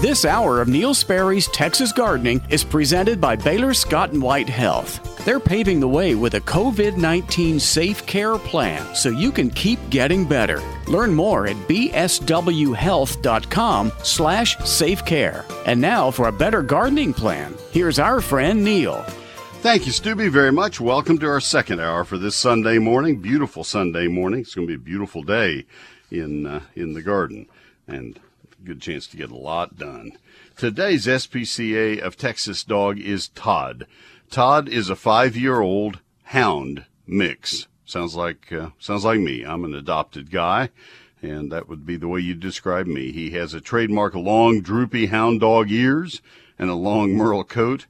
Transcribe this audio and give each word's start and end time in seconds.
This 0.00 0.24
hour 0.24 0.62
of 0.62 0.68
Neil 0.68 0.94
Sperry's 0.94 1.46
Texas 1.48 1.92
Gardening 1.92 2.40
is 2.48 2.64
presented 2.64 3.20
by 3.20 3.36
Baylor 3.36 3.74
Scott 3.74 4.12
and 4.12 4.22
White 4.22 4.48
Health. 4.48 5.22
They're 5.26 5.38
paving 5.38 5.78
the 5.78 5.88
way 5.88 6.14
with 6.14 6.36
a 6.36 6.40
COVID 6.40 6.96
19 6.96 7.60
safe 7.60 8.06
care 8.06 8.38
plan 8.38 8.94
so 8.94 9.10
you 9.10 9.30
can 9.30 9.50
keep 9.50 9.78
getting 9.90 10.26
better. 10.26 10.62
Learn 10.86 11.12
more 11.12 11.46
at 11.46 11.56
bswhealth.com 11.68 13.92
slash 14.02 14.56
safe 14.60 15.04
care. 15.04 15.44
And 15.66 15.78
now 15.78 16.10
for 16.10 16.28
a 16.28 16.32
better 16.32 16.62
gardening 16.62 17.12
plan, 17.12 17.54
here's 17.70 17.98
our 17.98 18.22
friend 18.22 18.64
Neil. 18.64 19.02
Thank 19.60 19.84
you, 19.84 19.92
Stubby, 19.92 20.28
very 20.28 20.50
much. 20.50 20.80
Welcome 20.80 21.18
to 21.18 21.26
our 21.26 21.40
second 21.40 21.78
hour 21.78 22.04
for 22.04 22.16
this 22.16 22.36
Sunday 22.36 22.78
morning. 22.78 23.20
Beautiful 23.20 23.64
Sunday 23.64 24.08
morning. 24.08 24.40
It's 24.40 24.54
going 24.54 24.66
to 24.66 24.78
be 24.78 24.82
a 24.82 24.82
beautiful 24.82 25.22
day 25.22 25.66
in 26.10 26.46
uh, 26.46 26.60
in 26.74 26.94
the 26.94 27.02
garden, 27.02 27.48
and 27.86 28.18
good 28.64 28.80
chance 28.80 29.06
to 29.08 29.16
get 29.16 29.30
a 29.30 29.36
lot 29.36 29.78
done. 29.78 30.12
Today's 30.56 31.06
SPCA 31.06 32.00
of 32.00 32.16
Texas 32.16 32.64
dog 32.64 32.98
is 32.98 33.28
Todd. 33.28 33.86
Todd 34.30 34.68
is 34.68 34.90
a 34.90 34.96
five-year-old 34.96 36.00
hound 36.24 36.84
mix. 37.06 37.66
Sounds 37.84 38.14
like 38.14 38.52
uh, 38.52 38.70
sounds 38.78 39.04
like 39.04 39.18
me. 39.20 39.42
I'm 39.42 39.64
an 39.64 39.74
adopted 39.74 40.30
guy, 40.30 40.70
and 41.22 41.50
that 41.50 41.68
would 41.68 41.84
be 41.84 41.96
the 41.96 42.08
way 42.08 42.20
you 42.20 42.34
describe 42.34 42.86
me. 42.86 43.10
He 43.10 43.30
has 43.30 43.54
a 43.54 43.60
trademark 43.60 44.14
long, 44.14 44.60
droopy 44.60 45.06
hound 45.06 45.40
dog 45.40 45.70
ears 45.70 46.22
and 46.58 46.70
a 46.70 46.74
long 46.74 47.14
merle 47.14 47.42
coat 47.42 47.86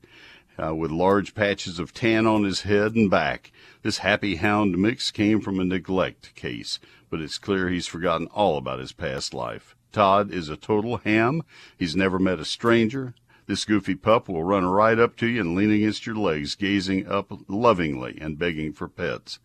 uh, 0.62 0.74
with 0.74 0.90
large 0.90 1.34
patches 1.34 1.78
of 1.78 1.92
tan 1.92 2.26
on 2.26 2.44
his 2.44 2.62
head 2.62 2.94
and 2.94 3.10
back. 3.10 3.52
This 3.82 3.98
happy 3.98 4.36
hound 4.36 4.78
mix 4.78 5.10
came 5.10 5.40
from 5.40 5.58
a 5.58 5.64
neglect 5.64 6.34
case, 6.34 6.78
but 7.10 7.20
it's 7.20 7.38
clear 7.38 7.68
he's 7.68 7.86
forgotten 7.86 8.28
all 8.28 8.56
about 8.56 8.78
his 8.78 8.92
past 8.92 9.34
life. 9.34 9.74
Todd 9.92 10.32
is 10.32 10.48
a 10.48 10.56
total 10.56 10.98
ham. 10.98 11.42
He's 11.76 11.96
never 11.96 12.18
met 12.18 12.38
a 12.38 12.44
stranger. 12.44 13.14
This 13.46 13.64
goofy 13.64 13.96
pup 13.96 14.28
will 14.28 14.44
run 14.44 14.64
right 14.64 14.98
up 14.98 15.16
to 15.16 15.26
you 15.26 15.40
and 15.40 15.56
lean 15.56 15.72
against 15.72 16.06
your 16.06 16.14
legs, 16.14 16.54
gazing 16.54 17.08
up 17.08 17.32
lovingly 17.48 18.16
and 18.20 18.38
begging 18.38 18.72
for 18.72 18.86
pets. 18.86 19.40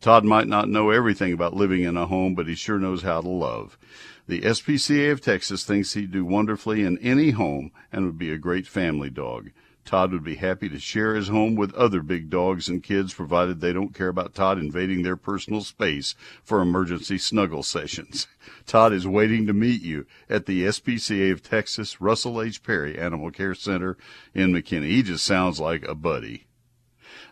Todd 0.00 0.24
might 0.24 0.48
not 0.48 0.68
know 0.68 0.90
everything 0.90 1.32
about 1.32 1.54
living 1.54 1.82
in 1.82 1.96
a 1.96 2.06
home, 2.06 2.34
but 2.34 2.48
he 2.48 2.54
sure 2.54 2.78
knows 2.78 3.02
how 3.02 3.20
to 3.20 3.28
love. 3.28 3.78
The 4.26 4.40
SPCA 4.40 5.12
of 5.12 5.20
Texas 5.20 5.64
thinks 5.64 5.92
he'd 5.92 6.10
do 6.10 6.24
wonderfully 6.24 6.82
in 6.82 6.96
any 6.98 7.30
home 7.30 7.72
and 7.92 8.06
would 8.06 8.18
be 8.18 8.32
a 8.32 8.38
great 8.38 8.66
family 8.66 9.10
dog. 9.10 9.50
Todd 9.84 10.12
would 10.12 10.24
be 10.24 10.36
happy 10.36 10.68
to 10.68 10.78
share 10.78 11.14
his 11.14 11.28
home 11.28 11.54
with 11.54 11.74
other 11.74 12.02
big 12.02 12.30
dogs 12.30 12.68
and 12.68 12.82
kids, 12.82 13.12
provided 13.12 13.60
they 13.60 13.72
don't 13.72 13.94
care 13.94 14.08
about 14.08 14.34
Todd 14.34 14.58
invading 14.58 15.02
their 15.02 15.16
personal 15.16 15.60
space 15.60 16.14
for 16.42 16.60
emergency 16.60 17.18
snuggle 17.18 17.62
sessions. 17.62 18.26
Todd 18.66 18.92
is 18.92 19.06
waiting 19.06 19.46
to 19.46 19.52
meet 19.52 19.82
you 19.82 20.06
at 20.30 20.46
the 20.46 20.64
SPCA 20.64 21.32
of 21.32 21.42
Texas 21.42 22.00
Russell 22.00 22.40
H. 22.40 22.62
Perry 22.62 22.98
Animal 22.98 23.30
Care 23.30 23.54
Center 23.54 23.96
in 24.34 24.52
McKinney. 24.52 24.90
He 24.90 25.02
just 25.02 25.24
sounds 25.24 25.58
like 25.58 25.82
a 25.84 25.94
buddy. 25.94 26.46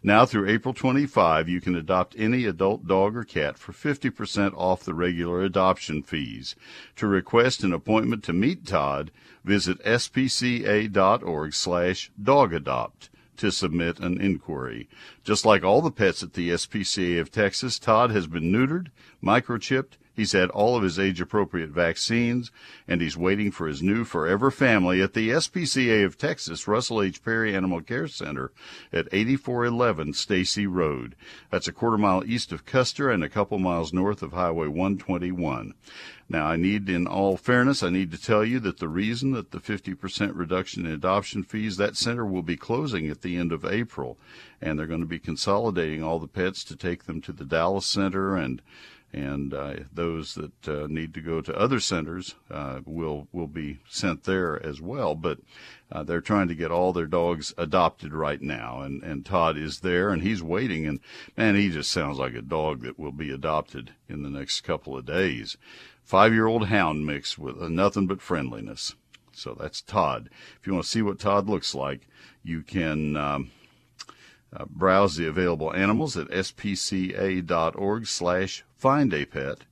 Now 0.02 0.24
through 0.24 0.48
April 0.48 0.72
25, 0.72 1.46
you 1.46 1.60
can 1.60 1.74
adopt 1.74 2.14
any 2.18 2.46
adult 2.46 2.86
dog 2.86 3.14
or 3.14 3.22
cat 3.22 3.58
for 3.58 3.72
50% 3.72 4.54
off 4.56 4.82
the 4.82 4.94
regular 4.94 5.42
adoption 5.42 6.02
fees. 6.02 6.56
To 6.96 7.06
request 7.06 7.62
an 7.62 7.74
appointment 7.74 8.24
to 8.24 8.32
meet 8.32 8.64
Todd, 8.64 9.10
visit 9.44 9.82
spca.org 9.84 11.52
slash 11.52 12.10
dogadopt 12.20 13.10
to 13.36 13.52
submit 13.52 14.00
an 14.00 14.18
inquiry. 14.18 14.88
Just 15.22 15.44
like 15.44 15.64
all 15.64 15.82
the 15.82 15.90
pets 15.90 16.22
at 16.22 16.32
the 16.32 16.48
SPCA 16.48 17.20
of 17.20 17.30
Texas, 17.30 17.78
Todd 17.78 18.10
has 18.10 18.26
been 18.26 18.50
neutered, 18.50 18.88
microchipped, 19.22 19.98
He's 20.20 20.32
had 20.32 20.50
all 20.50 20.76
of 20.76 20.82
his 20.82 20.98
age 20.98 21.18
appropriate 21.22 21.70
vaccines, 21.70 22.52
and 22.86 23.00
he's 23.00 23.16
waiting 23.16 23.50
for 23.50 23.66
his 23.66 23.82
new 23.82 24.04
forever 24.04 24.50
family 24.50 25.00
at 25.00 25.14
the 25.14 25.30
SPCA 25.30 26.04
of 26.04 26.18
Texas 26.18 26.68
Russell 26.68 27.00
H. 27.00 27.24
Perry 27.24 27.56
Animal 27.56 27.80
Care 27.80 28.06
Center 28.06 28.52
at 28.92 29.08
8411 29.12 30.12
Stacy 30.12 30.66
Road. 30.66 31.16
That's 31.50 31.68
a 31.68 31.72
quarter 31.72 31.96
mile 31.96 32.22
east 32.26 32.52
of 32.52 32.66
Custer 32.66 33.08
and 33.08 33.24
a 33.24 33.30
couple 33.30 33.58
miles 33.58 33.94
north 33.94 34.22
of 34.22 34.32
Highway 34.32 34.66
121. 34.66 35.72
Now, 36.28 36.48
I 36.48 36.56
need, 36.56 36.90
in 36.90 37.06
all 37.06 37.38
fairness, 37.38 37.82
I 37.82 37.88
need 37.88 38.12
to 38.12 38.20
tell 38.20 38.44
you 38.44 38.60
that 38.60 38.76
the 38.76 38.88
reason 38.88 39.32
that 39.32 39.52
the 39.52 39.58
50% 39.58 40.32
reduction 40.34 40.84
in 40.84 40.92
adoption 40.92 41.44
fees, 41.44 41.78
that 41.78 41.96
center 41.96 42.26
will 42.26 42.42
be 42.42 42.58
closing 42.58 43.08
at 43.08 43.22
the 43.22 43.38
end 43.38 43.52
of 43.52 43.64
April, 43.64 44.18
and 44.60 44.78
they're 44.78 44.86
going 44.86 45.00
to 45.00 45.06
be 45.06 45.18
consolidating 45.18 46.02
all 46.02 46.18
the 46.18 46.28
pets 46.28 46.62
to 46.64 46.76
take 46.76 47.04
them 47.04 47.22
to 47.22 47.32
the 47.32 47.46
Dallas 47.46 47.86
Center 47.86 48.36
and 48.36 48.60
and 49.12 49.52
uh, 49.52 49.74
those 49.92 50.34
that 50.34 50.68
uh, 50.68 50.86
need 50.88 51.14
to 51.14 51.20
go 51.20 51.40
to 51.40 51.58
other 51.58 51.80
centers 51.80 52.36
uh, 52.50 52.80
will 52.84 53.28
will 53.32 53.48
be 53.48 53.80
sent 53.88 54.24
there 54.24 54.64
as 54.64 54.80
well. 54.80 55.14
But 55.14 55.38
uh, 55.90 56.04
they're 56.04 56.20
trying 56.20 56.48
to 56.48 56.54
get 56.54 56.70
all 56.70 56.92
their 56.92 57.06
dogs 57.06 57.52
adopted 57.58 58.12
right 58.12 58.40
now, 58.40 58.80
and 58.82 59.02
and 59.02 59.26
Todd 59.26 59.56
is 59.56 59.80
there 59.80 60.10
and 60.10 60.22
he's 60.22 60.42
waiting. 60.42 60.86
And 60.86 61.00
man, 61.36 61.56
he 61.56 61.70
just 61.70 61.90
sounds 61.90 62.18
like 62.18 62.34
a 62.34 62.42
dog 62.42 62.82
that 62.82 62.98
will 62.98 63.12
be 63.12 63.30
adopted 63.30 63.92
in 64.08 64.22
the 64.22 64.30
next 64.30 64.60
couple 64.60 64.96
of 64.96 65.06
days. 65.06 65.56
Five 66.04 66.32
year 66.32 66.46
old 66.46 66.68
hound 66.68 67.06
mix 67.06 67.36
with 67.36 67.60
nothing 67.60 68.06
but 68.06 68.22
friendliness. 68.22 68.94
So 69.32 69.56
that's 69.58 69.80
Todd. 69.80 70.28
If 70.60 70.66
you 70.66 70.74
want 70.74 70.84
to 70.84 70.90
see 70.90 71.02
what 71.02 71.18
Todd 71.18 71.48
looks 71.48 71.74
like, 71.74 72.06
you 72.42 72.62
can. 72.62 73.16
Um, 73.16 73.50
uh, 74.56 74.64
browse 74.68 75.16
the 75.16 75.26
available 75.26 75.72
animals 75.74 76.16
at 76.16 76.28
spca.org 76.28 78.06
slash 78.06 78.64
find 78.76 79.12
a 79.14 79.24
pet 79.24 79.64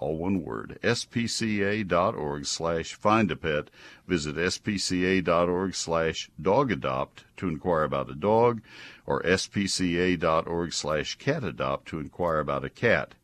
all 0.00 0.16
one 0.16 0.42
word 0.42 0.78
spca.org 0.82 2.46
slash 2.46 2.94
find 2.94 3.30
a 3.30 3.36
pet. 3.36 3.68
Visit 4.06 4.36
spca.org 4.36 5.74
slash 5.74 6.30
dog 6.40 6.72
adopt 6.72 7.24
to 7.36 7.48
inquire 7.48 7.84
about 7.84 8.10
a 8.10 8.14
dog 8.14 8.62
or 9.06 9.22
spca.org 9.22 10.72
slash 10.72 11.16
cat 11.16 11.44
adopt 11.44 11.86
to 11.88 12.00
inquire 12.00 12.38
about 12.38 12.64
a 12.64 12.70
cat 12.70 13.14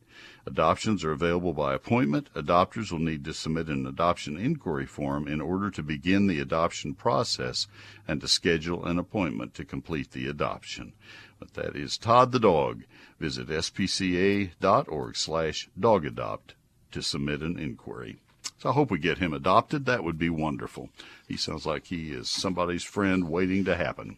Adoptions 0.47 1.03
are 1.03 1.11
available 1.11 1.51
by 1.51 1.73
appointment. 1.73 2.29
Adopters 2.33 2.89
will 2.89 2.99
need 2.99 3.25
to 3.25 3.33
submit 3.33 3.67
an 3.67 3.85
adoption 3.85 4.37
inquiry 4.37 4.85
form 4.85 5.27
in 5.27 5.41
order 5.41 5.69
to 5.69 5.83
begin 5.83 6.27
the 6.27 6.39
adoption 6.39 6.93
process 6.93 7.67
and 8.07 8.21
to 8.21 8.29
schedule 8.29 8.85
an 8.85 8.97
appointment 8.97 9.53
to 9.53 9.65
complete 9.65 10.11
the 10.11 10.25
adoption. 10.25 10.93
But 11.37 11.55
that 11.55 11.75
is 11.75 11.97
Todd 11.97 12.31
the 12.31 12.39
Dog. 12.39 12.85
Visit 13.19 13.49
spca.org 13.49 15.17
slash 15.17 15.69
dogadopt 15.77 16.53
to 16.91 17.01
submit 17.01 17.41
an 17.41 17.59
inquiry. 17.59 18.21
So 18.59 18.69
I 18.69 18.73
hope 18.73 18.89
we 18.89 18.97
get 18.97 19.19
him 19.19 19.33
adopted. 19.33 19.85
That 19.85 20.03
would 20.03 20.17
be 20.17 20.31
wonderful. 20.31 20.89
He 21.27 21.37
sounds 21.37 21.67
like 21.67 21.85
he 21.85 22.11
is 22.11 22.27
somebody's 22.27 22.83
friend 22.83 23.29
waiting 23.29 23.63
to 23.65 23.75
happen. 23.75 24.17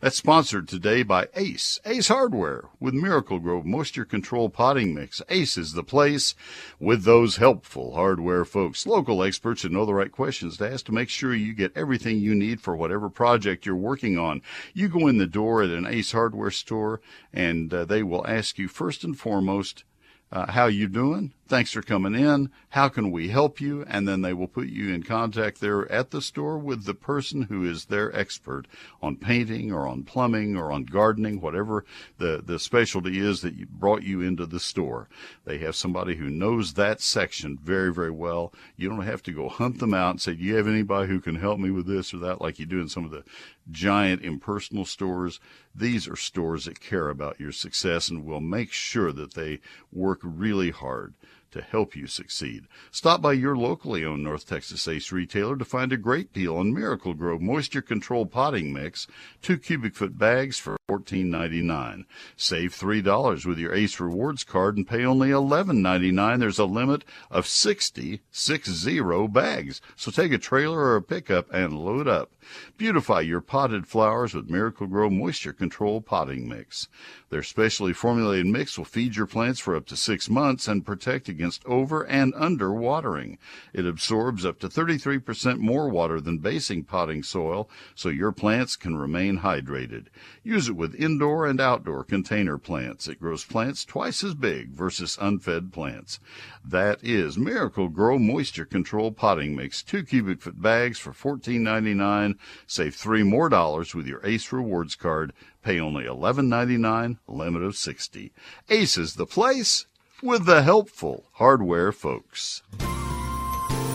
That's 0.00 0.16
sponsored 0.16 0.68
today 0.68 1.02
by 1.02 1.28
Ace, 1.34 1.80
Ace 1.84 2.08
Hardware 2.08 2.64
with 2.80 2.94
Miracle-Gro 2.94 3.64
Moisture 3.64 4.06
Control 4.06 4.48
Potting 4.48 4.94
Mix. 4.94 5.20
Ace 5.28 5.58
is 5.58 5.74
the 5.74 5.82
place 5.82 6.34
with 6.80 7.04
those 7.04 7.36
helpful 7.36 7.94
hardware 7.94 8.46
folks, 8.46 8.86
local 8.86 9.22
experts 9.22 9.62
who 9.62 9.68
know 9.68 9.84
the 9.84 9.92
right 9.92 10.12
questions 10.12 10.56
to 10.56 10.70
ask 10.70 10.86
to 10.86 10.92
make 10.92 11.10
sure 11.10 11.34
you 11.34 11.52
get 11.52 11.76
everything 11.76 12.18
you 12.18 12.34
need 12.34 12.62
for 12.62 12.74
whatever 12.74 13.10
project 13.10 13.66
you're 13.66 13.76
working 13.76 14.16
on. 14.18 14.40
You 14.72 14.88
go 14.88 15.08
in 15.08 15.18
the 15.18 15.26
door 15.26 15.62
at 15.62 15.68
an 15.68 15.86
Ace 15.86 16.12
Hardware 16.12 16.50
store 16.50 17.02
and 17.34 17.72
uh, 17.74 17.84
they 17.84 18.02
will 18.02 18.26
ask 18.26 18.58
you 18.58 18.68
first 18.68 19.04
and 19.04 19.18
foremost, 19.18 19.84
uh, 20.32 20.50
how 20.50 20.66
you 20.66 20.88
doing? 20.88 21.34
Thanks 21.46 21.72
for 21.72 21.82
coming 21.82 22.14
in. 22.14 22.50
How 22.70 22.88
can 22.88 23.10
we 23.10 23.28
help 23.28 23.60
you? 23.60 23.84
And 23.86 24.08
then 24.08 24.22
they 24.22 24.32
will 24.32 24.48
put 24.48 24.68
you 24.68 24.94
in 24.94 25.02
contact 25.02 25.60
there 25.60 25.90
at 25.92 26.10
the 26.10 26.22
store 26.22 26.56
with 26.56 26.84
the 26.84 26.94
person 26.94 27.42
who 27.42 27.68
is 27.68 27.84
their 27.84 28.14
expert 28.16 28.66
on 29.02 29.16
painting 29.16 29.70
or 29.70 29.86
on 29.86 30.04
plumbing 30.04 30.56
or 30.56 30.72
on 30.72 30.84
gardening, 30.84 31.42
whatever 31.42 31.84
the, 32.16 32.42
the 32.42 32.58
specialty 32.58 33.18
is 33.18 33.42
that 33.42 33.68
brought 33.68 34.02
you 34.02 34.22
into 34.22 34.46
the 34.46 34.58
store. 34.58 35.06
They 35.44 35.58
have 35.58 35.76
somebody 35.76 36.16
who 36.16 36.30
knows 36.30 36.74
that 36.74 37.02
section 37.02 37.58
very, 37.62 37.92
very 37.92 38.10
well. 38.10 38.54
You 38.78 38.88
don't 38.88 39.02
have 39.02 39.22
to 39.24 39.32
go 39.32 39.50
hunt 39.50 39.80
them 39.80 39.92
out 39.92 40.12
and 40.12 40.20
say, 40.22 40.32
do 40.32 40.42
you 40.42 40.56
have 40.56 40.66
anybody 40.66 41.08
who 41.08 41.20
can 41.20 41.36
help 41.36 41.58
me 41.58 41.70
with 41.70 41.86
this 41.86 42.14
or 42.14 42.18
that 42.18 42.40
like 42.40 42.58
you 42.58 42.64
do 42.64 42.80
in 42.80 42.88
some 42.88 43.04
of 43.04 43.10
the 43.10 43.22
giant 43.70 44.22
impersonal 44.22 44.84
stores. 44.84 45.40
These 45.74 46.08
are 46.08 46.16
stores 46.16 46.66
that 46.66 46.80
care 46.80 47.08
about 47.08 47.40
your 47.40 47.52
success 47.52 48.08
and 48.08 48.24
will 48.24 48.40
make 48.40 48.72
sure 48.72 49.12
that 49.12 49.34
they 49.34 49.60
work 49.92 50.20
really 50.22 50.70
hard 50.70 51.14
to 51.54 51.62
help 51.62 51.96
you 51.96 52.06
succeed. 52.06 52.66
Stop 52.90 53.22
by 53.22 53.32
your 53.32 53.56
locally 53.56 54.04
owned 54.04 54.24
North 54.24 54.46
Texas 54.46 54.86
Ace 54.86 55.10
retailer 55.12 55.56
to 55.56 55.64
find 55.64 55.92
a 55.92 55.96
great 55.96 56.32
deal 56.32 56.56
on 56.56 56.74
Miracle-Gro 56.74 57.38
Moisture 57.38 57.80
Control 57.80 58.26
Potting 58.26 58.72
Mix, 58.72 59.06
two 59.40 59.56
cubic 59.56 59.94
foot 59.94 60.18
bags 60.18 60.58
for 60.58 60.76
$14.99. 60.88 62.04
Save 62.36 62.76
$3 62.76 63.46
with 63.46 63.58
your 63.58 63.74
Ace 63.74 63.98
Rewards 63.98 64.44
card 64.44 64.76
and 64.76 64.86
pay 64.86 65.02
only 65.02 65.30
$11.99. 65.30 66.38
There's 66.38 66.58
a 66.58 66.66
limit 66.66 67.04
of 67.30 67.46
60, 67.46 68.20
60 68.30 69.00
bags. 69.28 69.80
So 69.96 70.10
take 70.10 70.32
a 70.32 70.38
trailer 70.38 70.78
or 70.78 70.96
a 70.96 71.02
pickup 71.02 71.50
and 71.52 71.78
load 71.78 72.06
up. 72.06 72.32
Beautify 72.76 73.20
your 73.20 73.40
potted 73.40 73.86
flowers 73.86 74.34
with 74.34 74.50
Miracle-Gro 74.50 75.08
Moisture 75.08 75.54
Control 75.54 76.02
Potting 76.02 76.46
Mix. 76.46 76.88
Their 77.30 77.42
specially 77.42 77.94
formulated 77.94 78.46
mix 78.46 78.76
will 78.76 78.84
feed 78.84 79.16
your 79.16 79.26
plants 79.26 79.60
for 79.60 79.74
up 79.74 79.86
to 79.86 79.96
six 79.96 80.28
months 80.28 80.68
and 80.68 80.84
protect 80.84 81.30
against 81.30 81.64
over 81.64 82.02
and 82.02 82.34
under 82.36 82.72
watering. 82.72 83.38
It 83.72 83.86
absorbs 83.86 84.44
up 84.44 84.58
to 84.60 84.68
33% 84.68 85.58
more 85.58 85.88
water 85.88 86.20
than 86.20 86.38
basing 86.38 86.84
potting 86.84 87.22
soil, 87.22 87.70
so 87.94 88.10
your 88.10 88.32
plants 88.32 88.76
can 88.76 88.96
remain 88.96 89.38
hydrated. 89.38 90.08
Use 90.42 90.68
it 90.68 90.73
with 90.76 90.94
indoor 90.94 91.46
and 91.46 91.60
outdoor 91.60 92.04
container 92.04 92.58
plants. 92.58 93.08
It 93.08 93.20
grows 93.20 93.44
plants 93.44 93.84
twice 93.84 94.22
as 94.24 94.34
big 94.34 94.70
versus 94.70 95.18
unfed 95.20 95.72
plants. 95.72 96.20
That 96.64 96.98
is 97.02 97.38
Miracle-Gro 97.38 98.18
Moisture 98.18 98.64
Control 98.64 99.12
Potting 99.12 99.56
Mix. 99.56 99.82
Two 99.82 100.02
cubic 100.02 100.40
foot 100.40 100.60
bags 100.60 100.98
for 100.98 101.12
$14.99. 101.12 102.36
Save 102.66 102.94
three 102.94 103.22
more 103.22 103.48
dollars 103.48 103.94
with 103.94 104.06
your 104.06 104.24
Ace 104.24 104.52
Rewards 104.52 104.94
card. 104.94 105.32
Pay 105.62 105.80
only 105.80 106.04
$11.99, 106.04 107.18
limit 107.26 107.62
of 107.62 107.76
60. 107.76 108.32
Ace 108.68 108.98
is 108.98 109.14
the 109.14 109.26
place 109.26 109.86
with 110.22 110.46
the 110.46 110.62
helpful 110.62 111.24
hardware 111.32 111.92
folks. 111.92 112.62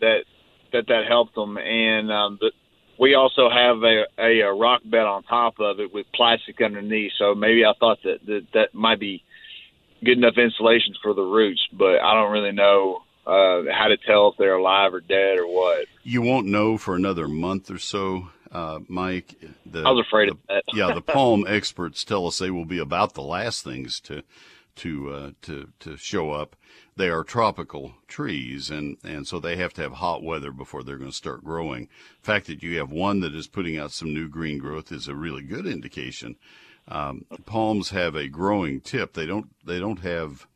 that 0.00 0.20
that 0.72 0.86
that 0.86 1.06
helped 1.08 1.34
them, 1.34 1.58
and 1.58 2.10
um, 2.10 2.38
but 2.40 2.52
we 2.98 3.14
also 3.14 3.50
have 3.50 3.82
a, 3.82 4.04
a, 4.18 4.40
a 4.42 4.54
rock 4.54 4.82
bed 4.84 5.02
on 5.02 5.24
top 5.24 5.58
of 5.58 5.80
it 5.80 5.92
with 5.92 6.06
plastic 6.14 6.60
underneath, 6.60 7.12
so 7.18 7.34
maybe 7.34 7.64
I 7.64 7.72
thought 7.80 7.98
that 8.04 8.24
that, 8.26 8.46
that 8.54 8.74
might 8.74 9.00
be 9.00 9.24
good 10.04 10.18
enough 10.18 10.36
insulation 10.36 10.94
for 11.02 11.14
the 11.14 11.22
roots, 11.22 11.60
but 11.72 12.00
I 12.00 12.14
don't 12.14 12.32
really 12.32 12.52
know 12.52 13.02
uh, 13.26 13.62
how 13.72 13.88
to 13.88 13.96
tell 13.96 14.28
if 14.28 14.36
they're 14.38 14.56
alive 14.56 14.94
or 14.94 15.00
dead 15.00 15.38
or 15.38 15.46
what. 15.46 15.86
You 16.02 16.22
won't 16.22 16.46
know 16.46 16.76
for 16.76 16.94
another 16.96 17.28
month 17.28 17.70
or 17.70 17.78
so, 17.78 18.30
uh, 18.50 18.80
Mike. 18.88 19.36
The, 19.64 19.80
I 19.80 19.90
was 19.90 20.04
afraid 20.06 20.28
the, 20.28 20.32
of 20.32 20.38
that. 20.48 20.64
yeah, 20.74 20.92
the 20.92 21.02
palm 21.12 21.44
experts 21.46 22.04
tell 22.04 22.26
us 22.26 22.38
they 22.38 22.50
will 22.50 22.64
be 22.64 22.78
about 22.78 23.14
the 23.14 23.22
last 23.22 23.64
things 23.64 24.00
to 24.00 24.22
to 24.76 25.12
uh, 25.12 25.30
to 25.42 25.68
to 25.80 25.96
show 25.96 26.30
up. 26.30 26.56
They 26.96 27.08
are 27.08 27.24
tropical 27.24 27.94
trees, 28.08 28.70
and 28.70 28.96
and 29.02 29.26
so 29.26 29.38
they 29.38 29.56
have 29.56 29.72
to 29.74 29.82
have 29.82 29.94
hot 29.94 30.22
weather 30.22 30.52
before 30.52 30.82
they're 30.82 30.98
going 30.98 31.10
to 31.10 31.16
start 31.16 31.44
growing. 31.44 31.88
The 32.20 32.26
fact 32.26 32.46
that 32.46 32.62
you 32.62 32.78
have 32.78 32.90
one 32.90 33.20
that 33.20 33.34
is 33.34 33.46
putting 33.46 33.78
out 33.78 33.92
some 33.92 34.12
new 34.12 34.28
green 34.28 34.58
growth 34.58 34.92
is 34.92 35.08
a 35.08 35.14
really 35.14 35.42
good 35.42 35.66
indication. 35.66 36.36
Um, 36.88 37.26
palms 37.46 37.90
have 37.90 38.14
a 38.14 38.28
growing 38.28 38.80
tip. 38.80 39.12
They 39.14 39.26
don't 39.26 39.50
they 39.64 39.78
don't 39.78 40.00
have 40.00 40.46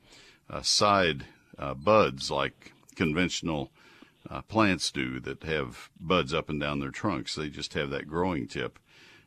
uh, 0.51 0.63
side 0.63 1.27
uh, 1.59 1.75
buds 1.75 2.31
like 2.31 2.73
conventional 2.95 3.71
uh, 4.29 4.43
plants 4.43 4.91
do 4.91 5.21
that 5.21 5.43
have 5.45 5.91
buds 6.01 6.35
up 6.35 6.49
and 6.49 6.61
down 6.61 6.81
their 6.81 6.91
trunks. 6.91 7.35
They 7.35 7.49
just 7.49 7.75
have 7.75 7.91
that 7.91 8.09
growing 8.09 8.49
tip. 8.49 8.79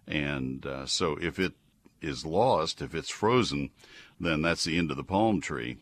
And 0.07 0.65
uh, 0.65 0.85
so 0.85 1.17
if 1.21 1.39
it 1.39 1.53
is 2.01 2.25
lost, 2.25 2.81
if 2.81 2.95
it's 2.95 3.09
frozen, 3.09 3.69
then 4.19 4.41
that's 4.41 4.63
the 4.63 4.77
end 4.77 4.91
of 4.91 4.97
the 4.97 5.03
palm 5.03 5.41
tree. 5.41 5.77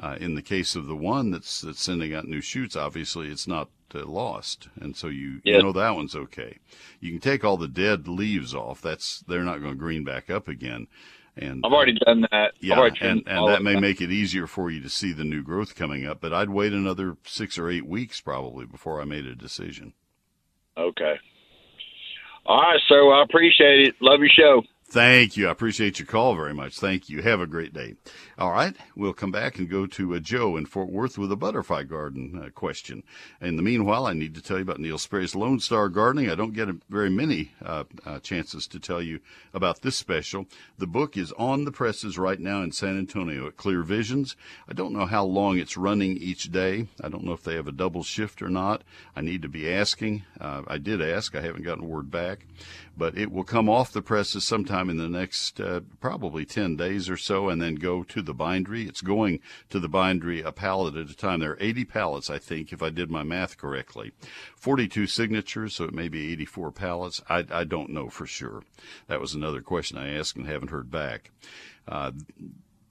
Uh, 0.00 0.16
in 0.20 0.34
the 0.34 0.42
case 0.42 0.74
of 0.74 0.86
the 0.86 0.96
one 0.96 1.30
that's 1.30 1.60
that's 1.60 1.82
sending 1.82 2.14
out 2.14 2.26
new 2.26 2.40
shoots, 2.40 2.76
obviously 2.76 3.28
it's 3.28 3.46
not 3.46 3.68
uh, 3.94 4.04
lost, 4.04 4.68
and 4.80 4.96
so 4.96 5.08
you, 5.08 5.40
you 5.44 5.62
know 5.62 5.72
that 5.72 5.94
one's 5.94 6.14
okay. 6.14 6.58
You 7.00 7.12
can 7.12 7.20
take 7.20 7.44
all 7.44 7.56
the 7.56 7.68
dead 7.68 8.06
leaves 8.06 8.54
off. 8.54 8.80
That's 8.80 9.20
they're 9.20 9.44
not 9.44 9.60
going 9.60 9.72
to 9.72 9.78
green 9.78 10.04
back 10.04 10.30
up 10.30 10.48
again. 10.48 10.88
And 11.36 11.62
I've 11.64 11.72
already 11.72 11.96
done 12.04 12.26
that. 12.32 12.54
Yeah, 12.60 12.88
and, 13.00 13.22
and 13.26 13.48
that 13.48 13.62
may 13.62 13.74
that. 13.74 13.80
make 13.80 14.00
it 14.00 14.10
easier 14.10 14.48
for 14.48 14.70
you 14.70 14.80
to 14.82 14.88
see 14.88 15.12
the 15.12 15.24
new 15.24 15.42
growth 15.42 15.76
coming 15.76 16.04
up. 16.04 16.20
But 16.20 16.32
I'd 16.32 16.50
wait 16.50 16.72
another 16.72 17.16
six 17.24 17.56
or 17.58 17.70
eight 17.70 17.86
weeks 17.86 18.20
probably 18.20 18.66
before 18.66 19.00
I 19.00 19.04
made 19.04 19.24
a 19.24 19.36
decision. 19.36 19.94
Okay. 20.76 21.14
All 22.44 22.60
right, 22.60 22.80
sir. 22.88 23.06
Well, 23.06 23.20
I 23.20 23.22
appreciate 23.22 23.86
it. 23.86 23.94
Love 24.00 24.20
your 24.20 24.30
show. 24.30 24.62
Thank 24.90 25.36
you. 25.36 25.48
I 25.48 25.50
appreciate 25.50 25.98
your 25.98 26.06
call 26.06 26.34
very 26.34 26.54
much. 26.54 26.78
Thank 26.78 27.08
you. 27.08 27.20
Have 27.22 27.40
a 27.40 27.46
great 27.46 27.74
day. 27.74 27.94
All 28.38 28.52
right. 28.52 28.76
We'll 28.94 29.14
come 29.14 29.32
back 29.32 29.58
and 29.58 29.68
go 29.68 29.84
to 29.88 30.14
uh, 30.14 30.20
Joe 30.20 30.56
in 30.56 30.64
Fort 30.64 30.90
Worth 30.90 31.18
with 31.18 31.32
a 31.32 31.36
butterfly 31.36 31.82
garden 31.82 32.40
uh, 32.40 32.50
question. 32.50 33.02
In 33.40 33.56
the 33.56 33.62
meanwhile, 33.62 34.06
I 34.06 34.12
need 34.12 34.36
to 34.36 34.40
tell 34.40 34.58
you 34.58 34.62
about 34.62 34.78
Neil 34.78 34.96
Sperry's 34.96 35.34
Lone 35.34 35.58
Star 35.58 35.88
Gardening. 35.88 36.30
I 36.30 36.36
don't 36.36 36.52
get 36.52 36.68
very 36.88 37.10
many 37.10 37.50
uh, 37.64 37.82
uh, 38.06 38.20
chances 38.20 38.68
to 38.68 38.78
tell 38.78 39.02
you 39.02 39.18
about 39.52 39.82
this 39.82 39.96
special. 39.96 40.46
The 40.78 40.86
book 40.86 41.16
is 41.16 41.32
on 41.32 41.64
the 41.64 41.72
presses 41.72 42.16
right 42.16 42.38
now 42.38 42.62
in 42.62 42.70
San 42.70 42.96
Antonio 42.96 43.48
at 43.48 43.56
Clear 43.56 43.82
Visions. 43.82 44.36
I 44.68 44.72
don't 44.72 44.92
know 44.92 45.06
how 45.06 45.24
long 45.24 45.58
it's 45.58 45.76
running 45.76 46.16
each 46.16 46.52
day. 46.52 46.86
I 47.02 47.08
don't 47.08 47.24
know 47.24 47.32
if 47.32 47.42
they 47.42 47.56
have 47.56 47.66
a 47.66 47.72
double 47.72 48.04
shift 48.04 48.40
or 48.40 48.48
not. 48.48 48.84
I 49.16 49.20
need 49.20 49.42
to 49.42 49.48
be 49.48 49.68
asking. 49.68 50.22
Uh, 50.40 50.62
I 50.68 50.78
did 50.78 51.02
ask. 51.02 51.34
I 51.34 51.40
haven't 51.40 51.64
gotten 51.64 51.88
word 51.88 52.12
back 52.12 52.44
but 52.98 53.16
it 53.16 53.30
will 53.30 53.44
come 53.44 53.68
off 53.68 53.92
the 53.92 54.02
presses 54.02 54.44
sometime 54.44 54.90
in 54.90 54.96
the 54.96 55.08
next 55.08 55.60
uh, 55.60 55.80
probably 56.00 56.44
10 56.44 56.76
days 56.76 57.08
or 57.08 57.16
so 57.16 57.48
and 57.48 57.62
then 57.62 57.76
go 57.76 58.02
to 58.02 58.20
the 58.28 58.34
bindery. 58.34 58.86
It's 58.86 59.00
going 59.00 59.40
to 59.70 59.80
the 59.80 59.88
bindery 59.88 60.42
a 60.42 60.52
pallet 60.52 60.94
at 60.94 61.10
a 61.10 61.16
time. 61.16 61.40
There 61.40 61.52
are 61.52 61.58
80 61.60 61.84
pallets, 61.86 62.30
I 62.30 62.38
think, 62.38 62.72
if 62.72 62.82
I 62.82 62.90
did 62.90 63.10
my 63.10 63.24
math 63.24 63.56
correctly. 63.56 64.12
42 64.56 65.08
signatures, 65.08 65.74
so 65.74 65.84
it 65.84 65.94
may 65.94 66.08
be 66.08 66.30
84 66.32 66.70
pallets. 66.70 67.22
I, 67.28 67.44
I 67.50 67.64
don't 67.64 67.90
know 67.90 68.08
for 68.08 68.26
sure. 68.26 68.62
That 69.08 69.20
was 69.20 69.34
another 69.34 69.62
question 69.62 69.98
I 69.98 70.14
asked 70.14 70.36
and 70.36 70.46
haven't 70.46 70.70
heard 70.70 70.90
back. 70.90 71.32
Uh, 71.88 72.12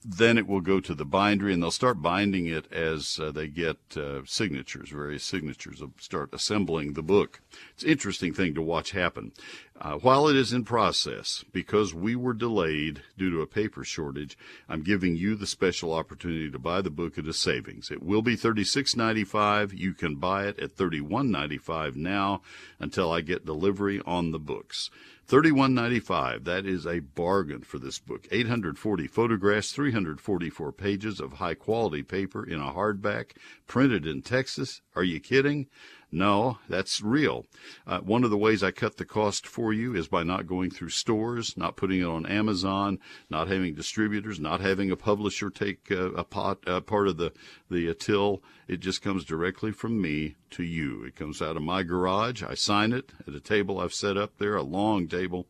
then 0.04 0.38
it 0.38 0.46
will 0.46 0.60
go 0.60 0.80
to 0.80 0.94
the 0.94 1.04
bindery 1.04 1.52
and 1.52 1.62
they'll 1.62 1.70
start 1.70 2.00
binding 2.00 2.46
it 2.46 2.70
as 2.72 3.18
uh, 3.20 3.30
they 3.30 3.48
get 3.48 3.76
uh, 3.96 4.20
signatures, 4.24 4.90
various 4.90 5.24
signatures, 5.24 5.82
start 5.98 6.32
assembling 6.32 6.92
the 6.92 7.02
book. 7.02 7.40
It's 7.74 7.82
an 7.82 7.90
interesting 7.90 8.32
thing 8.32 8.54
to 8.54 8.62
watch 8.62 8.92
happen. 8.92 9.32
Uh, 9.80 9.94
while 9.94 10.28
it 10.28 10.36
is 10.36 10.52
in 10.52 10.64
process, 10.64 11.44
because 11.52 11.94
we 11.94 12.16
were 12.16 12.32
delayed 12.32 13.02
due 13.16 13.30
to 13.30 13.42
a 13.42 13.46
paper 13.46 13.84
shortage, 13.84 14.36
I'm 14.68 14.82
giving 14.82 15.16
you 15.16 15.34
the 15.34 15.46
special 15.46 15.92
opportunity 15.92 16.50
to 16.50 16.58
buy 16.58 16.80
the 16.80 16.90
book 16.90 17.18
at 17.18 17.26
a 17.26 17.32
savings. 17.32 17.90
It 17.90 18.02
will 18.02 18.22
be 18.22 18.36
$36.95. 18.36 19.76
You 19.76 19.94
can 19.94 20.16
buy 20.16 20.46
it 20.46 20.58
at 20.58 20.76
$31.95 20.76 21.96
now 21.96 22.42
until 22.80 23.12
I 23.12 23.20
get 23.20 23.46
delivery 23.46 24.00
on 24.04 24.32
the 24.32 24.40
books. 24.40 24.90
$31.95. 25.28 26.44
That 26.44 26.64
is 26.64 26.86
a 26.86 27.00
bargain 27.00 27.60
for 27.60 27.78
this 27.78 27.98
book. 27.98 28.26
840 28.30 29.06
photographs, 29.06 29.72
344 29.72 30.72
pages 30.72 31.20
of 31.20 31.34
high 31.34 31.54
quality 31.54 32.02
paper 32.02 32.42
in 32.42 32.60
a 32.60 32.72
hardback, 32.72 33.32
printed 33.66 34.06
in 34.06 34.22
Texas. 34.22 34.80
Are 34.96 35.04
you 35.04 35.20
kidding? 35.20 35.66
No, 36.10 36.58
that's 36.70 37.02
real. 37.02 37.44
Uh, 37.86 37.98
one 37.98 38.24
of 38.24 38.30
the 38.30 38.38
ways 38.38 38.62
I 38.62 38.70
cut 38.70 38.96
the 38.96 39.04
cost 39.04 39.46
for 39.46 39.74
you 39.74 39.94
is 39.94 40.08
by 40.08 40.22
not 40.22 40.46
going 40.46 40.70
through 40.70 40.88
stores, 40.88 41.54
not 41.54 41.76
putting 41.76 42.00
it 42.00 42.06
on 42.06 42.24
Amazon, 42.24 42.98
not 43.28 43.48
having 43.48 43.74
distributors, 43.74 44.40
not 44.40 44.62
having 44.62 44.90
a 44.90 44.96
publisher 44.96 45.50
take 45.50 45.90
uh, 45.90 46.12
a 46.12 46.24
pot, 46.24 46.66
uh, 46.66 46.80
part 46.80 47.08
of 47.08 47.18
the 47.18 47.32
the 47.70 47.90
uh, 47.90 47.94
till. 47.98 48.42
It 48.66 48.80
just 48.80 49.02
comes 49.02 49.24
directly 49.24 49.70
from 49.70 50.00
me 50.00 50.36
to 50.50 50.62
you. 50.62 51.04
It 51.04 51.14
comes 51.14 51.42
out 51.42 51.56
of 51.56 51.62
my 51.62 51.82
garage. 51.82 52.42
I 52.42 52.54
sign 52.54 52.92
it 52.92 53.12
at 53.26 53.34
a 53.34 53.40
table 53.40 53.78
I've 53.78 53.94
set 53.94 54.16
up 54.16 54.38
there, 54.38 54.56
a 54.56 54.62
long 54.62 55.08
table, 55.08 55.46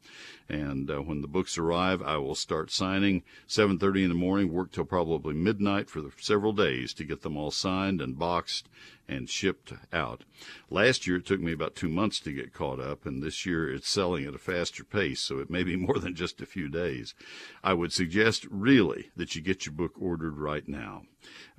and 0.49 0.91
uh, 0.91 1.03
when 1.03 1.21
the 1.21 1.29
books 1.29 1.59
arrive, 1.59 2.01
I 2.03 2.17
will 2.17 2.35
start 2.35 2.71
signing 2.71 3.23
7:30 3.47 4.05
in 4.05 4.09
the 4.09 4.15
morning, 4.15 4.53
work 4.53 4.73
till 4.73 4.85
probably 4.85 5.35
midnight 5.35 5.91
for 5.91 6.03
several 6.19 6.53
days 6.53 6.95
to 6.95 7.05
get 7.05 7.21
them 7.21 7.37
all 7.37 7.51
signed 7.51 8.01
and 8.01 8.19
boxed 8.19 8.69
and 9.07 9.29
shipped 9.29 9.73
out. 9.93 10.25
Last 10.71 11.07
year 11.07 11.17
it 11.17 11.27
took 11.27 11.41
me 11.41 11.53
about 11.53 11.75
two 11.75 11.89
months 11.89 12.21
to 12.21 12.33
get 12.33 12.55
caught 12.55 12.81
up, 12.81 13.05
and 13.05 13.23
this 13.23 13.45
year 13.45 13.73
it's 13.73 13.89
selling 13.89 14.25
at 14.25 14.35
a 14.35 14.39
faster 14.39 14.85
pace, 14.85 15.21
so 15.21 15.39
it 15.39 15.51
may 15.51 15.63
be 15.63 15.77
more 15.89 15.99
than 15.99 16.15
just 16.15 16.41
a 16.41 16.47
few 16.47 16.69
days. 16.69 17.15
I 17.63 17.75
would 17.75 17.93
suggest 17.93 18.47
really 18.51 19.11
that 19.17 19.35
you 19.35 19.43
get 19.43 19.67
your 19.67 19.75
book 19.75 19.93
ordered 20.01 20.39
right 20.39 20.67
now. 20.67 21.03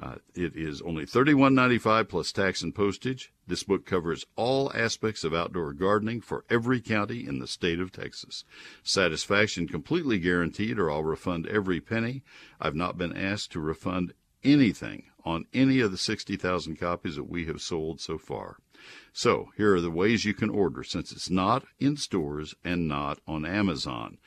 Uh, 0.01 0.15
it 0.35 0.55
is 0.55 0.81
only 0.81 1.05
$31.95 1.05 2.07
plus 2.07 2.31
tax 2.31 2.61
and 2.61 2.73
postage. 2.73 3.31
This 3.47 3.63
book 3.63 3.85
covers 3.85 4.25
all 4.35 4.71
aspects 4.73 5.23
of 5.23 5.33
outdoor 5.33 5.73
gardening 5.73 6.21
for 6.21 6.45
every 6.49 6.79
county 6.79 7.27
in 7.27 7.39
the 7.39 7.47
state 7.47 7.79
of 7.79 7.91
Texas. 7.91 8.45
Satisfaction 8.83 9.67
completely 9.67 10.19
guaranteed, 10.19 10.79
or 10.79 10.89
I'll 10.89 11.03
refund 11.03 11.47
every 11.47 11.81
penny. 11.81 12.23
I've 12.59 12.75
not 12.75 12.97
been 12.97 13.15
asked 13.15 13.51
to 13.53 13.59
refund 13.59 14.13
anything 14.43 15.05
on 15.25 15.45
any 15.53 15.79
of 15.79 15.91
the 15.91 15.97
60,000 15.97 16.77
copies 16.77 17.15
that 17.15 17.29
we 17.29 17.45
have 17.45 17.61
sold 17.61 17.99
so 17.99 18.17
far. 18.17 18.57
So, 19.11 19.49
here 19.57 19.75
are 19.75 19.81
the 19.81 19.91
ways 19.91 20.23
you 20.23 20.33
can 20.33 20.49
order 20.49 20.83
since 20.83 21.11
it's 21.11 21.29
not 21.29 21.65
in 21.79 21.97
stores 21.97 22.55
and 22.63 22.87
not 22.87 23.19
on 23.27 23.45
Amazon. 23.45 24.17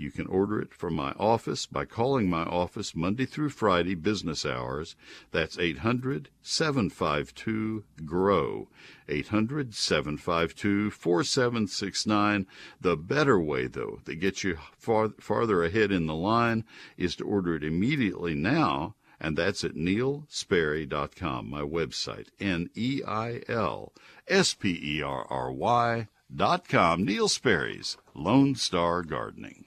You 0.00 0.10
can 0.10 0.28
order 0.28 0.58
it 0.58 0.72
from 0.72 0.94
my 0.94 1.12
office 1.18 1.66
by 1.66 1.84
calling 1.84 2.30
my 2.30 2.44
office 2.44 2.96
Monday 2.96 3.26
through 3.26 3.50
Friday 3.50 3.94
business 3.94 4.46
hours. 4.46 4.96
That's 5.30 5.58
800 5.58 6.30
752 6.40 7.84
GROW. 8.06 8.68
800 9.10 9.74
752 9.74 10.90
4769. 10.90 12.46
The 12.80 12.96
better 12.96 13.38
way, 13.38 13.66
though, 13.66 14.00
that 14.06 14.14
gets 14.14 14.42
you 14.42 14.56
far, 14.78 15.10
farther 15.20 15.62
ahead 15.62 15.92
in 15.92 16.06
the 16.06 16.14
line 16.14 16.64
is 16.96 17.14
to 17.16 17.24
order 17.24 17.56
it 17.56 17.62
immediately 17.62 18.34
now 18.34 18.94
and 19.20 19.36
that's 19.36 19.64
at 19.64 19.74
neilsperry.com, 19.74 21.50
my 21.50 21.60
website, 21.60 22.28
N 22.40 22.70
E 22.74 23.02
I 23.06 23.42
L 23.48 23.92
S 24.26 24.54
P 24.54 24.80
E 24.82 25.02
R 25.02 25.26
R 25.28 25.52
Y 25.52 26.08
dot 26.34 26.66
com. 26.66 27.04
Neil 27.04 27.28
Sperry's 27.28 27.98
Lone 28.14 28.54
Star 28.54 29.02
Gardening. 29.02 29.66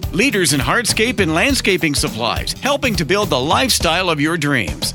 leaders 0.11 0.53
in 0.53 0.59
hardscape 0.59 1.19
and 1.19 1.33
landscaping 1.33 1.95
supplies, 1.95 2.53
helping 2.53 2.95
to 2.95 3.05
build 3.05 3.29
the 3.29 3.39
lifestyle 3.39 4.09
of 4.09 4.19
your 4.19 4.37
dreams. 4.37 4.93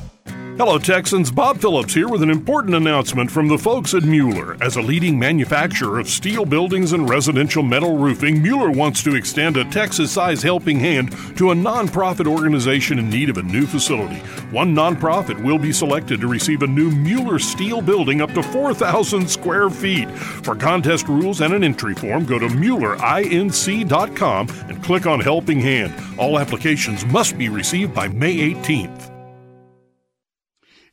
Hello, 0.58 0.78
Texans. 0.78 1.30
Bob 1.30 1.58
Phillips 1.58 1.92
here 1.92 2.08
with 2.08 2.22
an 2.22 2.30
important 2.30 2.74
announcement 2.74 3.30
from 3.30 3.46
the 3.46 3.58
folks 3.58 3.92
at 3.92 4.04
Mueller. 4.04 4.56
As 4.62 4.76
a 4.76 4.80
leading 4.80 5.18
manufacturer 5.18 5.98
of 5.98 6.08
steel 6.08 6.46
buildings 6.46 6.94
and 6.94 7.10
residential 7.10 7.62
metal 7.62 7.98
roofing, 7.98 8.40
Mueller 8.40 8.70
wants 8.70 9.02
to 9.02 9.14
extend 9.14 9.58
a 9.58 9.66
Texas 9.66 10.10
sized 10.10 10.42
helping 10.42 10.80
hand 10.80 11.12
to 11.36 11.50
a 11.50 11.54
nonprofit 11.54 12.26
organization 12.26 12.98
in 12.98 13.10
need 13.10 13.28
of 13.28 13.36
a 13.36 13.42
new 13.42 13.66
facility. 13.66 14.16
One 14.50 14.74
nonprofit 14.74 15.44
will 15.44 15.58
be 15.58 15.74
selected 15.74 16.22
to 16.22 16.26
receive 16.26 16.62
a 16.62 16.66
new 16.66 16.90
Mueller 16.90 17.38
steel 17.38 17.82
building 17.82 18.22
up 18.22 18.32
to 18.32 18.42
4,000 18.42 19.28
square 19.28 19.68
feet. 19.68 20.08
For 20.10 20.56
contest 20.56 21.06
rules 21.06 21.42
and 21.42 21.52
an 21.52 21.64
entry 21.64 21.94
form, 21.94 22.24
go 22.24 22.38
to 22.38 22.48
MuellerINC.com 22.48 24.48
and 24.70 24.82
click 24.82 25.04
on 25.04 25.20
Helping 25.20 25.60
Hand. 25.60 25.92
All 26.18 26.38
applications 26.38 27.04
must 27.04 27.36
be 27.36 27.50
received 27.50 27.92
by 27.92 28.08
May 28.08 28.54
18th. 28.54 29.15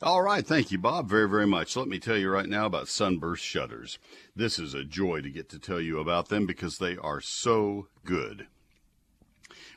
All 0.04 0.22
right. 0.22 0.46
Thank 0.46 0.70
you, 0.70 0.78
Bob, 0.78 1.08
very, 1.08 1.30
very 1.30 1.48
much. 1.48 1.78
Let 1.78 1.88
me 1.88 1.98
tell 1.98 2.18
you 2.18 2.30
right 2.30 2.50
now 2.50 2.66
about 2.66 2.90
Sunburst 2.90 3.42
Shutters. 3.42 4.00
This 4.36 4.60
is 4.60 4.74
a 4.74 4.84
joy 4.84 5.22
to 5.22 5.30
get 5.30 5.48
to 5.52 5.60
tell 5.60 5.80
you 5.80 5.98
about 6.00 6.28
them 6.28 6.46
because 6.46 6.78
they 6.78 6.98
are 6.98 7.22
so 7.22 7.88
good. 8.04 8.48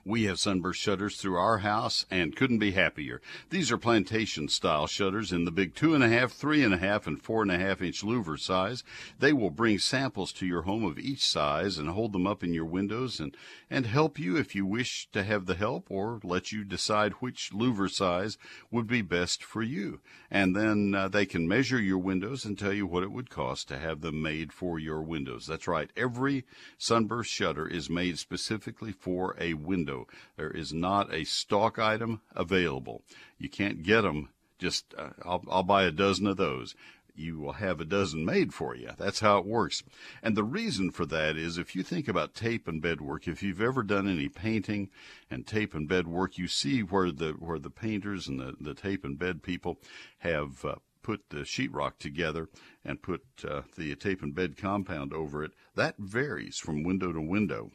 We 0.08 0.22
have 0.26 0.38
sunburst 0.38 0.80
shutters 0.80 1.16
through 1.16 1.36
our 1.36 1.58
house 1.58 2.06
and 2.12 2.36
couldn't 2.36 2.60
be 2.60 2.70
happier. 2.70 3.20
These 3.50 3.72
are 3.72 3.76
plantation 3.76 4.46
style 4.46 4.86
shutters 4.86 5.32
in 5.32 5.44
the 5.44 5.50
big 5.50 5.74
two 5.74 5.96
and 5.96 6.04
a 6.04 6.08
half, 6.08 6.30
three 6.30 6.62
and 6.62 6.72
a 6.72 6.76
half, 6.76 7.08
and 7.08 7.20
four 7.20 7.42
and 7.42 7.50
a 7.50 7.58
half 7.58 7.82
inch 7.82 8.04
louver 8.04 8.38
size. 8.38 8.84
They 9.18 9.32
will 9.32 9.50
bring 9.50 9.80
samples 9.80 10.32
to 10.34 10.46
your 10.46 10.62
home 10.62 10.84
of 10.84 10.96
each 10.96 11.26
size 11.26 11.76
and 11.76 11.88
hold 11.88 12.12
them 12.12 12.24
up 12.24 12.44
in 12.44 12.54
your 12.54 12.66
windows 12.66 13.18
and, 13.18 13.36
and 13.68 13.84
help 13.84 14.16
you 14.16 14.36
if 14.36 14.54
you 14.54 14.64
wish 14.64 15.08
to 15.10 15.24
have 15.24 15.46
the 15.46 15.56
help 15.56 15.88
or 15.90 16.20
let 16.22 16.52
you 16.52 16.62
decide 16.62 17.14
which 17.14 17.50
louver 17.52 17.90
size 17.90 18.38
would 18.70 18.86
be 18.86 19.02
best 19.02 19.42
for 19.42 19.60
you. 19.60 20.00
And 20.30 20.56
then 20.56 20.94
uh, 20.94 21.08
they 21.08 21.26
can 21.26 21.46
measure 21.46 21.80
your 21.80 21.98
windows 21.98 22.44
and 22.44 22.58
tell 22.58 22.72
you 22.72 22.86
what 22.86 23.02
it 23.02 23.12
would 23.12 23.30
cost 23.30 23.68
to 23.68 23.78
have 23.78 24.00
them 24.00 24.22
made 24.22 24.52
for 24.52 24.78
your 24.78 25.02
windows. 25.02 25.46
That's 25.46 25.68
right. 25.68 25.90
Every 25.96 26.44
sunburst 26.78 27.30
shutter 27.30 27.66
is 27.66 27.88
made 27.88 28.18
specifically 28.18 28.92
for 28.92 29.36
a 29.40 29.54
window. 29.54 30.06
There 30.36 30.50
is 30.50 30.72
not 30.72 31.12
a 31.12 31.24
stock 31.24 31.78
item 31.78 32.20
available. 32.34 33.02
You 33.38 33.48
can't 33.48 33.82
get 33.82 34.02
them. 34.02 34.30
Just 34.58 34.94
uh, 34.96 35.10
I'll, 35.22 35.44
I'll 35.50 35.62
buy 35.62 35.84
a 35.84 35.90
dozen 35.90 36.26
of 36.26 36.38
those. 36.38 36.74
You 37.16 37.38
will 37.38 37.54
have 37.54 37.80
a 37.80 37.84
dozen 37.84 38.24
made 38.24 38.52
for 38.52 38.74
you. 38.74 38.90
That's 38.96 39.20
how 39.20 39.38
it 39.38 39.46
works. 39.46 39.82
And 40.22 40.36
the 40.36 40.44
reason 40.44 40.90
for 40.90 41.06
that 41.06 41.36
is 41.36 41.58
if 41.58 41.74
you 41.74 41.82
think 41.82 42.08
about 42.08 42.34
tape 42.34 42.68
and 42.68 42.82
bed 42.82 43.00
work, 43.00 43.26
if 43.26 43.42
you've 43.42 43.62
ever 43.62 43.82
done 43.82 44.08
any 44.08 44.28
painting 44.28 44.90
and 45.30 45.46
tape 45.46 45.74
and 45.74 45.88
bed 45.88 46.06
work, 46.06 46.38
you 46.38 46.48
see 46.48 46.80
where 46.80 47.10
the 47.10 47.32
where 47.32 47.58
the 47.58 47.70
painters 47.70 48.28
and 48.28 48.40
the, 48.40 48.54
the 48.60 48.74
tape 48.74 49.04
and 49.04 49.18
bed 49.18 49.42
people 49.42 49.78
have 50.18 50.64
uh, 50.64 50.76
put 51.02 51.30
the 51.30 51.44
sheetrock 51.44 51.98
together 51.98 52.48
and 52.84 53.00
put 53.00 53.22
uh, 53.48 53.62
the 53.76 53.94
tape 53.94 54.22
and 54.22 54.34
bed 54.34 54.56
compound 54.56 55.12
over 55.12 55.44
it. 55.44 55.52
That 55.76 55.94
varies 55.98 56.58
from 56.58 56.82
window 56.82 57.12
to 57.12 57.20
window. 57.20 57.70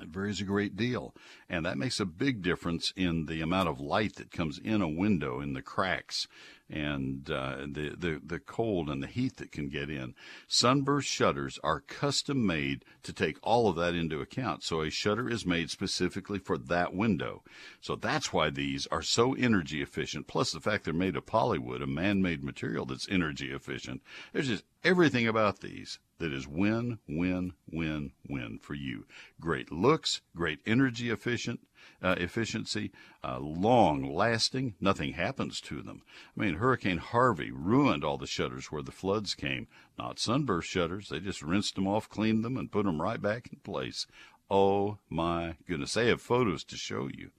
It 0.00 0.08
varies 0.08 0.40
a 0.40 0.44
great 0.44 0.74
deal, 0.74 1.14
and 1.50 1.66
that 1.66 1.76
makes 1.76 2.00
a 2.00 2.06
big 2.06 2.40
difference 2.40 2.94
in 2.96 3.26
the 3.26 3.42
amount 3.42 3.68
of 3.68 3.78
light 3.78 4.16
that 4.16 4.30
comes 4.30 4.58
in 4.58 4.80
a 4.80 4.88
window, 4.88 5.38
in 5.40 5.52
the 5.52 5.60
cracks, 5.60 6.26
and 6.72 7.30
uh, 7.30 7.56
the, 7.70 7.94
the 7.96 8.20
the 8.24 8.38
cold 8.38 8.88
and 8.88 9.02
the 9.02 9.06
heat 9.06 9.36
that 9.36 9.52
can 9.52 9.68
get 9.68 9.90
in. 9.90 10.14
Sunburst 10.48 11.08
shutters 11.08 11.58
are 11.62 11.80
custom 11.80 12.46
made 12.46 12.84
to 13.02 13.12
take 13.12 13.36
all 13.42 13.68
of 13.68 13.76
that 13.76 13.94
into 13.94 14.20
account. 14.20 14.64
So 14.64 14.80
a 14.80 14.90
shutter 14.90 15.28
is 15.28 15.44
made 15.44 15.70
specifically 15.70 16.38
for 16.38 16.56
that 16.56 16.94
window. 16.94 17.42
So 17.80 17.94
that's 17.94 18.32
why 18.32 18.50
these 18.50 18.86
are 18.86 19.02
so 19.02 19.34
energy 19.34 19.82
efficient. 19.82 20.26
Plus 20.26 20.52
the 20.52 20.60
fact 20.60 20.84
they're 20.84 20.94
made 20.94 21.16
of 21.16 21.26
polywood, 21.26 21.82
a 21.82 21.86
man-made 21.86 22.42
material 22.42 22.86
that's 22.86 23.08
energy 23.10 23.52
efficient. 23.52 24.02
There's 24.32 24.48
just 24.48 24.64
everything 24.82 25.28
about 25.28 25.60
these 25.60 25.98
that 26.18 26.32
is 26.32 26.46
win, 26.46 26.98
win, 27.08 27.52
win, 27.70 28.12
win 28.28 28.58
for 28.62 28.74
you. 28.74 29.04
Great 29.40 29.72
looks, 29.72 30.20
great 30.36 30.60
energy 30.64 31.10
efficient, 31.10 31.60
uh, 32.02 32.16
efficiency, 32.18 32.90
uh, 33.24 33.38
long 33.38 34.02
lasting. 34.02 34.74
Nothing 34.80 35.12
happens 35.12 35.60
to 35.62 35.82
them. 35.82 36.02
I 36.36 36.40
mean, 36.40 36.54
Hurricane 36.54 36.98
Harvey 36.98 37.50
ruined 37.50 38.04
all 38.04 38.18
the 38.18 38.26
shutters 38.26 38.72
where 38.72 38.82
the 38.82 38.92
floods 38.92 39.34
came. 39.34 39.68
Not 39.98 40.18
sunburst 40.18 40.68
shutters. 40.68 41.08
They 41.08 41.20
just 41.20 41.42
rinsed 41.42 41.74
them 41.74 41.86
off, 41.86 42.08
cleaned 42.08 42.44
them, 42.44 42.56
and 42.56 42.72
put 42.72 42.84
them 42.84 43.00
right 43.00 43.20
back 43.20 43.48
in 43.52 43.58
place. 43.60 44.06
Oh 44.50 44.98
my 45.08 45.56
goodness. 45.66 45.94
They 45.94 46.08
have 46.08 46.20
photos 46.20 46.62
to 46.64 46.76
show 46.76 47.08
you. 47.08 47.30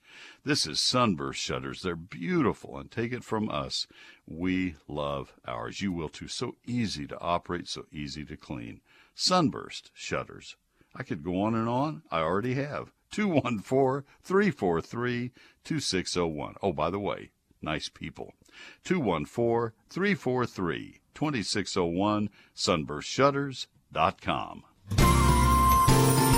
This 0.43 0.65
is 0.65 0.79
Sunburst 0.79 1.39
shutters. 1.39 1.81
They're 1.81 1.95
beautiful 1.95 2.77
and 2.77 2.89
take 2.89 3.13
it 3.13 3.23
from 3.23 3.49
us. 3.49 3.85
We 4.25 4.75
love 4.87 5.33
ours. 5.45 5.81
You 5.81 5.91
will 5.91 6.09
too. 6.09 6.27
So 6.27 6.55
easy 6.65 7.05
to 7.07 7.19
operate, 7.19 7.67
so 7.67 7.85
easy 7.91 8.25
to 8.25 8.35
clean. 8.35 8.81
Sunburst 9.13 9.91
shutters. 9.93 10.55
I 10.95 11.03
could 11.03 11.23
go 11.23 11.41
on 11.41 11.55
and 11.55 11.69
on. 11.69 12.03
I 12.11 12.21
already 12.21 12.55
have. 12.55 12.91
214 13.13 14.03
343 14.23 15.31
2601. 15.63 16.55
Oh, 16.61 16.73
by 16.73 16.89
the 16.89 16.99
way, 16.99 17.31
nice 17.61 17.87
people. 17.87 18.33
214 18.83 19.71
343 19.89 20.99
2601, 21.13 22.29
sunburstshutters.com. 22.55 24.63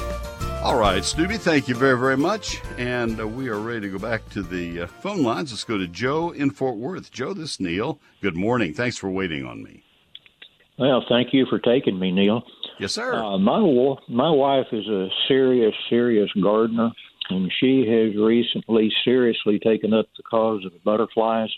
All 0.62 0.78
right, 0.78 1.06
Snoopy, 1.06 1.38
thank 1.38 1.70
you 1.70 1.76
very, 1.76 1.98
very 1.98 2.18
much. 2.18 2.62
And 2.78 3.22
uh, 3.22 3.26
we 3.26 3.48
are 3.48 3.60
ready 3.60 3.82
to 3.82 3.90
go 3.90 3.98
back 3.98 4.28
to 4.32 4.44
the 4.44 4.82
uh, 4.82 4.88
phone 4.88 5.24
lines. 5.24 5.54
Let's 5.54 5.64
go 5.64 5.78
to 5.78 5.88
Joe 5.88 6.32
in 6.32 6.52
Fort 6.52 6.76
Worth. 6.76 7.12
Joe, 7.12 7.34
this 7.34 7.52
is 7.52 7.60
Neil. 7.62 7.98
Good 8.22 8.36
morning. 8.36 8.74
Thanks 8.74 8.98
for 8.98 9.10
waiting 9.10 9.46
on 9.46 9.64
me. 9.64 9.84
Well, 10.78 11.06
thank 11.08 11.30
you 11.34 11.46
for 11.50 11.60
taking 11.60 11.98
me, 11.98 12.12
Neil. 12.12 12.44
Yes, 12.78 12.92
sir. 12.92 13.16
Uh, 13.16 13.38
my 13.38 13.60
my 14.10 14.30
wife 14.30 14.68
is 14.74 14.86
a 14.88 15.08
serious, 15.30 15.74
serious 15.90 16.30
gardener, 16.44 16.92
and 17.30 17.50
she 17.62 17.86
has 17.88 18.22
recently 18.22 18.92
seriously 19.06 19.60
taken 19.60 19.94
up 19.94 20.08
the 20.18 20.24
cause 20.24 20.66
of 20.66 20.74
butterflies. 20.84 21.50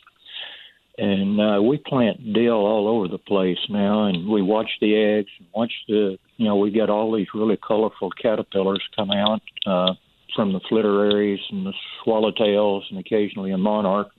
And 0.98 1.40
uh, 1.40 1.62
we 1.62 1.78
plant 1.78 2.34
dill 2.34 2.66
all 2.66 2.88
over 2.88 3.08
the 3.08 3.18
place 3.18 3.58
now, 3.70 4.06
and 4.06 4.28
we 4.28 4.42
watch 4.42 4.70
the 4.82 4.96
eggs, 4.96 5.32
and 5.40 5.48
watch 5.54 5.72
the, 5.88 6.20
you 6.38 6.46
know, 6.46 6.58
we 6.58 6.70
get 6.70 6.90
all 6.90 7.12
these 7.16 7.28
really 7.34 7.58
colorful 7.58 8.12
caterpillars 8.12 8.84
come 8.96 9.10
out 9.10 9.42
uh, 9.66 9.94
from 10.36 10.54
the 10.54 10.60
fritillaries 10.60 11.40
and 11.50 11.66
the 11.66 11.74
swallowtails, 12.06 12.84
and 12.90 13.00
occasionally 13.00 13.52
a 13.52 13.58
monarch. 13.58 14.10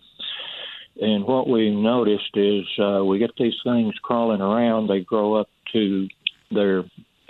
And 1.00 1.24
what 1.24 1.48
we've 1.48 1.72
noticed 1.72 2.36
is 2.36 2.64
uh, 2.78 3.04
we 3.04 3.18
get 3.18 3.30
these 3.38 3.56
things 3.64 3.94
crawling 4.02 4.40
around. 4.40 4.88
They 4.88 5.00
grow 5.00 5.34
up 5.34 5.48
to 5.72 6.08
their 6.50 6.84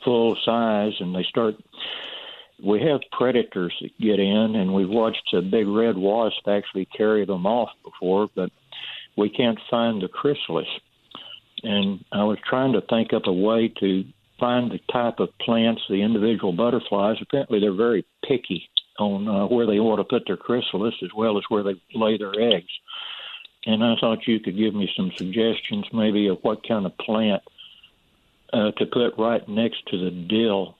full 0.04 0.36
size 0.44 0.94
and 1.00 1.14
they 1.14 1.22
start. 1.22 1.54
We 2.62 2.80
have 2.82 3.00
predators 3.10 3.74
that 3.80 3.98
get 3.98 4.20
in, 4.20 4.54
and 4.56 4.72
we've 4.74 4.88
watched 4.88 5.32
a 5.32 5.42
big 5.42 5.66
red 5.66 5.96
wasp 5.96 6.46
actually 6.46 6.86
carry 6.86 7.24
them 7.24 7.46
off 7.46 7.70
before, 7.84 8.28
but 8.34 8.50
we 9.16 9.28
can't 9.28 9.58
find 9.70 10.02
the 10.02 10.08
chrysalis. 10.08 10.68
And 11.62 12.04
I 12.12 12.24
was 12.24 12.38
trying 12.48 12.72
to 12.72 12.80
think 12.80 13.12
up 13.12 13.26
a 13.26 13.32
way 13.32 13.72
to 13.80 14.04
find 14.40 14.70
the 14.70 14.80
type 14.92 15.20
of 15.20 15.28
plants, 15.38 15.82
the 15.88 16.02
individual 16.02 16.52
butterflies. 16.52 17.16
Apparently, 17.20 17.60
they're 17.60 17.72
very 17.72 18.04
picky 18.26 18.68
on 18.98 19.28
uh, 19.28 19.46
where 19.46 19.66
they 19.66 19.80
want 19.80 20.00
to 20.00 20.04
put 20.04 20.26
their 20.26 20.36
chrysalis 20.36 20.94
as 21.02 21.10
well 21.16 21.38
as 21.38 21.44
where 21.48 21.62
they 21.62 21.80
lay 21.94 22.18
their 22.18 22.34
eggs. 22.38 22.70
And 23.64 23.84
I 23.84 23.94
thought 24.00 24.26
you 24.26 24.40
could 24.40 24.56
give 24.56 24.74
me 24.74 24.90
some 24.96 25.12
suggestions, 25.16 25.86
maybe 25.92 26.26
of 26.26 26.38
what 26.42 26.66
kind 26.66 26.84
of 26.84 26.98
plant 26.98 27.42
uh, 28.52 28.72
to 28.72 28.86
put 28.86 29.16
right 29.18 29.46
next 29.48 29.86
to 29.88 29.98
the 29.98 30.10
dill 30.10 30.76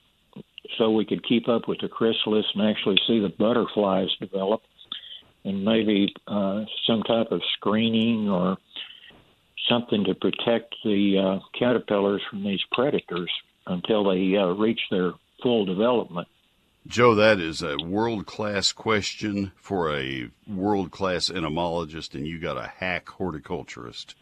so 0.77 0.91
we 0.91 1.05
could 1.05 1.27
keep 1.27 1.47
up 1.47 1.67
with 1.67 1.79
the 1.79 1.87
chrysalis 1.87 2.45
and 2.53 2.69
actually 2.69 2.97
see 3.07 3.19
the 3.19 3.29
butterflies 3.29 4.09
develop 4.19 4.61
and 5.43 5.63
maybe 5.65 6.13
uh, 6.27 6.65
some 6.85 7.03
type 7.03 7.31
of 7.31 7.41
screening 7.57 8.29
or 8.29 8.57
something 9.67 10.03
to 10.05 10.15
protect 10.15 10.75
the 10.83 11.17
uh, 11.17 11.39
caterpillars 11.57 12.21
from 12.29 12.43
these 12.43 12.61
predators 12.71 13.31
until 13.67 14.03
they 14.09 14.35
uh, 14.35 14.47
reach 14.47 14.79
their 14.91 15.13
full 15.41 15.65
development. 15.65 16.27
Joe, 16.85 17.15
that 17.15 17.39
is 17.39 17.61
a 17.61 17.77
world 17.77 18.25
class 18.25 18.73
question 18.73 19.53
for 19.55 19.95
a 19.95 20.29
world 20.47 20.91
class 20.91 21.29
entomologist, 21.29 22.13
and 22.13 22.27
you 22.27 22.39
got 22.39 22.57
a 22.57 22.67
hack 22.67 23.07
horticulturist 23.07 24.15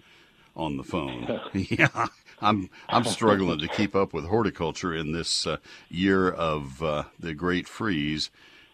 on 0.56 0.78
the 0.78 0.84
phone. 0.84 1.40
yeah, 1.54 2.08
I'm 2.40 2.70
I'm 2.88 3.04
struggling 3.06 3.60
to 3.60 3.68
keep 3.68 3.96
up 3.96 4.14
with 4.14 4.26
horticulture 4.26 4.94
in 4.94 5.12
this 5.12 5.48
uh, 5.48 5.58
year 5.90 6.30
of 6.30 6.84
uh, 6.84 7.04
the 7.20 7.34
Great 7.34 7.68
Freeze, 7.68 8.30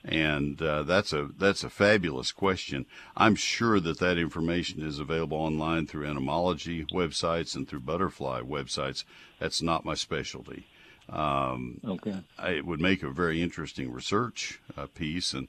and 0.08 0.62
uh, 0.62 0.84
that's 0.84 1.12
a 1.12 1.30
that's 1.38 1.64
a 1.64 1.70
fabulous 1.70 2.32
question. 2.32 2.86
I'm 3.16 3.36
sure 3.36 3.80
that 3.80 4.00
that 4.00 4.18
information 4.18 4.82
is 4.82 5.00
available 5.00 5.38
online 5.38 5.86
through 5.86 6.08
entomology 6.08 6.86
websites 6.86 7.56
and 7.56 7.68
through 7.68 7.82
butterfly 7.82 8.42
websites. 8.42 9.04
That's 9.40 9.62
not 9.62 9.86
my 9.86 9.96
specialty. 9.96 10.66
Um, 11.10 11.82
okay, 11.86 12.16
it 12.46 12.66
would 12.66 12.82
make 12.82 13.04
a 13.04 13.10
very 13.10 13.42
interesting 13.42 13.92
research 13.92 14.60
uh, 14.78 14.88
piece 14.88 15.34
and. 15.34 15.48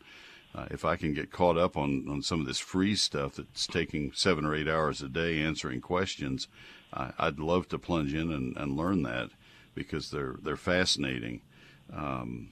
Uh, 0.55 0.67
if 0.71 0.83
I 0.83 0.97
can 0.97 1.13
get 1.13 1.31
caught 1.31 1.59
up 1.59 1.77
on, 1.77 2.07
on 2.09 2.23
some 2.23 2.41
of 2.41 2.47
this 2.47 2.59
free 2.59 2.97
stuff 2.97 3.35
that's 3.35 3.67
taking 3.67 4.13
seven 4.15 4.47
or 4.47 4.57
eight 4.57 4.67
hours 4.67 5.03
a 5.03 5.09
day 5.09 5.43
answering 5.43 5.83
questions, 5.83 6.49
I, 6.93 7.13
would 7.27 7.39
love 7.39 7.69
to 7.69 7.79
plunge 7.79 8.15
in 8.15 8.33
and, 8.33 8.57
and 8.57 8.75
learn 8.75 9.03
that 9.03 9.29
because 9.75 10.11
they're 10.11 10.37
they're 10.43 10.57
fascinating. 10.57 11.43
Um, 11.95 12.49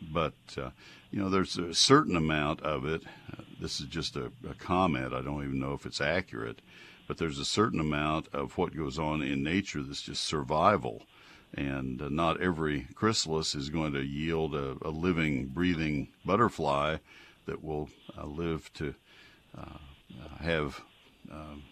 but 0.00 0.34
uh, 0.56 0.70
you 1.16 1.22
know, 1.22 1.30
there's 1.30 1.56
a 1.56 1.72
certain 1.72 2.14
amount 2.14 2.60
of 2.60 2.84
it. 2.84 3.02
Uh, 3.32 3.40
this 3.58 3.80
is 3.80 3.86
just 3.86 4.16
a, 4.16 4.30
a 4.46 4.52
comment. 4.58 5.14
I 5.14 5.22
don't 5.22 5.42
even 5.42 5.58
know 5.58 5.72
if 5.72 5.86
it's 5.86 6.02
accurate, 6.02 6.60
but 7.08 7.16
there's 7.16 7.38
a 7.38 7.44
certain 7.46 7.80
amount 7.80 8.28
of 8.34 8.58
what 8.58 8.76
goes 8.76 8.98
on 8.98 9.22
in 9.22 9.42
nature 9.42 9.82
that's 9.82 10.02
just 10.02 10.24
survival 10.24 11.04
and 11.54 12.02
uh, 12.02 12.10
not 12.10 12.42
every 12.42 12.88
chrysalis 12.94 13.54
is 13.54 13.70
going 13.70 13.94
to 13.94 14.04
yield 14.04 14.54
a, 14.54 14.76
a 14.82 14.90
living, 14.90 15.46
breathing 15.46 16.08
butterfly 16.26 16.98
that 17.46 17.64
will 17.64 17.88
uh, 18.18 18.26
live 18.26 18.70
to 18.74 18.94
uh, 19.56 19.78
have 20.40 20.82
um, 21.32 21.62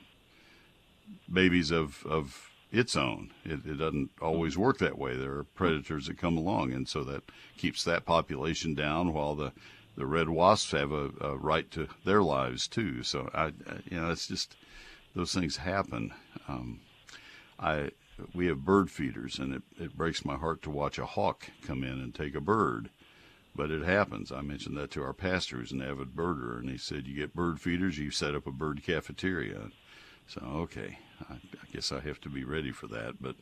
babies 1.31 1.71
of, 1.71 2.03
of 2.07 2.51
its 2.75 2.97
own. 2.97 3.33
It, 3.45 3.65
it 3.65 3.79
doesn't 3.79 4.11
always 4.21 4.59
work 4.59 4.79
that 4.79 4.99
way. 4.99 5.17
There 5.17 5.39
are 5.39 5.45
predators 5.45 6.07
that 6.07 6.19
come 6.19 6.37
along, 6.37 6.73
and 6.73 6.89
so 6.89 7.05
that 7.05 7.23
keeps 7.57 7.85
that 7.85 8.05
population 8.05 8.75
down 8.75 9.13
while 9.13 9.35
the 9.35 9.53
the 9.97 10.07
red 10.07 10.29
wasps 10.29 10.73
have 10.73 10.91
a, 10.91 11.11
a 11.21 11.37
right 11.37 11.71
to 11.71 11.87
their 12.05 12.21
lives 12.21 12.67
too. 12.67 13.05
So 13.05 13.31
I, 13.33 13.53
you 13.89 14.01
know, 14.01 14.11
it's 14.11 14.27
just 14.27 14.57
those 15.15 15.33
things 15.33 15.59
happen. 15.59 16.13
Um, 16.49 16.81
I 17.59 17.91
we 18.35 18.47
have 18.47 18.65
bird 18.65 18.91
feeders, 18.91 19.39
and 19.39 19.55
it, 19.55 19.63
it 19.79 19.97
breaks 19.97 20.25
my 20.25 20.37
heart 20.37 20.63
to 20.63 20.71
watch 20.71 20.99
a 20.99 21.07
hawk 21.07 21.51
come 21.63 21.85
in 21.85 22.01
and 22.01 22.15
take 22.15 22.35
a 22.35 22.41
bird 22.41 22.91
but 23.57 23.71
it 23.71 23.85
happens. 23.85 24.33
I 24.33 24.41
mentioned 24.41 24.77
that 24.79 24.91
to 24.93 25.03
our 25.03 25.13
pastor, 25.13 25.59
who's 25.59 25.71
an 25.73 25.81
avid 25.81 26.17
birder, 26.17 26.59
and 26.59 26.69
he 26.69 26.77
said, 26.77 27.07
"You 27.07 27.15
get 27.15 27.35
bird 27.35 27.61
feeders, 27.61 27.99
you 27.99 28.11
set 28.11 28.35
up 28.35 28.47
a 28.47 28.53
bird 28.53 28.83
cafeteria." 28.83 29.71
So, 30.27 30.41
okay, 30.41 30.99
I, 31.29 31.35
I 31.35 31.73
guess 31.73 31.93
I 31.93 32.01
have 32.01 32.21
to 32.23 32.29
be 32.29 32.45
ready 32.45 32.73
for 32.73 32.87
that. 32.89 33.15
But 33.21 33.37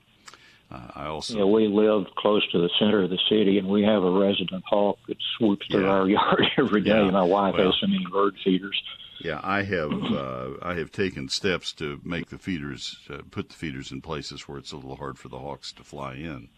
uh, 0.70 0.88
I 0.94 1.06
also 1.06 1.38
yeah, 1.38 1.44
we 1.44 1.68
live 1.68 2.06
close 2.16 2.46
to 2.52 2.58
the 2.58 2.70
center 2.78 3.02
of 3.02 3.10
the 3.10 3.18
city, 3.28 3.58
and 3.58 3.68
we 3.68 3.82
have 3.82 4.02
a 4.02 4.10
resident 4.10 4.64
hawk 4.66 4.98
that 5.08 5.16
swoops 5.36 5.66
through 5.70 5.88
our 5.88 6.08
yard 6.08 6.42
every 6.58 6.80
day. 6.80 7.04
Yeah. 7.04 7.10
My 7.10 7.22
wife 7.22 7.54
well, 7.56 7.66
has 7.66 7.74
so 7.80 7.86
many 7.86 8.06
bird 8.10 8.34
feeders. 8.42 8.80
Yeah, 9.20 9.40
I 9.42 9.62
have 9.62 9.92
uh, 9.92 10.50
I 10.62 10.74
have 10.74 10.90
taken 10.90 11.28
steps 11.28 11.72
to 11.74 12.00
make 12.04 12.30
the 12.30 12.38
feeders 12.38 12.98
uh, 13.08 13.18
put 13.30 13.50
the 13.50 13.54
feeders 13.54 13.92
in 13.92 14.00
places 14.00 14.48
where 14.48 14.58
it's 14.58 14.72
a 14.72 14.76
little 14.76 14.96
hard 14.96 15.18
for 15.18 15.28
the 15.28 15.38
hawks 15.38 15.72
to 15.72 15.84
fly 15.84 16.14
in. 16.14 16.48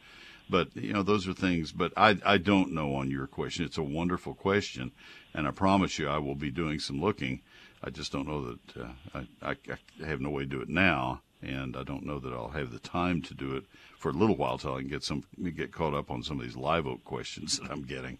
But 0.48 0.74
you 0.76 0.92
know, 0.92 1.02
those 1.02 1.26
are 1.26 1.34
things. 1.34 1.72
But 1.72 1.92
I 1.96 2.16
I 2.24 2.38
don't 2.38 2.72
know 2.72 2.94
on 2.94 3.10
your 3.10 3.26
question. 3.26 3.64
It's 3.64 3.78
a 3.78 3.82
wonderful 3.82 4.34
question, 4.34 4.92
and 5.34 5.46
I 5.46 5.50
promise 5.50 5.98
you, 5.98 6.08
I 6.08 6.18
will 6.18 6.37
be 6.37 6.50
doing 6.50 6.78
some 6.78 7.00
looking. 7.00 7.42
I 7.85 7.90
just 7.90 8.12
don't 8.12 8.27
know 8.27 8.47
that 8.47 8.83
uh, 8.83 8.88
I, 9.14 9.51
I, 9.51 9.57
I 10.03 10.07
have 10.07 10.20
no 10.20 10.31
way 10.31 10.44
to 10.44 10.49
do 10.49 10.62
it 10.62 10.70
now, 10.70 11.20
and 11.42 11.77
I 11.77 11.83
don't 11.83 12.07
know 12.07 12.18
that 12.18 12.33
I'll 12.33 12.49
have 12.49 12.73
the 12.73 12.79
time 12.79 13.20
to 13.23 13.35
do 13.35 13.55
it 13.57 13.64
for 13.99 14.09
a 14.09 14.12
little 14.12 14.37
while 14.37 14.57
till 14.57 14.75
I 14.75 14.81
can 14.81 14.88
get 14.88 15.05
some 15.05 15.25
get 15.55 15.70
caught 15.70 15.92
up 15.92 16.11
on 16.11 16.23
some 16.23 16.38
of 16.40 16.47
these 16.47 16.57
live 16.57 16.87
oak 16.87 17.05
questions 17.05 17.59
that 17.59 17.70
I'm 17.70 17.83
getting 17.83 18.18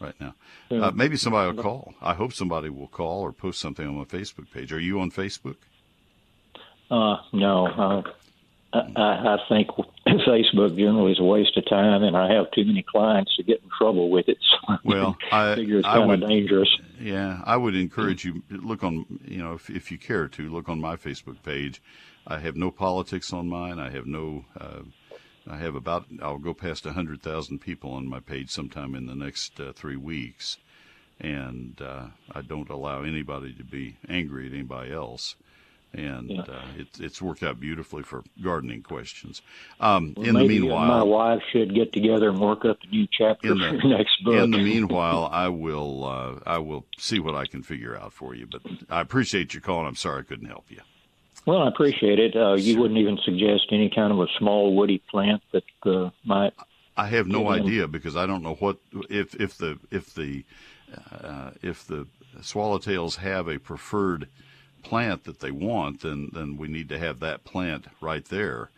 right 0.00 0.14
now. 0.18 0.34
Uh, 0.70 0.90
maybe 0.92 1.16
somebody 1.16 1.54
will 1.54 1.62
call. 1.62 1.94
I 2.00 2.14
hope 2.14 2.32
somebody 2.32 2.70
will 2.70 2.88
call 2.88 3.20
or 3.20 3.32
post 3.32 3.60
something 3.60 3.86
on 3.86 3.96
my 3.96 4.04
Facebook 4.04 4.50
page. 4.50 4.72
Are 4.72 4.80
you 4.80 4.98
on 5.00 5.10
Facebook? 5.10 5.56
Uh, 6.90 7.16
no, 7.32 7.66
uh, 7.66 8.02
I, 8.72 8.80
I 8.96 9.36
think 9.48 9.68
Facebook 10.26 10.76
generally 10.76 11.12
is 11.12 11.20
a 11.20 11.24
waste 11.24 11.56
of 11.56 11.64
time, 11.68 12.02
and 12.02 12.16
I 12.16 12.32
have 12.32 12.50
too 12.50 12.64
many 12.64 12.82
clients 12.82 13.36
to 13.36 13.42
get 13.42 13.62
in 13.62 13.70
trouble 13.76 14.10
with 14.10 14.28
it. 14.28 14.38
So 14.68 14.78
well, 14.84 15.16
I 15.32 15.56
figure 15.56 15.78
it's 15.78 15.88
I 15.88 15.96
kind 15.96 16.08
would, 16.08 16.22
of 16.22 16.28
dangerous. 16.28 16.68
Yeah, 17.00 17.40
I 17.44 17.56
would 17.56 17.74
encourage 17.74 18.24
you 18.24 18.42
look 18.48 18.84
on 18.84 19.04
you 19.24 19.38
know 19.38 19.54
if 19.54 19.68
if 19.68 19.90
you 19.90 19.98
care 19.98 20.28
to 20.28 20.48
look 20.48 20.68
on 20.68 20.80
my 20.80 20.94
Facebook 20.96 21.42
page. 21.42 21.82
I 22.26 22.38
have 22.38 22.54
no 22.56 22.70
politics 22.70 23.32
on 23.32 23.48
mine. 23.48 23.80
I 23.80 23.90
have 23.90 24.06
no. 24.06 24.44
Uh, 24.58 24.82
I 25.50 25.56
have 25.58 25.74
about 25.74 26.06
I'll 26.22 26.38
go 26.38 26.54
past 26.54 26.86
a 26.86 26.92
hundred 26.92 27.22
thousand 27.22 27.58
people 27.58 27.90
on 27.92 28.06
my 28.06 28.20
page 28.20 28.50
sometime 28.50 28.94
in 28.94 29.06
the 29.06 29.16
next 29.16 29.58
uh, 29.58 29.72
three 29.72 29.96
weeks. 29.96 30.58
and 31.20 31.80
uh, 31.80 32.06
I 32.32 32.42
don't 32.42 32.68
allow 32.70 33.02
anybody 33.02 33.52
to 33.54 33.64
be 33.64 33.96
angry 34.08 34.46
at 34.46 34.52
anybody 34.52 34.92
else. 34.92 35.36
And 35.94 36.30
Yeah. 36.30 36.40
uh, 36.42 36.62
it, 36.78 36.88
it's 37.00 37.20
worked 37.20 37.42
out 37.42 37.60
beautifully 37.60 38.02
for 38.02 38.22
gardening 38.42 38.82
questions. 38.82 39.42
Um, 39.78 40.14
Well, 40.16 40.26
in 40.26 40.34
the 40.36 40.44
meanwhile, 40.48 40.86
my 40.88 41.02
wife 41.02 41.42
should 41.52 41.74
get 41.74 41.92
together 41.92 42.30
and 42.30 42.40
work 42.40 42.64
up 42.64 42.78
a 42.82 42.86
new 42.86 43.06
chapter 43.12 43.52
in 43.52 43.58
for 43.58 43.76
the, 43.76 43.82
your 43.88 43.98
next 43.98 44.24
book. 44.24 44.34
in 44.36 44.50
the 44.52 44.58
meanwhile, 44.64 45.28
I 45.30 45.48
will 45.48 46.04
uh, 46.04 46.40
I 46.46 46.58
will 46.58 46.86
see 46.98 47.18
what 47.18 47.34
I 47.34 47.44
can 47.46 47.62
figure 47.62 47.94
out 47.96 48.12
for 48.14 48.34
you. 48.34 48.46
But 48.46 48.62
I 48.88 49.00
appreciate 49.02 49.52
your 49.52 49.60
call, 49.60 49.80
and 49.80 49.88
I'm 49.88 49.96
sorry 49.96 50.20
I 50.20 50.22
couldn't 50.24 50.48
help 50.48 50.64
you. 50.70 50.80
well, 51.44 51.58
I 51.62 51.68
appreciate 51.68 52.18
it. 52.18 52.34
Uh, 52.36 52.54
you 52.54 52.78
wouldn't 52.80 52.98
even 52.98 53.18
suggest 53.24 53.66
any 53.70 53.90
kind 53.90 54.12
of 54.12 54.20
a 54.20 54.26
small 54.38 54.74
woody 54.74 55.02
plant 55.10 55.42
that 55.52 55.64
uh, 55.84 56.08
might. 56.24 56.54
I 56.96 57.06
have 57.08 57.26
no 57.26 57.48
idea 57.48 57.86
because 57.88 58.16
I 58.16 58.26
don't 58.26 58.42
know 58.42 58.54
what 58.54 58.78
if 59.10 59.34
if 59.34 59.56
the 59.58 59.78
if 59.90 60.14
the 60.14 60.44
uh, 61.10 61.50
if 61.62 61.86
the 61.86 62.06
swallowtails 62.40 63.16
have 63.16 63.48
a 63.48 63.58
preferred 63.58 64.28
plant 64.82 65.24
that 65.24 65.40
they 65.40 65.50
want, 65.50 66.00
then 66.00 66.30
then 66.32 66.56
we 66.56 66.68
need 66.68 66.88
to 66.90 66.98
have 66.98 67.20
that 67.20 67.44
plant 67.44 67.86
right 68.00 68.24
there, 68.24 68.70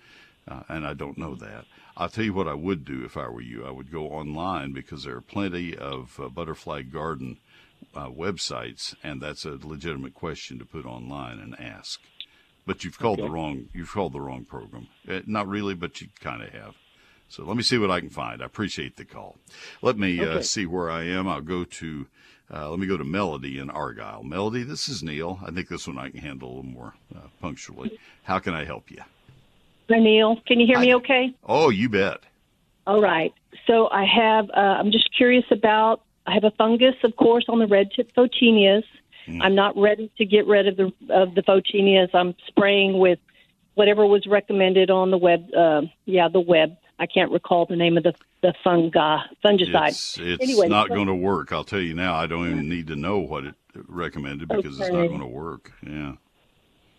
uh, 0.46 0.62
and 0.68 0.86
I 0.86 0.94
don't 0.94 1.18
know 1.18 1.34
that. 1.36 1.64
I'll 1.96 2.08
tell 2.08 2.24
you 2.24 2.34
what 2.34 2.48
I 2.48 2.54
would 2.54 2.84
do 2.84 3.04
if 3.04 3.16
I 3.16 3.28
were 3.28 3.40
you. 3.40 3.64
I 3.64 3.70
would 3.70 3.90
go 3.92 4.08
online 4.08 4.72
because 4.72 5.04
there 5.04 5.16
are 5.16 5.20
plenty 5.20 5.76
of 5.76 6.18
uh, 6.20 6.28
butterfly 6.28 6.82
garden 6.82 7.38
uh, 7.94 8.08
websites, 8.08 8.94
and 9.02 9.20
that's 9.20 9.44
a 9.44 9.58
legitimate 9.62 10.14
question 10.14 10.58
to 10.58 10.64
put 10.64 10.86
online 10.86 11.38
and 11.38 11.58
ask. 11.60 12.00
But 12.66 12.82
you've 12.84 12.98
called 12.98 13.20
the 13.20 13.28
wrong 13.30 13.68
you've 13.74 13.92
called 13.92 14.12
the 14.12 14.20
wrong 14.20 14.44
program. 14.44 14.88
Uh, 15.08 15.20
not 15.26 15.48
really, 15.48 15.74
but 15.74 16.00
you 16.00 16.08
kind 16.20 16.42
of 16.42 16.50
have. 16.50 16.74
So 17.28 17.44
let 17.44 17.56
me 17.56 17.62
see 17.62 17.78
what 17.78 17.90
I 17.90 18.00
can 18.00 18.10
find. 18.10 18.42
I 18.42 18.46
appreciate 18.46 18.96
the 18.96 19.04
call. 19.04 19.38
Let 19.82 19.98
me 19.98 20.24
uh, 20.24 20.34
Okay. 20.36 20.42
see 20.42 20.66
where 20.66 20.90
I 20.90 21.04
am. 21.04 21.26
I'll 21.26 21.40
go 21.40 21.64
to, 21.64 22.06
uh, 22.52 22.68
let 22.70 22.78
me 22.78 22.86
go 22.86 22.96
to 22.96 23.04
Melody 23.04 23.58
in 23.58 23.70
Argyle. 23.70 24.22
Melody, 24.22 24.62
this 24.62 24.88
is 24.88 25.02
Neil. 25.02 25.38
I 25.44 25.50
think 25.50 25.68
this 25.68 25.86
one 25.86 25.98
I 25.98 26.10
can 26.10 26.20
handle 26.20 26.48
a 26.48 26.54
little 26.56 26.64
more 26.64 26.94
uh, 27.14 27.20
punctually. 27.40 27.98
How 28.24 28.38
can 28.38 28.54
I 28.54 28.64
help 28.64 28.90
you? 28.90 29.02
Hi, 29.90 29.98
Neil. 29.98 30.40
Can 30.46 30.60
you 30.60 30.66
hear 30.66 30.80
me 30.80 30.94
okay? 30.96 31.34
Oh, 31.44 31.70
you 31.70 31.88
bet. 31.88 32.20
All 32.86 33.00
right. 33.00 33.32
So 33.66 33.88
I 33.90 34.04
have, 34.04 34.50
uh, 34.50 34.60
I'm 34.60 34.90
just 34.90 35.08
curious 35.16 35.44
about, 35.50 36.02
I 36.26 36.34
have 36.34 36.44
a 36.44 36.50
fungus, 36.52 36.94
of 37.02 37.16
course, 37.16 37.44
on 37.48 37.58
the 37.58 37.66
red 37.66 37.90
tip 37.94 38.10
photinias. 38.14 38.84
Hmm. 39.26 39.42
I'm 39.42 39.54
not 39.54 39.76
ready 39.76 40.10
to 40.18 40.24
get 40.24 40.46
rid 40.46 40.68
of 40.68 40.76
the 40.76 40.92
of 41.10 41.34
the 41.34 41.42
photinias. 41.42 42.14
I'm 42.14 42.34
spraying 42.46 42.98
with 42.98 43.18
whatever 43.74 44.06
was 44.06 44.26
recommended 44.26 44.90
on 44.90 45.10
the 45.10 45.18
web. 45.18 45.46
Uh, 45.54 45.82
yeah, 46.04 46.28
the 46.28 46.40
web. 46.40 46.76
I 46.98 47.06
can't 47.06 47.30
recall 47.30 47.66
the 47.66 47.76
name 47.76 47.96
of 47.96 48.02
the 48.04 48.14
the 48.42 48.54
fungi 48.62 49.18
fungicide. 49.44 49.88
It's, 49.88 50.18
it's 50.18 50.42
Anyway, 50.42 50.68
not 50.68 50.88
so- 50.88 50.94
going 50.94 51.06
to 51.06 51.14
work. 51.14 51.52
I'll 51.52 51.64
tell 51.64 51.80
you 51.80 51.94
now. 51.94 52.14
I 52.14 52.26
don't 52.26 52.46
even 52.50 52.68
need 52.68 52.86
to 52.88 52.96
know 52.96 53.18
what 53.18 53.44
it 53.44 53.54
recommended 53.88 54.48
because 54.48 54.78
it's 54.78 54.90
not 54.90 55.08
going 55.08 55.20
to 55.20 55.26
work. 55.26 55.72
Yeah. 55.82 56.12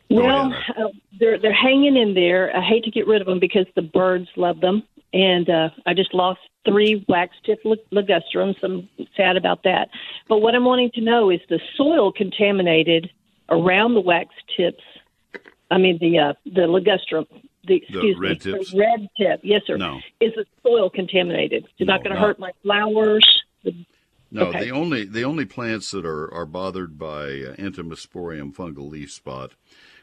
Go 0.10 0.16
Well, 0.24 0.54
uh, 0.78 0.90
they're 1.20 1.40
they're 1.40 1.54
hanging 1.54 1.98
in 1.98 2.14
there. 2.14 2.56
I 2.56 2.62
hate 2.62 2.84
to 2.84 2.92
get 2.92 3.08
rid 3.08 3.22
of 3.22 3.28
them 3.28 3.40
because 3.40 3.66
the 3.76 3.82
birds 3.82 4.28
love 4.36 4.60
them, 4.60 4.84
and 5.14 5.50
uh, 5.50 5.70
I 5.86 5.94
just 5.94 6.14
lost 6.14 6.40
three 6.66 7.06
wax 7.08 7.36
tip 7.46 7.60
lig- 7.64 7.80
ligustrums. 7.92 8.56
I'm 8.64 8.88
sad 9.16 9.38
about 9.38 9.64
that. 9.64 9.90
But 10.28 10.40
what 10.40 10.54
I'm 10.56 10.66
wanting 10.66 10.92
to 10.96 11.02
know 11.02 11.30
is 11.32 11.40
the 11.50 11.60
soil 11.78 12.12
contaminated 12.12 13.10
around 13.50 13.94
the 13.94 14.02
wax 14.02 14.34
tips. 14.58 14.84
I 15.72 15.78
mean 15.78 15.98
the 16.00 16.20
uh, 16.20 16.34
the 16.46 16.62
ligustrum. 16.62 17.26
The, 17.68 17.76
excuse 17.76 18.18
red 18.20 18.30
me, 18.32 18.36
tips? 18.54 18.72
the 18.72 18.78
red 18.80 19.08
tip. 19.18 19.40
Yes, 19.44 19.62
sir. 19.66 19.78
No. 19.78 20.00
Is 20.20 20.34
the 20.36 20.46
soil 20.64 20.90
contaminated? 20.90 21.64
Is 21.66 21.70
it 21.80 21.86
No, 21.86 21.94
not 21.94 22.04
going 22.04 22.16
to 22.16 22.22
hurt 22.22 22.40
my 22.40 22.52
flowers? 22.64 23.26
No, 24.32 24.48
Okay. 24.48 24.66
the 24.66 24.72
only 24.72 25.06
the 25.06 25.24
only 25.24 25.46
plants 25.46 25.92
that 25.92 26.06
are, 26.06 26.34
are 26.34 26.46
bothered 26.46 26.98
by 26.98 27.24
uh, 27.26 27.56
Entomosporium 27.58 28.54
fungal 28.54 28.90
leaf 28.90 29.12
spot 29.12 29.52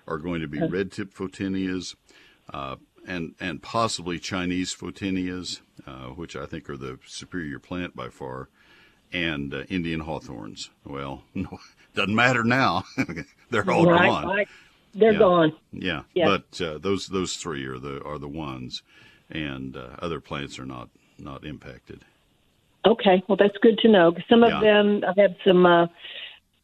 are 0.07 0.18
going 0.18 0.40
to 0.40 0.48
be 0.48 0.61
red 0.66 0.90
tip 0.92 1.12
photinias, 1.12 1.94
uh, 2.53 2.77
and 3.07 3.35
and 3.40 3.62
possibly 3.62 4.18
Chinese 4.18 4.75
photinias, 4.75 5.61
uh, 5.87 6.07
which 6.11 6.35
I 6.37 6.46
think 6.46 6.70
are 6.70 6.77
the 6.77 6.98
superior 7.07 7.59
plant 7.59 7.94
by 7.94 8.09
far, 8.09 8.48
and 9.12 9.53
uh, 9.53 9.64
Indian 9.68 10.01
hawthorns. 10.01 10.70
Well, 10.85 11.25
no, 11.35 11.59
doesn't 11.94 12.14
matter 12.14 12.44
now; 12.44 12.85
they're 13.51 13.68
all 13.70 13.87
right, 13.87 14.09
gone. 14.09 14.27
right. 14.27 14.48
They're 14.94 15.12
Yeah. 15.12 15.18
gone. 15.18 15.52
Yeah, 15.72 16.02
Yeah. 16.14 16.24
but 16.26 16.61
uh, 16.61 16.78
those 16.78 17.07
those 17.09 17.37
three 17.37 17.64
are 17.66 17.78
the 17.78 18.02
are 18.05 18.18
the 18.18 18.28
ones, 18.28 18.83
and 19.31 19.76
uh, 19.76 19.96
other 20.00 20.20
plants 20.20 20.59
are 20.59 20.66
not 20.66 20.88
not 21.18 21.44
impacted. 21.44 22.00
Okay, 22.85 23.22
well 23.28 23.37
that's 23.37 23.57
good 23.59 23.78
to 23.78 23.88
know. 23.88 24.14
Some 24.28 24.42
of 24.42 24.50
Yeah. 24.50 24.61
them, 24.61 25.05
I've 25.09 25.16
had 25.16 25.37
some 25.44 25.64
uh, 25.64 25.87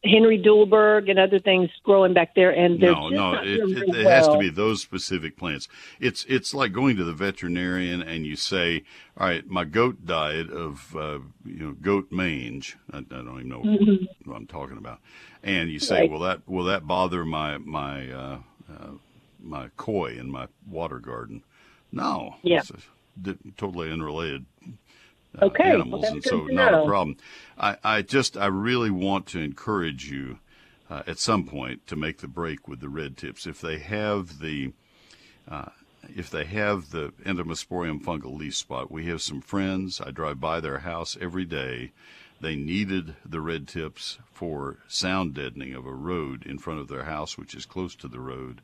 Henry 0.05 0.39
Duelberg 0.41 1.11
and 1.11 1.19
other 1.19 1.41
things 1.41 1.71
growing 1.83 2.15
back 2.15 2.35
there, 2.37 2.51
and 2.51 2.79
no, 2.79 3.09
no, 3.09 3.35
it, 3.35 3.47
it, 3.49 3.97
it 3.97 4.07
has 4.07 4.29
to 4.29 4.39
be 4.39 4.49
those 4.49 4.81
specific 4.81 5.37
plants. 5.37 5.67
It's 5.99 6.25
it's 6.29 6.55
like 6.55 6.73
going 6.73 6.97
to 6.99 7.05
the 7.05 7.13
veterinarian 7.13 8.01
and 8.03 8.25
you 8.25 8.37
say, 8.37 8.85
"All 9.19 9.27
right, 9.27 9.45
my 9.49 9.65
goat 9.65 10.07
died 10.07 10.51
of 10.51 10.95
uh, 10.97 11.19
you 11.45 11.59
know 11.67 11.73
goat 11.73 12.13
mange." 12.13 12.77
I, 12.93 12.99
I 12.99 13.01
don't 13.01 13.41
even 13.45 13.49
know 13.49 14.07
what 14.25 14.37
I'm 14.37 14.47
talking 14.47 14.79
about. 14.79 15.01
And 15.43 15.71
you 15.71 15.81
say, 15.81 15.95
Mm-hmm. 15.97 16.01
Right. 16.03 16.11
"Will 16.13 16.21
that 16.21 16.49
will 16.49 16.65
that 16.65 16.87
bother 16.87 17.25
my 17.25 17.59
my 17.59 18.11
uh, 18.13 18.39
uh, 18.71 18.91
my 19.43 19.69
koi 19.77 20.13
in 20.17 20.31
my 20.31 20.47
water 20.69 21.01
garden?" 21.01 21.43
No, 21.91 22.37
Yeah. 22.43 22.59
it's 22.59 22.71
a, 22.71 22.77
di- 23.21 23.39
totally 23.57 23.91
unrelated 23.91 24.45
Okay, 25.41 25.71
well, 25.71 25.83
animals, 25.83 26.03
that's 26.03 26.13
and 26.15 26.23
good 26.23 26.31
so 26.31 26.45
not 26.47 26.73
know. 26.73 26.83
a 26.85 26.87
problem. 26.87 27.17
I, 27.59 27.77
I 27.85 28.03
just 28.03 28.37
I 28.37 28.47
really 28.47 28.91
want 28.91 29.27
to 29.29 29.41
encourage 29.41 30.11
you 30.11 30.39
uh, 30.91 31.03
at 31.07 31.19
some 31.19 31.45
point 31.45 31.87
to 31.87 31.97
make 31.97 32.19
the 32.19 32.29
break 32.29 32.67
with 32.67 32.81
the 32.81 32.89
red 32.89 33.17
tips 33.17 33.47
if 33.47 33.61
they 33.61 33.79
have 33.79 34.41
the 34.41 34.73
uh, 35.49 35.67
if 36.15 36.31
they 36.31 36.45
have 36.45 36.91
the 36.91 37.13
entomosporium 37.25 38.03
fungal 38.03 38.37
leaf 38.37 38.57
spot. 38.57 38.91
We 38.91 39.07
have 39.07 39.21
some 39.23 39.41
friends. 39.41 40.01
I 40.01 40.11
drive 40.11 40.41
by 40.41 40.61
their 40.61 40.79
house 40.79 41.17
every 41.21 41.45
day. 41.45 41.93
They 42.41 42.55
needed 42.55 43.17
the 43.25 43.41
red 43.41 43.67
tips 43.67 44.19
for 44.33 44.79
sound 44.87 45.35
deadening 45.35 45.75
of 45.75 45.87
a 45.87 45.93
road 45.93 46.47
in 46.47 46.59
front 46.59 46.81
of 46.81 46.89
their 46.89 47.05
house, 47.05 47.37
which 47.37 47.55
is 47.55 47.67
close 47.67 47.95
to 47.97 48.09
the 48.09 48.21
road. 48.21 48.61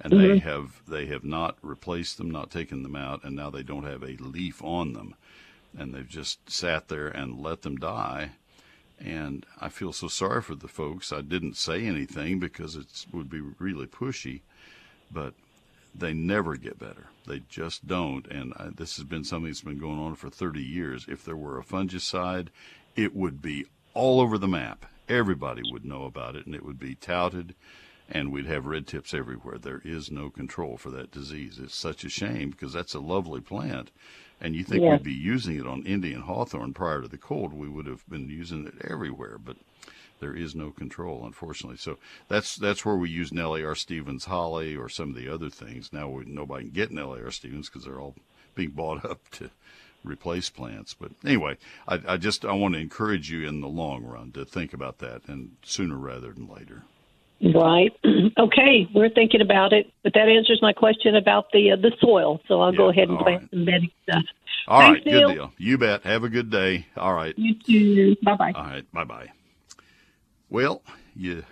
And 0.00 0.12
they 0.12 0.38
have 0.38 0.80
they 0.86 1.06
have 1.06 1.24
not 1.24 1.58
replaced 1.60 2.18
them, 2.18 2.30
not 2.30 2.52
taken 2.52 2.84
them 2.84 2.94
out, 2.94 3.24
and 3.24 3.34
now 3.34 3.50
they 3.50 3.64
don't 3.64 3.84
have 3.84 4.04
a 4.04 4.16
leaf 4.16 4.62
on 4.62 4.92
them, 4.92 5.16
and 5.78 5.94
they've 5.94 6.08
just 6.08 6.50
sat 6.50 6.88
there 6.88 7.08
and 7.08 7.40
let 7.40 7.62
them 7.62 7.76
die. 7.76 8.32
And 8.98 9.46
I 9.60 9.68
feel 9.68 9.92
so 9.92 10.08
sorry 10.08 10.42
for 10.42 10.56
the 10.56 10.68
folks. 10.68 11.12
I 11.12 11.20
didn't 11.20 11.56
say 11.56 11.86
anything 11.86 12.40
because 12.40 12.74
it 12.74 13.06
would 13.12 13.30
be 13.30 13.40
really 13.58 13.86
pushy, 13.86 14.40
but 15.10 15.34
they 15.94 16.12
never 16.12 16.56
get 16.56 16.78
better. 16.78 17.06
They 17.26 17.42
just 17.48 17.86
don't. 17.86 18.26
And 18.26 18.52
I, 18.56 18.70
this 18.74 18.96
has 18.96 19.04
been 19.04 19.24
something 19.24 19.50
that's 19.50 19.60
been 19.60 19.78
going 19.78 19.98
on 19.98 20.16
for 20.16 20.30
30 20.30 20.60
years. 20.60 21.06
If 21.08 21.24
there 21.24 21.36
were 21.36 21.58
a 21.58 21.64
fungicide, 21.64 22.48
it 22.96 23.14
would 23.14 23.40
be 23.40 23.66
all 23.94 24.20
over 24.20 24.36
the 24.38 24.48
map. 24.48 24.86
Everybody 25.08 25.62
would 25.70 25.84
know 25.84 26.04
about 26.04 26.36
it, 26.36 26.46
and 26.46 26.54
it 26.54 26.64
would 26.64 26.78
be 26.78 26.94
touted, 26.94 27.54
and 28.08 28.32
we'd 28.32 28.46
have 28.46 28.66
red 28.66 28.86
tips 28.86 29.12
everywhere. 29.14 29.58
There 29.58 29.82
is 29.84 30.10
no 30.10 30.30
control 30.30 30.76
for 30.76 30.90
that 30.90 31.10
disease. 31.10 31.58
It's 31.58 31.76
such 31.76 32.04
a 32.04 32.08
shame 32.08 32.50
because 32.50 32.72
that's 32.72 32.94
a 32.94 33.00
lovely 33.00 33.40
plant. 33.40 33.90
And 34.40 34.54
you 34.54 34.64
think 34.64 34.82
Yeah. 34.84 34.90
we'd 34.92 35.02
be 35.02 35.12
using 35.12 35.56
it 35.56 35.66
on 35.66 35.84
Indian 35.84 36.22
hawthorn 36.22 36.72
prior 36.72 37.02
to 37.02 37.08
the 37.08 37.18
cold, 37.18 37.52
we 37.52 37.68
would 37.68 37.86
have 37.86 38.08
been 38.08 38.28
using 38.28 38.66
it 38.66 38.74
everywhere. 38.88 39.36
But 39.38 39.56
there 40.20 40.34
is 40.34 40.54
no 40.54 40.70
control, 40.70 41.24
unfortunately. 41.24 41.76
So 41.76 41.98
that's 42.28 42.56
that's 42.56 42.84
where 42.84 42.96
we 42.96 43.10
use 43.10 43.32
Nellie 43.32 43.64
R. 43.64 43.74
Stevens 43.74 44.24
holly 44.26 44.76
or 44.76 44.88
some 44.88 45.10
of 45.10 45.16
the 45.16 45.28
other 45.28 45.50
things. 45.50 45.92
Now 45.92 46.08
we, 46.08 46.24
nobody 46.24 46.64
can 46.64 46.72
get 46.72 46.90
Nellie 46.90 47.22
R. 47.22 47.30
Stevens 47.30 47.68
because 47.68 47.84
they're 47.84 48.00
all 48.00 48.16
being 48.54 48.70
bought 48.70 49.04
up 49.04 49.28
to 49.32 49.50
replace 50.04 50.50
plants. 50.50 50.94
But 50.94 51.12
anyway, 51.24 51.56
I, 51.86 52.00
I 52.06 52.16
just 52.16 52.44
I 52.44 52.52
want 52.52 52.74
to 52.74 52.80
encourage 52.80 53.30
you 53.30 53.46
in 53.46 53.60
the 53.60 53.68
long 53.68 54.04
run 54.04 54.32
to 54.32 54.44
think 54.44 54.72
about 54.72 54.98
that, 54.98 55.22
and 55.28 55.56
sooner 55.62 55.96
rather 55.96 56.32
than 56.32 56.48
later. 56.48 56.84
Right. 57.40 57.92
okay, 58.38 58.88
we're 58.94 59.10
thinking 59.10 59.40
about 59.40 59.72
it, 59.72 59.92
but 60.02 60.12
that 60.14 60.28
answers 60.28 60.58
my 60.60 60.72
question 60.72 61.14
about 61.14 61.46
the 61.52 61.72
uh, 61.72 61.76
the 61.76 61.92
soil. 62.00 62.40
So 62.48 62.60
I'll 62.60 62.72
go 62.72 62.90
ahead 62.90 63.08
and 63.08 63.18
plant 63.18 63.42
right. 63.42 63.50
some 63.50 63.64
bedding 63.64 63.90
stuff. 64.02 64.24
All 64.66 64.80
Thanks, 64.80 64.98
right, 64.98 65.06
Neil. 65.06 65.28
good 65.28 65.34
deal. 65.34 65.52
You 65.56 65.78
bet. 65.78 66.02
Have 66.02 66.24
a 66.24 66.28
good 66.28 66.50
day. 66.50 66.86
All 66.96 67.14
right. 67.14 67.34
You 67.38 67.54
too. 67.54 68.16
Bye 68.22 68.36
bye. 68.36 68.52
All 68.54 68.64
right. 68.64 68.92
Bye 68.92 69.04
bye. 69.04 69.28
Well, 70.50 70.82
you 71.14 71.44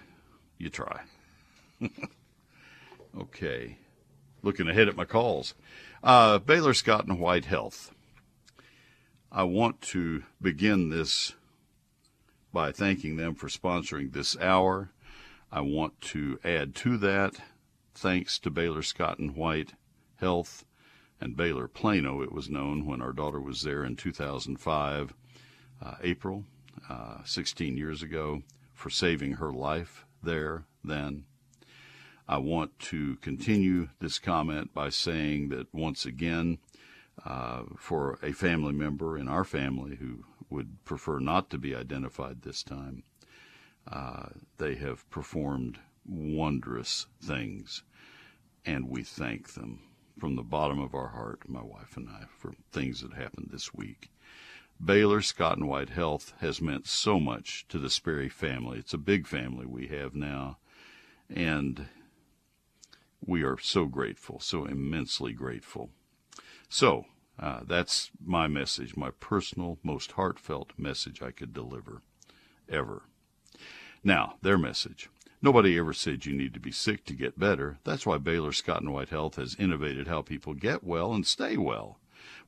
you 0.58 0.70
try. 0.70 1.02
okay. 3.20 3.78
Looking 4.42 4.68
ahead 4.68 4.88
at 4.88 4.96
my 4.96 5.04
calls. 5.04 5.54
Uh, 6.02 6.38
Baylor 6.38 6.74
Scott 6.74 7.06
and 7.06 7.20
White 7.20 7.46
Health. 7.46 7.92
I 9.30 9.44
want 9.44 9.80
to 9.82 10.24
begin 10.40 10.88
this 10.88 11.34
by 12.52 12.72
thanking 12.72 13.16
them 13.16 13.34
for 13.34 13.48
sponsoring 13.48 14.12
this 14.12 14.36
hour. 14.38 14.90
I 15.50 15.60
want 15.60 16.00
to 16.02 16.38
add 16.44 16.74
to 16.76 16.96
that 16.98 17.36
thanks 17.94 18.38
to 18.40 18.50
Baylor 18.50 18.82
Scott 18.82 19.18
and 19.18 19.34
White 19.34 19.74
Health 20.16 20.64
and 21.20 21.36
Baylor 21.36 21.68
Plano, 21.68 22.20
it 22.22 22.32
was 22.32 22.50
known 22.50 22.84
when 22.86 23.00
our 23.00 23.12
daughter 23.12 23.40
was 23.40 23.62
there 23.62 23.84
in 23.84 23.96
2005, 23.96 25.14
uh, 25.82 25.94
April. 26.02 26.44
uh, 26.88 27.18
16 27.24 27.76
years 27.76 28.02
ago 28.02 28.42
for 28.74 28.90
saving 28.90 29.32
her 29.32 29.52
life 29.52 30.04
there 30.22 30.64
then. 30.84 31.24
I 32.28 32.38
want 32.38 32.78
to 32.80 33.16
continue 33.16 33.88
this 34.00 34.18
comment 34.18 34.74
by 34.74 34.90
saying 34.90 35.48
that 35.50 35.72
once 35.72 36.04
again, 36.04 36.58
uh, 37.24 37.62
for 37.76 38.18
a 38.22 38.32
family 38.32 38.72
member 38.72 39.16
in 39.16 39.28
our 39.28 39.44
family 39.44 39.96
who 39.96 40.24
would 40.50 40.84
prefer 40.84 41.18
not 41.18 41.50
to 41.50 41.58
be 41.58 41.74
identified 41.74 42.42
this 42.42 42.62
time, 42.62 43.04
uh, 43.90 44.26
they 44.58 44.74
have 44.76 45.08
performed 45.10 45.78
wondrous 46.04 47.06
things, 47.22 47.82
and 48.64 48.88
we 48.88 49.02
thank 49.02 49.54
them 49.54 49.80
from 50.18 50.36
the 50.36 50.42
bottom 50.42 50.80
of 50.80 50.94
our 50.94 51.08
heart, 51.08 51.48
my 51.48 51.62
wife 51.62 51.96
and 51.96 52.08
I, 52.08 52.24
for 52.38 52.54
things 52.72 53.02
that 53.02 53.12
happened 53.12 53.50
this 53.52 53.74
week. 53.74 54.10
Baylor 54.82 55.22
Scott 55.22 55.56
and 55.56 55.68
White 55.68 55.90
Health 55.90 56.32
has 56.40 56.60
meant 56.60 56.86
so 56.86 57.18
much 57.18 57.66
to 57.68 57.78
the 57.78 57.90
Sperry 57.90 58.28
family. 58.28 58.78
It's 58.78 58.94
a 58.94 58.98
big 58.98 59.26
family 59.26 59.66
we 59.66 59.88
have 59.88 60.14
now, 60.14 60.58
and 61.34 61.86
we 63.24 63.42
are 63.42 63.58
so 63.58 63.86
grateful, 63.86 64.40
so 64.40 64.64
immensely 64.64 65.32
grateful. 65.32 65.90
So, 66.68 67.06
uh, 67.38 67.60
that's 67.66 68.10
my 68.24 68.46
message, 68.48 68.96
my 68.96 69.10
personal, 69.10 69.78
most 69.82 70.12
heartfelt 70.12 70.72
message 70.76 71.22
I 71.22 71.30
could 71.30 71.52
deliver 71.52 72.02
ever. 72.68 73.02
Now, 74.06 74.36
their 74.40 74.56
message. 74.56 75.10
Nobody 75.42 75.76
ever 75.76 75.92
said 75.92 76.26
you 76.26 76.32
need 76.32 76.54
to 76.54 76.60
be 76.60 76.70
sick 76.70 77.04
to 77.06 77.12
get 77.12 77.40
better. 77.40 77.78
That's 77.82 78.06
why 78.06 78.18
Baylor 78.18 78.52
Scott 78.52 78.80
and 78.80 78.92
White 78.92 79.08
Health 79.08 79.34
has 79.34 79.56
innovated 79.56 80.06
how 80.06 80.22
people 80.22 80.54
get 80.54 80.84
well 80.84 81.12
and 81.12 81.26
stay 81.26 81.56
well 81.56 81.98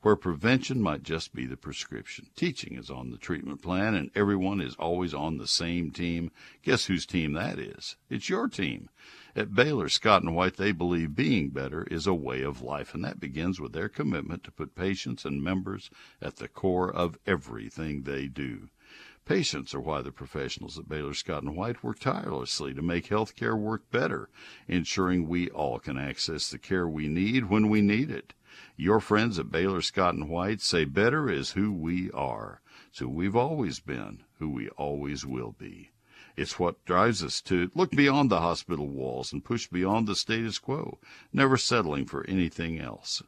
where 0.03 0.17
prevention 0.17 0.81
might 0.81 1.03
just 1.03 1.35
be 1.35 1.45
the 1.45 1.57
prescription. 1.57 2.29
Teaching 2.37 2.79
is 2.79 2.91
on 2.91 3.11
the 3.11 3.17
treatment 3.17 3.61
plan, 3.61 3.95
and 3.95 4.11
everyone 4.15 4.61
is 4.61 4.77
always 4.77 5.13
on 5.13 5.39
the 5.39 5.47
same 5.47 5.91
team. 5.91 6.31
Guess 6.63 6.87
whose 6.87 7.05
team 7.05 7.33
that 7.33 7.59
is? 7.59 7.97
It's 8.09 8.29
your 8.29 8.49
team. 8.49 8.89
At 9.35 9.55
Baylor, 9.55 9.89
Scott 9.89 10.23
and 10.23 10.35
White, 10.35 10.57
they 10.57 10.73
believe 10.73 11.17
being 11.17 11.51
better 11.51 11.85
is 11.85 12.07
a 12.07 12.15
way 12.15 12.43
of 12.43 12.63
life, 12.63 12.95
and 12.95 13.05
that 13.05 13.21
begins 13.21 13.61
with 13.61 13.73
their 13.73 13.89
commitment 13.89 14.45
to 14.45 14.53
put 14.53 14.75
patients 14.75 15.25
and 15.25 15.43
members 15.43 15.91
at 16.23 16.37
the 16.37 16.49
core 16.49 16.93
of 16.93 17.19
everything 17.27 18.03
they 18.03 18.27
do. 18.27 18.69
Patients 19.29 19.75
are 19.75 19.81
why 19.81 20.01
the 20.01 20.11
professionals 20.11 20.79
at 20.79 20.89
Baylor 20.89 21.13
Scott 21.13 21.45
White 21.45 21.85
work 21.85 21.99
tirelessly 21.99 22.73
to 22.73 22.81
make 22.81 23.09
healthcare 23.09 23.59
work 23.59 23.91
better, 23.91 24.31
ensuring 24.67 25.29
we 25.29 25.51
all 25.51 25.79
can 25.79 25.99
access 25.99 26.49
the 26.49 26.57
care 26.57 26.89
we 26.89 27.09
need 27.09 27.51
when 27.51 27.69
we 27.69 27.83
need 27.83 28.11
it. 28.11 28.33
Your 28.75 29.01
friends 29.01 29.39
at 29.39 29.51
Baylor 29.51 29.83
Scott 29.83 30.19
White 30.19 30.63
say 30.63 30.87
better 30.87 31.29
is 31.29 31.51
who 31.51 31.75
we 31.75 32.11
are. 32.13 32.63
So 32.91 33.07
we've 33.07 33.37
always 33.37 33.81
been, 33.81 34.25
who 34.39 34.49
we 34.49 34.71
always 34.71 35.27
will 35.27 35.53
be. 35.53 35.91
It's 36.35 36.59
what 36.59 36.83
drives 36.87 37.23
us 37.23 37.43
to 37.43 37.71
look 37.75 37.91
beyond 37.91 38.31
the 38.31 38.41
hospital 38.41 38.89
walls 38.89 39.31
and 39.31 39.45
push 39.45 39.67
beyond 39.67 40.07
the 40.09 40.17
status 40.17 40.59
quo, 40.59 41.01
never 41.35 41.59
settling 41.59 42.07
for 42.07 42.25
anything 42.27 42.79
else, 42.81 43.23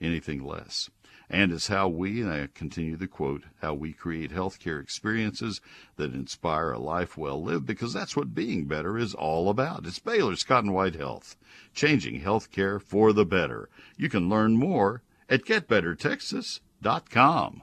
anything 0.00 0.44
less. 0.44 0.90
And 1.28 1.52
it's 1.52 1.68
how 1.68 1.88
we, 1.88 2.20
and 2.20 2.32
I 2.32 2.48
continue 2.54 2.96
the 2.96 3.08
quote, 3.08 3.42
how 3.60 3.74
we 3.74 3.92
create 3.92 4.30
healthcare 4.30 4.80
experiences 4.80 5.60
that 5.96 6.14
inspire 6.14 6.70
a 6.70 6.78
life 6.78 7.16
well 7.16 7.42
lived, 7.42 7.66
because 7.66 7.92
that's 7.92 8.16
what 8.16 8.34
being 8.34 8.66
better 8.66 8.96
is 8.96 9.14
all 9.14 9.50
about. 9.50 9.86
It's 9.86 9.98
Baylor 9.98 10.36
Scott 10.36 10.64
and 10.64 10.74
White 10.74 10.94
Health 10.94 11.36
changing 11.74 12.22
healthcare 12.22 12.80
for 12.80 13.12
the 13.12 13.26
better. 13.26 13.68
You 13.96 14.08
can 14.08 14.28
learn 14.28 14.56
more 14.56 15.02
at 15.28 15.44
getbettertexas.com. 15.44 17.62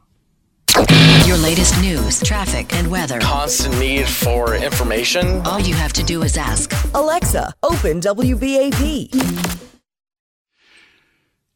Your 1.26 1.38
latest 1.38 1.80
news, 1.82 2.22
traffic, 2.22 2.74
and 2.74 2.90
weather. 2.90 3.20
Constant 3.20 3.78
need 3.80 4.08
for 4.08 4.56
information. 4.56 5.42
All 5.46 5.60
you 5.60 5.76
have 5.76 5.94
to 5.94 6.04
do 6.04 6.24
is 6.24 6.38
ask 6.38 6.74
Alexa, 6.94 7.54
open 7.64 8.02
WBAP. 8.02 9.73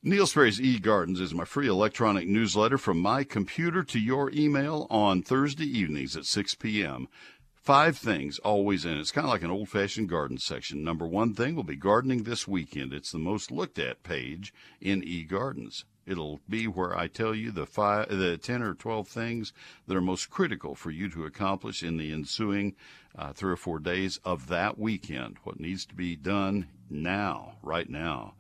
Neil 0.08 0.26
Sperry's 0.26 0.62
eGardens 0.62 1.20
is 1.20 1.34
my 1.34 1.44
free 1.44 1.68
electronic 1.68 2.30
newsletter 2.30 2.78
from 2.78 2.98
my 2.98 3.26
computer 3.26 3.84
to 3.84 4.00
your 4.00 4.32
email 4.32 4.88
on 4.90 5.22
Thursday 5.22 5.66
evenings 5.66 6.16
at 6.16 6.24
6 6.24 6.56
p.m. 6.56 7.10
Five 7.54 7.98
things 7.98 8.40
always 8.40 8.86
in. 8.86 8.98
It's 8.98 9.12
kind 9.12 9.26
of 9.26 9.32
like 9.32 9.44
an 9.44 9.52
old 9.52 9.68
fashioned 9.68 10.08
garden 10.08 10.38
section. 10.38 10.82
Number 10.82 11.06
one 11.06 11.34
thing 11.34 11.56
will 11.56 11.66
be 11.66 11.76
gardening 11.76 12.24
this 12.24 12.48
weekend. 12.48 12.94
It's 12.94 13.12
the 13.12 13.18
most 13.18 13.52
looked 13.52 13.78
at 13.78 14.04
page 14.04 14.54
in 14.80 15.02
eGardens. 15.02 15.84
It'll 16.06 16.40
be 16.48 16.68
where 16.68 16.98
I 16.98 17.08
tell 17.08 17.36
you 17.36 17.52
the 17.52 17.66
five, 17.66 18.08
the 18.08 18.38
10 18.38 18.62
or 18.62 18.76
12 18.76 19.10
things 19.10 19.52
that 19.88 19.98
are 19.98 20.00
most 20.00 20.30
critical 20.30 20.74
for 20.74 20.90
you 20.90 21.10
to 21.10 21.26
accomplish 21.26 21.84
in 21.84 21.98
the 21.98 22.14
ensuing 22.14 22.78
uh, 23.14 23.34
three 23.34 23.52
or 23.52 23.58
four 23.58 23.80
days 23.80 24.22
of 24.24 24.48
that 24.48 24.80
weekend. 24.80 25.36
What 25.44 25.60
needs 25.60 25.86
to 25.88 25.96
be 25.96 26.16
done 26.16 26.70
now, 26.90 27.58
right 27.62 27.90
now. 27.90 28.36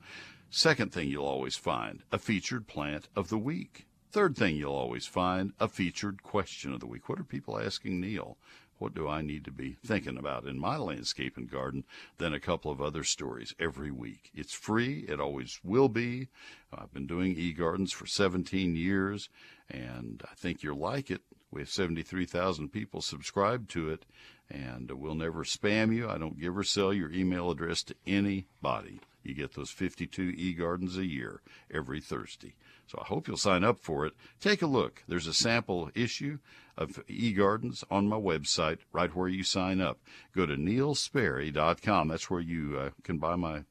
Second 0.49 0.93
thing 0.93 1.09
you'll 1.09 1.25
always 1.25 1.55
find 1.55 2.03
a 2.11 2.17
featured 2.17 2.67
plant 2.67 3.09
of 3.15 3.29
the 3.29 3.37
week. 3.37 3.85
Third 4.11 4.35
thing 4.37 4.55
you'll 4.55 4.73
always 4.73 5.05
find 5.05 5.53
a 5.59 5.67
featured 5.67 6.23
question 6.23 6.73
of 6.73 6.79
the 6.79 6.87
week. 6.87 7.09
What 7.09 7.19
are 7.19 7.23
people 7.23 7.59
asking 7.59 7.99
Neil? 7.99 8.37
what 8.79 8.93
do 8.93 9.07
I 9.07 9.21
need 9.21 9.45
to 9.45 9.51
be 9.51 9.77
thinking 9.83 10.17
about 10.17 10.45
in 10.45 10.59
my 10.59 10.77
landscape 10.77 11.37
and 11.37 11.49
garden 11.49 11.83
than 12.17 12.33
a 12.33 12.39
couple 12.39 12.71
of 12.71 12.81
other 12.81 13.03
stories 13.03 13.55
every 13.59 13.91
week. 13.91 14.31
It's 14.33 14.53
free, 14.53 15.05
it 15.07 15.19
always 15.19 15.59
will 15.63 15.89
be. 15.89 16.27
I've 16.71 16.93
been 16.93 17.07
doing 17.07 17.35
eGardens 17.35 17.91
for 17.91 18.05
17 18.05 18.75
years, 18.75 19.29
and 19.69 20.23
I 20.29 20.35
think 20.35 20.63
you'll 20.63 20.77
like 20.77 21.09
it. 21.09 21.21
We 21.49 21.61
have 21.61 21.69
73,000 21.69 22.69
people 22.69 23.01
subscribed 23.01 23.69
to 23.71 23.89
it, 23.89 24.05
and 24.49 24.91
we'll 24.91 25.15
never 25.15 25.43
spam 25.43 25.95
you. 25.95 26.09
I 26.09 26.17
don't 26.17 26.39
give 26.39 26.57
or 26.57 26.63
sell 26.63 26.93
your 26.93 27.11
email 27.11 27.49
address 27.49 27.83
to 27.83 27.95
anybody. 28.05 28.99
You 29.27 29.35
get 29.35 29.55
those 29.55 29.69
52 29.69 30.33
e-gardens 30.37 30.97
a 30.97 31.05
year 31.05 31.41
every 31.71 31.99
Thursday. 31.99 32.55
So 32.87 32.97
I 33.01 33.05
hope 33.05 33.27
you'll 33.27 33.35
sign 33.35 33.65
up 33.65 33.79
for 33.79 34.05
it. 34.05 34.13
Take 34.39 34.61
a 34.61 34.67
look. 34.67 35.03
There's 35.07 35.27
a 35.27 35.33
sample 35.33 35.91
issue 35.93 36.39
of 36.77 37.05
eGardens 37.07 37.83
on 37.91 38.07
my 38.07 38.15
website 38.15 38.79
right 38.93 39.13
where 39.13 39.27
you 39.27 39.43
sign 39.43 39.81
up. 39.81 39.99
Go 40.33 40.45
to 40.45 40.55
neilsperry.com. 40.55 42.07
That's 42.07 42.29
where 42.29 42.39
you 42.39 42.77
uh, 42.79 42.89
can 43.03 43.17
buy 43.17 43.35
my 43.35 43.63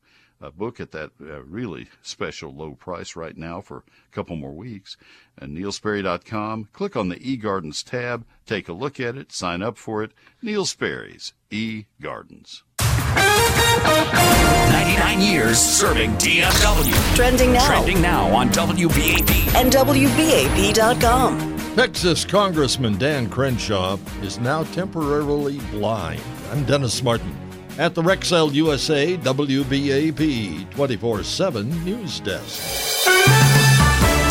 uh, 0.42 0.50
book 0.50 0.78
at 0.80 0.92
that 0.92 1.12
uh, 1.20 1.42
really 1.44 1.88
special 2.02 2.54
low 2.54 2.72
price 2.72 3.16
right 3.16 3.38
now 3.38 3.62
for 3.62 3.78
a 3.78 4.14
couple 4.14 4.36
more 4.36 4.52
weeks. 4.52 4.98
And 5.38 5.56
neilsperry.com. 5.56 6.68
Click 6.74 6.96
on 6.96 7.08
the 7.08 7.16
eGardens 7.16 7.82
tab. 7.82 8.26
Take 8.44 8.68
a 8.68 8.74
look 8.74 9.00
at 9.00 9.16
it. 9.16 9.32
Sign 9.32 9.62
up 9.62 9.78
for 9.78 10.02
it. 10.02 10.12
Neil 10.42 10.66
Sperry's 10.66 11.32
eGardens. 11.50 12.62
99 14.72 15.20
years 15.20 15.58
serving 15.58 16.12
DFW. 16.12 17.16
Trending 17.16 17.52
now. 17.52 17.66
Trending 17.66 18.00
now 18.02 18.34
on 18.34 18.48
WBAP. 18.50 19.54
And 19.54 19.72
WBAP.com. 19.72 21.56
Texas 21.76 22.24
Congressman 22.24 22.96
Dan 22.96 23.28
Crenshaw 23.28 23.98
is 24.22 24.38
now 24.38 24.64
temporarily 24.64 25.58
blind. 25.72 26.22
I'm 26.50 26.64
Dennis 26.64 27.02
Martin. 27.02 27.36
At 27.78 27.94
the 27.94 28.02
Rexel 28.02 28.54
USA 28.54 29.16
WBAP 29.18 30.70
24 30.70 31.22
7 31.22 31.84
News 31.84 32.20
Desk. 32.20 33.65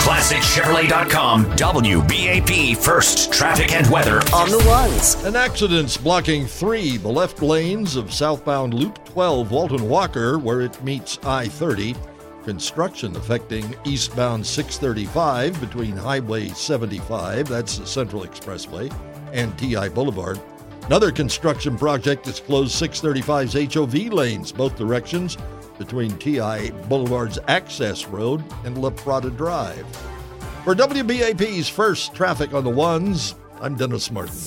ClassicChevrolet.com, 0.05 1.45
WBAP 1.55 2.77
First 2.77 3.33
Traffic 3.33 3.71
and 3.71 3.89
Weather. 3.89 4.19
On 4.35 4.47
the 4.51 4.63
ones. 4.67 5.15
An 5.23 5.35
accident's 5.35 5.97
blocking 5.97 6.45
three 6.45 6.97
the 6.97 7.09
left 7.09 7.41
lanes 7.41 7.95
of 7.95 8.13
southbound 8.13 8.75
Loop 8.75 9.03
12 9.05 9.49
Walton 9.49 9.89
Walker, 9.89 10.37
where 10.37 10.61
it 10.61 10.83
meets 10.83 11.17
I 11.23 11.47
30. 11.47 11.95
Construction 12.43 13.15
affecting 13.15 13.75
eastbound 13.83 14.45
635 14.45 15.59
between 15.59 15.97
Highway 15.97 16.49
75, 16.49 17.47
that's 17.47 17.79
the 17.79 17.87
Central 17.87 18.23
Expressway, 18.23 18.93
and 19.33 19.57
TI 19.57 19.89
Boulevard. 19.89 20.39
Another 20.85 21.11
construction 21.11 21.75
project 21.79 22.27
has 22.27 22.39
closed 22.39 22.79
635's 22.79 23.73
HOV 23.73 24.13
lanes, 24.13 24.51
both 24.51 24.77
directions, 24.77 25.35
between 25.77 26.17
TI 26.17 26.71
Boulevard's 26.87 27.39
Access 27.47 28.05
Road 28.05 28.43
and 28.63 28.77
La 28.77 28.89
Prada 28.89 29.29
Drive. 29.29 29.85
For 30.63 30.73
WBAP's 30.73 31.69
first 31.69 32.13
traffic 32.13 32.53
on 32.53 32.63
the 32.63 32.69
ones, 32.69 33.35
I'm 33.61 33.75
Dennis 33.75 34.09
Martin. 34.11 34.37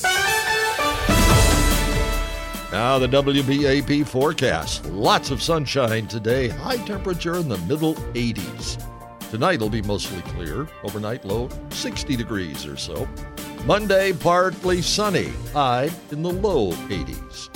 Now, 2.70 2.98
the 2.98 3.08
WBAP 3.08 4.06
forecast. 4.06 4.84
Lots 4.86 5.30
of 5.30 5.42
sunshine 5.42 6.06
today, 6.06 6.48
high 6.48 6.76
temperature 6.76 7.36
in 7.36 7.48
the 7.48 7.56
middle 7.58 7.94
80s. 7.94 8.84
Tonight 9.30 9.60
will 9.60 9.70
be 9.70 9.82
mostly 9.82 10.20
clear, 10.22 10.68
overnight 10.82 11.24
low 11.24 11.48
60 11.70 12.16
degrees 12.16 12.66
or 12.66 12.76
so. 12.76 13.08
Monday, 13.64 14.12
partly 14.12 14.82
sunny, 14.82 15.32
high 15.52 15.90
in 16.10 16.22
the 16.22 16.30
low 16.30 16.72
80s. 16.88 17.48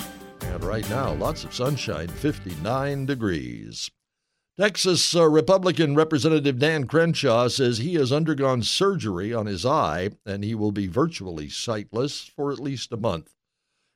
And 0.51 0.63
right 0.63 0.87
now, 0.89 1.13
lots 1.13 1.43
of 1.43 1.53
sunshine, 1.53 2.07
59 2.07 3.05
degrees. 3.05 3.89
Texas 4.59 5.15
uh, 5.15 5.27
Republican 5.27 5.95
Representative 5.95 6.59
Dan 6.59 6.85
Crenshaw 6.85 7.47
says 7.47 7.79
he 7.79 7.95
has 7.95 8.11
undergone 8.11 8.61
surgery 8.61 9.33
on 9.33 9.47
his 9.47 9.65
eye 9.65 10.11
and 10.27 10.43
he 10.43 10.53
will 10.53 10.71
be 10.71 10.85
virtually 10.85 11.49
sightless 11.49 12.21
for 12.21 12.51
at 12.51 12.59
least 12.59 12.91
a 12.91 12.97
month. 12.97 13.33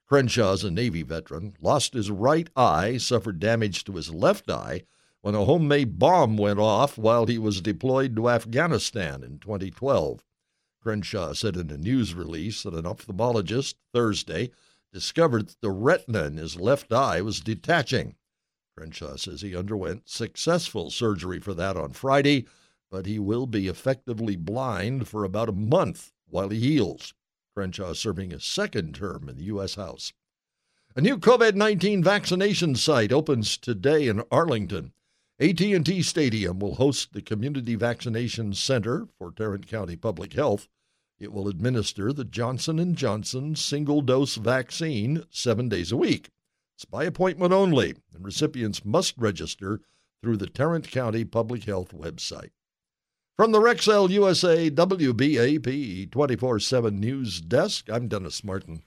Crenshaw 0.07 0.53
is 0.53 0.63
a 0.63 0.71
Navy 0.71 1.03
veteran, 1.03 1.55
lost 1.61 1.93
his 1.93 2.09
right 2.09 2.49
eye, 2.55 2.97
suffered 2.97 3.39
damage 3.39 3.83
to 3.83 3.93
his 3.93 4.11
left 4.11 4.49
eye 4.49 4.81
when 5.21 5.35
a 5.35 5.45
homemade 5.45 5.99
bomb 5.99 6.37
went 6.37 6.57
off 6.57 6.97
while 6.97 7.25
he 7.25 7.37
was 7.37 7.61
deployed 7.61 8.15
to 8.15 8.29
Afghanistan 8.29 9.23
in 9.23 9.37
2012. 9.37 10.23
Crenshaw 10.81 11.33
said 11.33 11.57
in 11.57 11.69
a 11.69 11.77
news 11.77 12.13
release 12.13 12.63
that 12.63 12.73
an 12.73 12.85
ophthalmologist 12.85 13.75
Thursday 13.93 14.49
discovered 14.97 15.47
that 15.47 15.61
the 15.61 15.69
retina 15.69 16.23
in 16.23 16.37
his 16.37 16.55
left 16.55 16.91
eye 16.91 17.21
was 17.21 17.39
detaching. 17.39 18.15
Crenshaw 18.75 19.15
says 19.15 19.41
he 19.41 19.55
underwent 19.55 20.09
successful 20.09 20.89
surgery 20.89 21.39
for 21.39 21.53
that 21.53 21.77
on 21.77 21.91
Friday, 21.91 22.47
but 22.89 23.05
he 23.05 23.19
will 23.19 23.45
be 23.45 23.67
effectively 23.67 24.35
blind 24.35 25.07
for 25.07 25.23
about 25.23 25.49
a 25.49 25.51
month 25.51 26.13
while 26.27 26.49
he 26.49 26.59
heals. 26.59 27.13
Crenshaw 27.53 27.93
serving 27.93 28.33
a 28.33 28.39
second 28.39 28.95
term 28.95 29.29
in 29.29 29.37
the 29.37 29.43
U.S. 29.43 29.75
House. 29.75 30.13
A 30.95 31.01
new 31.01 31.19
COVID-19 31.19 32.03
vaccination 32.03 32.73
site 32.73 33.11
opens 33.11 33.55
today 33.55 34.07
in 34.07 34.23
Arlington. 34.31 34.93
AT&T 35.39 36.01
Stadium 36.01 36.57
will 36.57 36.73
host 36.73 37.13
the 37.13 37.21
Community 37.21 37.75
Vaccination 37.75 38.51
Center 38.51 39.07
for 39.19 39.31
Tarrant 39.31 39.67
County 39.67 39.95
Public 39.95 40.33
Health. 40.33 40.67
It 41.19 41.33
will 41.33 41.47
administer 41.47 42.13
the 42.13 42.23
Johnson 42.23 42.93
& 42.93 42.95
Johnson 42.95 43.55
single-dose 43.55 44.35
vaccine 44.35 45.23
7 45.31 45.67
days 45.67 45.91
a 45.91 45.97
week. 45.97 46.29
It's 46.75 46.85
by 46.85 47.05
appointment 47.05 47.53
only, 47.53 47.95
and 48.13 48.23
recipients 48.23 48.85
must 48.85 49.17
register 49.17 49.81
through 50.21 50.37
the 50.37 50.45
Tarrant 50.45 50.91
County 50.91 51.25
Public 51.25 51.63
Health 51.63 51.91
website. 51.91 52.51
From 53.35 53.51
the 53.51 53.59
Rexel 53.59 54.09
USA 54.11 54.69
WBAP 54.69 56.11
24 56.11 56.59
7 56.59 56.99
News 56.99 57.41
Desk, 57.41 57.89
I'm 57.89 58.07
Dennis 58.07 58.43
Martin. 58.43 58.83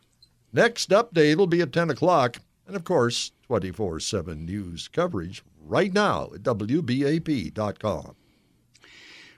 Next 0.52 0.90
update 0.90 1.36
will 1.36 1.46
be 1.48 1.60
at 1.62 1.72
10 1.72 1.90
o'clock, 1.90 2.38
and 2.66 2.76
of 2.76 2.84
course, 2.84 3.32
24 3.42 3.98
7 3.98 4.44
news 4.44 4.86
coverage 4.86 5.42
right 5.60 5.92
now 5.92 6.30
at 6.34 6.42
WBAP.com. 6.44 8.16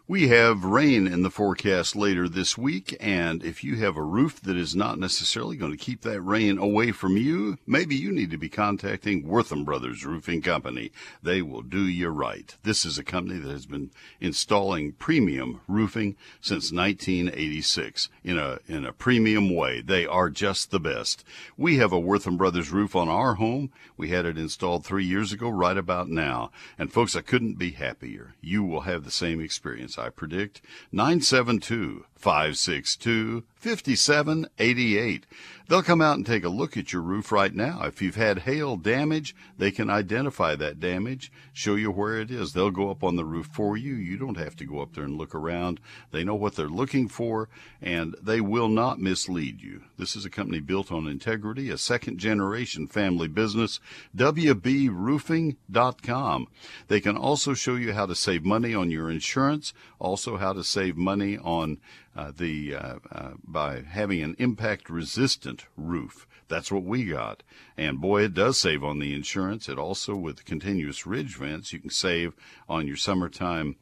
We 0.09 0.29
have 0.29 0.65
rain 0.65 1.07
in 1.07 1.23
the 1.23 1.31
forecast 1.31 1.95
later 1.95 2.29
this 2.29 2.59
week, 2.59 2.97
and 2.99 3.43
if 3.45 3.62
you 3.62 3.77
have 3.77 3.97
a 3.97 4.03
roof 4.03 4.41
that 4.43 4.57
is 4.57 4.75
not 4.75 4.99
necessarily 4.99 5.57
going 5.57 5.71
to 5.71 5.79
keep 5.79 6.03
that 6.03 6.21
rain 6.21 6.59
away 6.59 6.91
from 6.91 7.17
you, 7.17 7.57
maybe 7.69 7.95
you 7.95 8.11
need 8.11 8.33
to 8.33 8.37
be 8.37 8.49
contacting 8.49 9.27
Wortham 9.27 9.65
Brothers 9.65 10.05
Roofing 10.05 10.43
Company. 10.43 10.91
They 11.23 11.41
will 11.41 11.62
do 11.62 11.87
you 11.87 12.09
right. 12.09 12.55
This 12.65 12.85
is 12.85 12.99
a 12.99 13.05
company 13.05 13.38
that 13.38 13.51
has 13.51 13.65
been 13.65 13.93
installing 14.21 14.93
premium 14.93 15.61
roofing 15.69 16.17
since 16.41 16.73
1986 16.73 18.09
in 18.25 18.38
a 18.38 18.59
in 18.67 18.85
a 18.85 18.93
premium 18.93 19.55
way. 19.55 19.81
They 19.81 20.05
are 20.05 20.31
just 20.31 20.73
the 20.73 20.81
best. 20.81 21.25
We 21.57 21.77
have 21.77 21.93
a 21.93 22.01
Wortham 22.01 22.37
Brothers 22.37 22.71
roof 22.71 22.97
on 22.97 23.09
our 23.09 23.35
home. 23.35 23.71
We 23.97 24.09
had 24.09 24.27
it 24.27 24.37
installed 24.37 24.85
3 24.85 25.05
years 25.05 25.33
ago 25.33 25.49
right 25.49 25.79
about 25.79 26.09
now. 26.09 26.51
And 26.77 26.93
folks, 26.93 27.15
I 27.15 27.21
couldn't 27.21 27.57
be 27.57 27.71
happier. 27.71 28.35
You 28.41 28.65
will 28.65 28.81
have 28.81 29.05
the 29.05 29.11
same 29.12 29.41
experience 29.41 29.91
I 29.98 30.11
predict. 30.11 30.62
972 30.92 32.05
562 32.16 33.44
5788. 33.62 35.25
They'll 35.68 35.85
come 35.85 36.03
out 36.03 36.16
and 36.16 36.27
take 36.27 36.44
a 36.44 36.48
look 36.48 36.77
at 36.77 36.92
your 36.92 37.03
roof 37.03 37.31
right 37.31 37.55
now. 37.55 37.83
If 37.85 38.03
you've 38.03 38.16
had 38.16 38.40
hail 38.40 38.77
damage, 38.77 39.37
they 39.57 39.70
can 39.70 39.88
identify 39.88 40.57
that 40.57 40.81
damage, 40.81 41.31
show 41.53 41.77
you 41.77 41.92
where 41.92 42.20
it 42.20 42.33
is. 42.33 42.53
They'll 42.53 42.72
go 42.72 42.90
up 42.90 43.05
on 43.05 43.14
the 43.14 43.25
roof 43.25 43.46
for 43.46 43.77
you. 43.77 43.94
You 43.94 44.18
don't 44.18 44.37
have 44.37 44.57
to 44.57 44.64
go 44.64 44.81
up 44.81 44.94
there 44.94 45.05
and 45.05 45.16
look 45.16 45.33
around. 45.35 45.79
They 46.11 46.25
know 46.25 46.35
what 46.35 46.57
they're 46.57 46.66
looking 46.66 47.07
for, 47.07 47.48
and 47.81 48.16
they 48.20 48.40
will 48.40 48.68
not 48.68 49.01
mislead 49.01 49.62
you. 49.62 49.85
This 49.96 50.16
is 50.16 50.25
a 50.25 50.31
company 50.31 50.59
built 50.59 50.90
on 50.90 51.07
integrity, 51.07 51.70
a 51.70 51.79
second 51.79 52.18
generation 52.18 52.88
family 52.88 53.29
business. 53.29 53.79
WBRoofing.com. 54.16 56.48
They 56.88 57.01
can 57.01 57.16
also 57.16 57.55
show 57.55 57.77
you 57.77 57.92
how 57.92 58.07
to 58.07 58.16
save 58.16 58.44
money 58.44 58.75
on 58.75 58.90
your 58.90 59.09
insurance, 59.09 59.72
also 60.01 60.37
how 60.37 60.53
to 60.53 60.64
save 60.64 60.96
money 60.96 61.38
on 61.38 61.79
uh, 62.16 62.33
the 62.37 62.75
uh, 62.75 62.94
uh, 63.11 63.31
by 63.42 63.83
having 63.83 64.22
an 64.22 64.37
impact 64.38 64.90
resistant 64.90 65.66
roof. 65.77 66.27
That's 66.48 66.70
what 66.70 66.85
we 66.85 67.05
got. 67.05 67.42
And 67.77 68.01
boy, 68.01 68.25
it 68.25 68.35
does 68.35 68.59
save 68.59 68.85
on 68.85 68.98
the 68.98 69.14
insurance. 69.14 69.68
It 69.68 69.79
also, 69.79 70.14
with 70.14 70.44
continuous 70.44 71.07
ridge 71.07 71.37
vents, 71.37 71.72
you 71.72 71.79
can 71.81 71.90
save 71.90 72.35
on 72.68 72.87
your 72.87 72.96
summertime 72.96 73.77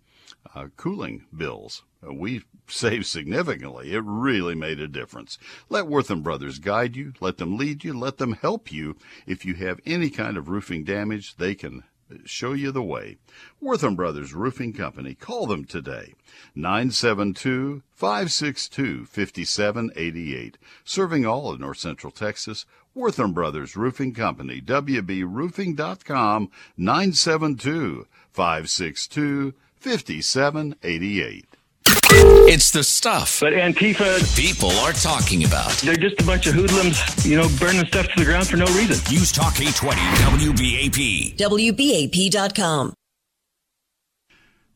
uh, 0.54 0.68
cooling 0.76 1.26
bills. 1.36 1.82
Uh, 2.06 2.12
we 2.12 2.42
saved 2.68 3.06
significantly. 3.06 3.92
It 3.92 4.02
really 4.04 4.54
made 4.54 4.80
a 4.80 4.88
difference. 4.88 5.38
Let 5.68 5.88
Wortham 5.88 6.22
Brothers 6.22 6.58
guide 6.58 6.96
you, 6.96 7.12
let 7.20 7.38
them 7.38 7.56
lead 7.56 7.82
you, 7.82 7.98
let 7.98 8.18
them 8.18 8.34
help 8.34 8.70
you. 8.70 8.96
If 9.26 9.44
you 9.44 9.54
have 9.54 9.80
any 9.84 10.10
kind 10.10 10.36
of 10.36 10.48
roofing 10.48 10.84
damage, 10.84 11.36
they 11.36 11.54
can 11.54 11.82
show 12.24 12.52
you 12.52 12.72
the 12.72 12.82
way. 12.82 13.16
Wortham 13.60 13.96
Brothers 13.96 14.34
Roofing 14.34 14.72
Company. 14.72 15.14
Call 15.14 15.46
them 15.46 15.64
today. 15.64 16.14
972 16.54 17.82
562 17.90 19.04
5788. 19.04 20.58
Serving 20.84 21.26
all 21.26 21.50
of 21.50 21.60
North 21.60 21.78
Central 21.78 22.10
Texas. 22.10 22.66
Wortham 22.94 23.32
Brothers 23.32 23.76
Roofing 23.76 24.14
Company. 24.14 24.60
WBRoofing.com 24.60 26.50
972 26.76 28.06
562 28.32 29.54
5788. 29.78 31.49
It's 31.86 32.70
the 32.70 32.82
stuff. 32.82 33.40
But 33.40 33.52
Antifa. 33.52 34.36
People 34.36 34.70
are 34.70 34.92
talking 34.92 35.44
about. 35.44 35.70
They're 35.78 35.94
just 35.96 36.20
a 36.20 36.24
bunch 36.24 36.46
of 36.46 36.54
hoodlums, 36.54 37.00
you 37.24 37.36
know, 37.36 37.48
burning 37.58 37.86
stuff 37.86 38.08
to 38.08 38.18
the 38.18 38.24
ground 38.24 38.48
for 38.48 38.56
no 38.56 38.66
reason. 38.66 38.96
News 39.12 39.32
Talk 39.32 39.60
820 39.60 40.00
WBAP. 40.00 41.36
WBAP.com. 41.36 42.94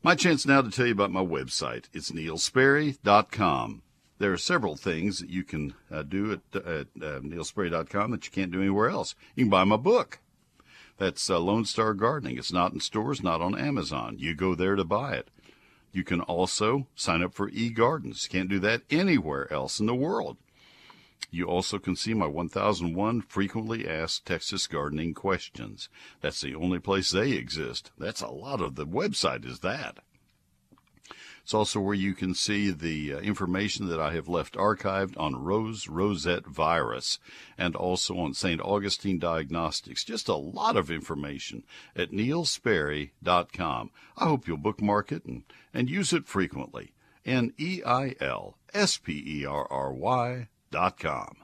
My 0.03 0.15
chance 0.15 0.47
now 0.47 0.61
to 0.61 0.71
tell 0.71 0.87
you 0.87 0.93
about 0.93 1.11
my 1.11 1.25
website. 1.25 1.87
It's 1.93 2.11
neilsperry.com. 2.11 3.83
There 4.19 4.33
are 4.33 4.39
several 4.39 4.77
things 4.77 5.19
that 5.19 5.31
you 5.31 5.43
can 5.43 5.75
uh, 5.91 6.03
do 6.03 6.33
at, 6.33 6.41
at 6.57 6.87
uh, 7.03 7.21
neilsperry.com 7.21 8.11
that 8.11 8.25
you 8.27 8.31
can't 8.31 8.53
do 8.53 8.61
anywhere 8.61 8.91
else. 8.91 9.15
You 9.35 9.45
can 9.45 9.51
buy 9.51 9.65
my 9.65 9.77
book. 9.77 10.21
That's 10.99 11.29
uh, 11.29 11.41
Lone 11.41 11.65
Star 11.65 11.95
Gardening. 11.95 12.39
It's 12.39 12.53
not 12.53 12.73
in 12.73 12.81
stores, 12.81 13.23
not 13.23 13.41
on 13.41 13.59
Amazon. 13.59 14.17
You 14.19 14.35
go 14.35 14.55
there 14.55 14.77
to 14.77 14.85
buy 14.85 15.15
it. 15.15 15.29
You 15.95 16.03
can 16.03 16.21
also 16.23 16.89
sign 16.97 17.23
up 17.23 17.35
for 17.35 17.49
eGardens. 17.53 18.29
Can't 18.29 18.49
do 18.49 18.59
that 18.59 18.83
anywhere 18.91 19.51
else 19.53 19.79
in 19.79 19.87
the 19.87 19.95
world. 19.95 20.39
You 21.31 21.47
also 21.47 21.79
can 21.79 21.95
see 21.95 22.15
my 22.15 22.27
1001 22.27 23.23
frequently 23.23 23.89
asked 23.89 24.27
Texas 24.27 24.67
gardening 24.67 25.15
questions. 25.15 25.89
That's 26.21 26.41
the 26.41 26.57
only 26.57 26.81
place 26.81 27.13
they 27.13 27.31
exist. 27.33 27.93
That's 27.97 28.23
a 28.23 28.29
lot 28.29 28.61
of 28.61 28.75
the 28.75 28.87
website 28.87 29.47
is 29.47 29.61
that. 29.61 30.01
It's 31.45 31.55
also 31.55 31.79
where 31.79 31.95
you 31.95 32.15
can 32.15 32.35
see 32.35 32.71
the 32.71 33.15
uh, 33.15 33.19
information 33.19 33.89
that 33.89 34.01
I 34.01 34.15
have 34.15 34.29
left 34.29 34.55
archived 34.55 35.17
on 35.19 35.37
rose 35.37 35.89
rosette 35.89 36.47
virus 36.47 37.19
and 37.59 37.77
also 37.77 38.19
on 38.19 38.33
St. 38.33 38.61
Augustine 38.63 39.19
Diagnostics. 39.19 40.05
Just 40.05 40.27
a 40.29 40.35
lot 40.35 40.75
of 40.75 40.91
information 40.91 41.63
at 41.95 42.13
neilsperry.com. 42.13 43.91
I 44.17 44.25
hope 44.25 44.49
you'll 44.49 44.57
bookmark 44.57 45.13
it 45.13 45.27
and, 45.27 45.45
and 45.75 45.91
use 45.91 46.13
it 46.13 46.27
frequently. 46.27 46.95
N 47.27 47.53
E 47.59 47.83
I 47.85 48.15
L 48.21 48.57
S 48.73 48.97
P 48.97 49.23
E 49.27 49.45
R 49.45 49.67
R 49.71 49.93
Y 49.93 50.49
dot 50.71 50.99
com. 50.99 51.37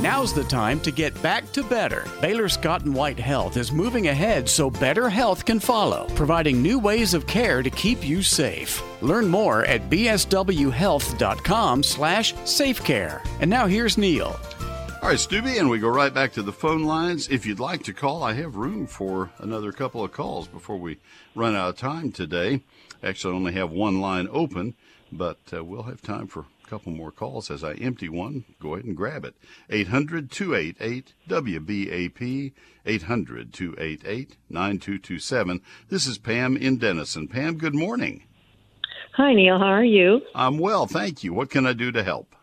Now's 0.00 0.34
the 0.34 0.44
time 0.44 0.80
to 0.80 0.90
get 0.90 1.22
back 1.22 1.50
to 1.52 1.62
better. 1.62 2.04
Baylor 2.20 2.48
Scott 2.48 2.84
and 2.84 2.94
White 2.94 3.18
Health 3.18 3.56
is 3.56 3.72
moving 3.72 4.08
ahead 4.08 4.48
so 4.48 4.68
better 4.68 5.08
health 5.08 5.44
can 5.44 5.60
follow, 5.60 6.08
providing 6.14 6.60
new 6.60 6.78
ways 6.78 7.14
of 7.14 7.26
care 7.26 7.62
to 7.62 7.70
keep 7.70 8.06
you 8.06 8.20
safe. 8.22 8.82
Learn 9.02 9.28
more 9.28 9.64
at 9.64 9.88
bswhealth.com 9.88 11.82
slash 11.82 12.34
safecare. 12.34 13.26
And 13.40 13.48
now 13.48 13.66
here's 13.66 13.96
Neil. 13.96 14.36
All 15.00 15.10
right, 15.10 15.18
Stubby, 15.18 15.58
and 15.58 15.70
we 15.70 15.78
go 15.78 15.88
right 15.88 16.12
back 16.12 16.32
to 16.32 16.42
the 16.42 16.52
phone 16.52 16.82
lines. 16.84 17.28
If 17.28 17.46
you'd 17.46 17.60
like 17.60 17.82
to 17.84 17.92
call, 17.92 18.22
I 18.22 18.32
have 18.32 18.56
room 18.56 18.86
for 18.86 19.30
another 19.38 19.70
couple 19.70 20.02
of 20.02 20.12
calls 20.12 20.48
before 20.48 20.78
we 20.78 20.98
run 21.34 21.54
out 21.54 21.68
of 21.68 21.76
time 21.76 22.10
today. 22.10 22.62
Actually, 23.04 23.34
only 23.34 23.52
have 23.52 23.70
one 23.70 24.00
line 24.00 24.28
open, 24.32 24.74
but 25.12 25.38
uh, 25.52 25.62
we'll 25.62 25.82
have 25.82 26.00
time 26.00 26.26
for 26.26 26.40
a 26.40 26.68
couple 26.68 26.90
more 26.90 27.12
calls 27.12 27.50
as 27.50 27.62
I 27.62 27.74
empty 27.74 28.08
one. 28.08 28.44
Go 28.60 28.74
ahead 28.74 28.86
and 28.86 28.96
grab 28.96 29.24
it. 29.24 29.34
800 29.68 30.30
288 30.30 31.12
WBAP, 31.28 32.52
800 32.86 33.52
288 33.52 34.36
9227. 34.48 35.60
This 35.90 36.06
is 36.06 36.16
Pam 36.16 36.56
in 36.56 36.78
Denison. 36.78 37.28
Pam, 37.28 37.58
good 37.58 37.74
morning. 37.74 38.24
Hi, 39.16 39.34
Neil. 39.34 39.58
How 39.58 39.66
are 39.66 39.84
you? 39.84 40.22
I'm 40.34 40.58
well, 40.58 40.86
thank 40.86 41.22
you. 41.22 41.34
What 41.34 41.50
can 41.50 41.66
I 41.66 41.74
do 41.74 41.92
to 41.92 42.02
help? 42.02 42.34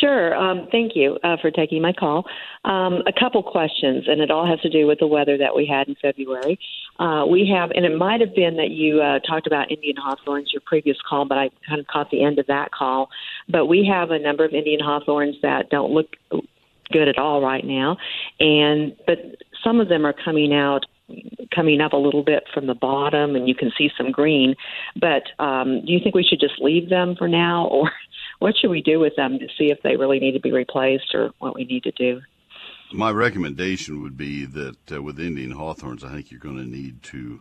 Sure. 0.00 0.34
Um, 0.34 0.68
thank 0.70 0.92
you 0.94 1.18
uh, 1.24 1.36
for 1.40 1.50
taking 1.50 1.82
my 1.82 1.92
call. 1.92 2.24
Um, 2.64 3.02
a 3.06 3.12
couple 3.18 3.42
questions, 3.42 4.04
and 4.06 4.20
it 4.20 4.30
all 4.30 4.46
has 4.46 4.60
to 4.60 4.68
do 4.68 4.86
with 4.86 4.98
the 4.98 5.06
weather 5.06 5.38
that 5.38 5.54
we 5.54 5.66
had 5.66 5.88
in 5.88 5.96
February. 6.00 6.58
Uh, 6.98 7.26
we 7.26 7.48
have, 7.48 7.70
and 7.72 7.84
it 7.84 7.96
might 7.96 8.20
have 8.20 8.34
been 8.34 8.56
that 8.56 8.70
you 8.70 9.00
uh, 9.00 9.18
talked 9.20 9.46
about 9.46 9.70
Indian 9.70 9.96
hawthorns 9.96 10.52
your 10.52 10.62
previous 10.64 10.96
call, 11.08 11.24
but 11.24 11.38
I 11.38 11.50
kind 11.68 11.80
of 11.80 11.86
caught 11.86 12.10
the 12.10 12.22
end 12.22 12.38
of 12.38 12.46
that 12.46 12.72
call. 12.72 13.08
But 13.48 13.66
we 13.66 13.86
have 13.86 14.10
a 14.10 14.18
number 14.18 14.44
of 14.44 14.52
Indian 14.52 14.80
hawthorns 14.80 15.36
that 15.42 15.70
don't 15.70 15.92
look 15.92 16.16
good 16.92 17.08
at 17.08 17.18
all 17.18 17.42
right 17.42 17.64
now, 17.64 17.96
and 18.40 18.96
but 19.06 19.18
some 19.62 19.80
of 19.80 19.88
them 19.88 20.06
are 20.06 20.14
coming 20.14 20.54
out 20.54 20.86
coming 21.54 21.80
up 21.80 21.92
a 21.92 21.96
little 21.96 22.24
bit 22.24 22.42
from 22.52 22.66
the 22.66 22.74
bottom 22.74 23.36
and 23.36 23.48
you 23.48 23.54
can 23.54 23.70
see 23.78 23.88
some 23.96 24.10
green 24.10 24.56
but 25.00 25.22
um, 25.38 25.84
do 25.86 25.92
you 25.92 26.00
think 26.02 26.16
we 26.16 26.24
should 26.24 26.40
just 26.40 26.60
leave 26.60 26.88
them 26.88 27.14
for 27.16 27.28
now 27.28 27.66
or 27.66 27.88
what 28.38 28.56
should 28.56 28.70
we 28.70 28.82
do 28.82 28.98
with 28.98 29.14
them 29.16 29.38
to 29.38 29.46
see 29.56 29.70
if 29.70 29.78
they 29.82 29.96
really 29.96 30.18
need 30.18 30.32
to 30.32 30.40
be 30.40 30.52
replaced 30.52 31.14
or 31.14 31.30
what 31.38 31.54
we 31.54 31.64
need 31.64 31.82
to 31.84 31.92
do? 31.92 32.20
My 32.92 33.10
recommendation 33.10 34.02
would 34.02 34.16
be 34.16 34.44
that 34.44 34.92
uh, 34.92 35.02
with 35.02 35.18
Indian 35.18 35.52
hawthorns, 35.52 36.04
I 36.04 36.12
think 36.12 36.30
you're 36.30 36.40
going 36.40 36.58
to 36.58 36.64
need 36.64 37.02
to 37.04 37.40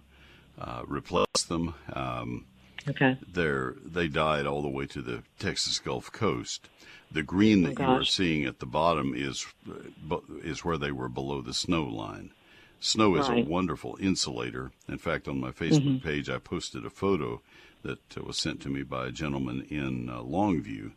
uh, 0.59 0.83
replace 0.87 1.43
them. 1.47 1.75
Um, 1.93 2.45
okay. 2.87 3.17
They're 3.31 3.75
they 3.83 4.07
died 4.07 4.47
all 4.47 4.61
the 4.61 4.69
way 4.69 4.85
to 4.87 5.01
the 5.01 5.23
Texas 5.39 5.79
Gulf 5.79 6.11
Coast. 6.11 6.69
The 7.11 7.23
green 7.23 7.63
that 7.63 7.79
oh, 7.79 7.83
you 7.83 8.01
are 8.01 8.03
seeing 8.03 8.45
at 8.45 8.59
the 8.59 8.65
bottom 8.65 9.13
is 9.15 9.45
uh, 9.69 10.17
is 10.43 10.65
where 10.65 10.77
they 10.77 10.91
were 10.91 11.09
below 11.09 11.41
the 11.41 11.53
snow 11.53 11.83
line. 11.83 12.31
Snow 12.79 13.15
is 13.15 13.29
right. 13.29 13.45
a 13.45 13.49
wonderful 13.49 13.97
insulator. 13.99 14.71
In 14.87 14.97
fact, 14.97 15.27
on 15.27 15.39
my 15.39 15.51
Facebook 15.51 15.97
mm-hmm. 15.97 16.07
page, 16.07 16.29
I 16.29 16.37
posted 16.37 16.85
a 16.85 16.89
photo 16.89 17.41
that 17.83 18.17
uh, 18.17 18.23
was 18.23 18.37
sent 18.37 18.61
to 18.61 18.69
me 18.69 18.83
by 18.83 19.07
a 19.07 19.11
gentleman 19.11 19.65
in 19.69 20.09
uh, 20.09 20.19
Longview. 20.19 20.91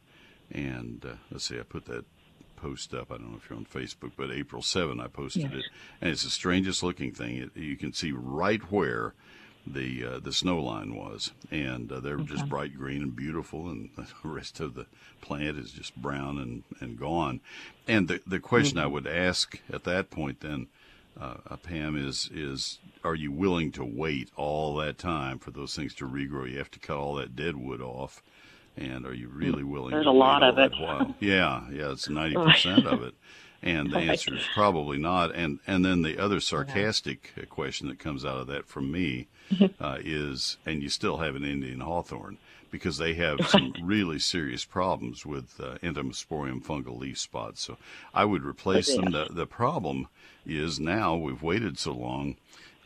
And 0.50 1.04
uh, 1.04 1.14
let's 1.30 1.44
see, 1.44 1.58
I 1.58 1.62
put 1.62 1.84
that 1.86 2.04
post 2.60 2.94
up. 2.94 3.10
I 3.10 3.16
don't 3.16 3.32
know 3.32 3.38
if 3.42 3.48
you're 3.48 3.58
on 3.58 3.66
Facebook, 3.66 4.12
but 4.16 4.30
April 4.30 4.62
7, 4.62 5.00
I 5.00 5.06
posted 5.06 5.42
yes. 5.42 5.52
it. 5.54 5.64
And 6.00 6.10
it's 6.10 6.24
the 6.24 6.30
strangest 6.30 6.82
looking 6.82 7.12
thing. 7.12 7.36
It, 7.36 7.56
you 7.56 7.76
can 7.76 7.92
see 7.92 8.12
right 8.12 8.60
where 8.70 9.14
the 9.66 10.04
uh, 10.04 10.18
the 10.20 10.32
snow 10.32 10.60
line 10.60 10.94
was, 10.94 11.32
and 11.50 11.92
uh, 11.92 12.00
they're 12.00 12.14
okay. 12.14 12.24
just 12.24 12.48
bright 12.48 12.74
green 12.74 13.02
and 13.02 13.14
beautiful, 13.14 13.68
and 13.68 13.90
the 13.96 14.06
rest 14.28 14.60
of 14.60 14.74
the 14.74 14.86
plant 15.20 15.58
is 15.58 15.72
just 15.72 15.94
brown 15.96 16.38
and, 16.38 16.62
and 16.80 16.98
gone. 16.98 17.40
And 17.86 18.08
the 18.08 18.22
the 18.26 18.40
question 18.40 18.78
mm-hmm. 18.78 18.86
I 18.86 18.90
would 18.90 19.06
ask 19.06 19.60
at 19.70 19.84
that 19.84 20.10
point 20.10 20.40
then 20.40 20.68
uh, 21.20 21.56
Pam, 21.62 21.96
is 21.96 22.30
is 22.32 22.78
are 23.04 23.14
you 23.14 23.32
willing 23.32 23.72
to 23.72 23.84
wait 23.84 24.30
all 24.36 24.76
that 24.76 24.98
time 24.98 25.38
for 25.38 25.50
those 25.50 25.74
things 25.74 25.94
to 25.94 26.08
regrow? 26.08 26.50
You 26.50 26.58
have 26.58 26.70
to 26.72 26.78
cut 26.78 26.96
all 26.96 27.14
that 27.14 27.34
dead 27.34 27.56
wood 27.56 27.80
off, 27.80 28.22
and 28.80 29.06
are 29.06 29.14
you 29.14 29.28
really 29.28 29.64
willing? 29.64 29.90
There's 29.90 30.04
to 30.04 30.10
a 30.10 30.12
lot 30.12 30.42
of 30.42 30.58
it. 30.58 30.72
While? 30.78 31.14
Yeah, 31.20 31.64
yeah, 31.70 31.92
it's 31.92 32.08
ninety 32.08 32.36
percent 32.44 32.86
of 32.86 33.02
it. 33.02 33.14
And 33.60 33.90
the 33.90 33.98
answer 33.98 34.36
is 34.36 34.46
probably 34.54 34.98
not. 34.98 35.34
And 35.34 35.58
and 35.66 35.84
then 35.84 36.02
the 36.02 36.18
other 36.18 36.40
sarcastic 36.40 37.32
yeah. 37.36 37.44
question 37.44 37.88
that 37.88 37.98
comes 37.98 38.24
out 38.24 38.38
of 38.38 38.46
that 38.46 38.66
from 38.66 38.92
me 38.92 39.26
uh, 39.80 39.98
is, 40.00 40.58
and 40.64 40.82
you 40.82 40.88
still 40.88 41.18
have 41.18 41.34
an 41.34 41.44
Indian 41.44 41.80
hawthorn 41.80 42.38
because 42.70 42.98
they 42.98 43.14
have 43.14 43.38
some 43.48 43.72
really 43.82 44.18
serious 44.18 44.64
problems 44.64 45.24
with 45.24 45.58
uh, 45.60 45.78
entomosporium 45.82 46.62
fungal 46.62 46.98
leaf 46.98 47.18
spots. 47.18 47.62
So 47.62 47.78
I 48.12 48.24
would 48.24 48.44
replace 48.44 48.94
them. 48.94 49.10
The, 49.10 49.28
the 49.30 49.46
problem 49.46 50.08
is 50.46 50.78
now 50.78 51.16
we've 51.16 51.42
waited 51.42 51.78
so 51.78 51.92
long 51.92 52.36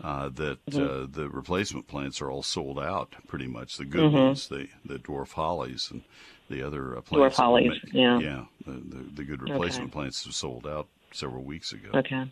uh, 0.00 0.28
that 0.30 0.64
mm-hmm. 0.66 0.82
uh, 0.82 1.06
the 1.10 1.28
replacement 1.28 1.86
plants 1.86 2.20
are 2.20 2.30
all 2.30 2.42
sold 2.42 2.78
out 2.78 3.14
pretty 3.26 3.46
much. 3.46 3.76
The 3.76 3.84
good 3.84 4.12
mm-hmm. 4.12 4.16
ones, 4.16 4.48
the 4.48 4.68
the 4.84 4.98
dwarf 4.98 5.32
hollies 5.32 5.88
and 5.90 6.02
the 6.48 6.62
other 6.62 6.96
uh, 6.96 7.00
plants. 7.00 7.36
Dwarf 7.36 7.40
hollies, 7.40 7.70
make, 7.84 7.94
yeah. 7.94 8.18
Yeah, 8.18 8.44
the, 8.66 8.72
the, 8.72 9.04
the 9.14 9.24
good 9.24 9.42
replacement 9.42 9.90
okay. 9.90 9.92
plants 9.92 10.24
have 10.24 10.34
sold 10.34 10.66
out 10.66 10.88
several 11.12 11.42
weeks 11.44 11.72
ago. 11.72 11.90
Okay. 11.94 12.24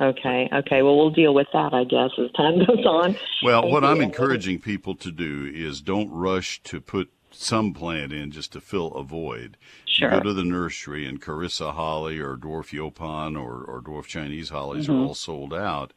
Okay. 0.00 0.48
Okay. 0.52 0.82
Well, 0.82 0.96
we'll 0.96 1.10
deal 1.10 1.34
with 1.34 1.46
that, 1.52 1.72
I 1.72 1.84
guess, 1.84 2.10
as 2.18 2.30
time 2.32 2.58
goes 2.58 2.84
on. 2.84 3.16
Well, 3.44 3.70
what 3.70 3.84
I'm 3.84 4.00
encouraging 4.08 4.58
people 4.60 4.94
to 4.96 5.12
do 5.12 5.50
is 5.52 5.80
don't 5.80 6.10
rush 6.10 6.62
to 6.64 6.80
put 6.80 7.10
some 7.30 7.72
plant 7.72 8.12
in 8.12 8.30
just 8.30 8.52
to 8.52 8.60
fill 8.60 8.88
a 8.94 9.02
void. 9.02 9.56
Sure. 9.86 10.10
You 10.10 10.18
go 10.18 10.22
to 10.24 10.32
the 10.34 10.44
nursery 10.44 11.06
and 11.06 11.20
Carissa 11.20 11.72
holly 11.72 12.18
or 12.18 12.36
dwarf 12.36 12.70
yaupon 12.72 13.40
or, 13.40 13.62
or 13.64 13.80
dwarf 13.80 14.06
Chinese 14.06 14.50
hollies 14.50 14.86
mm-hmm. 14.86 15.02
are 15.02 15.06
all 15.06 15.14
sold 15.14 15.54
out. 15.54 15.92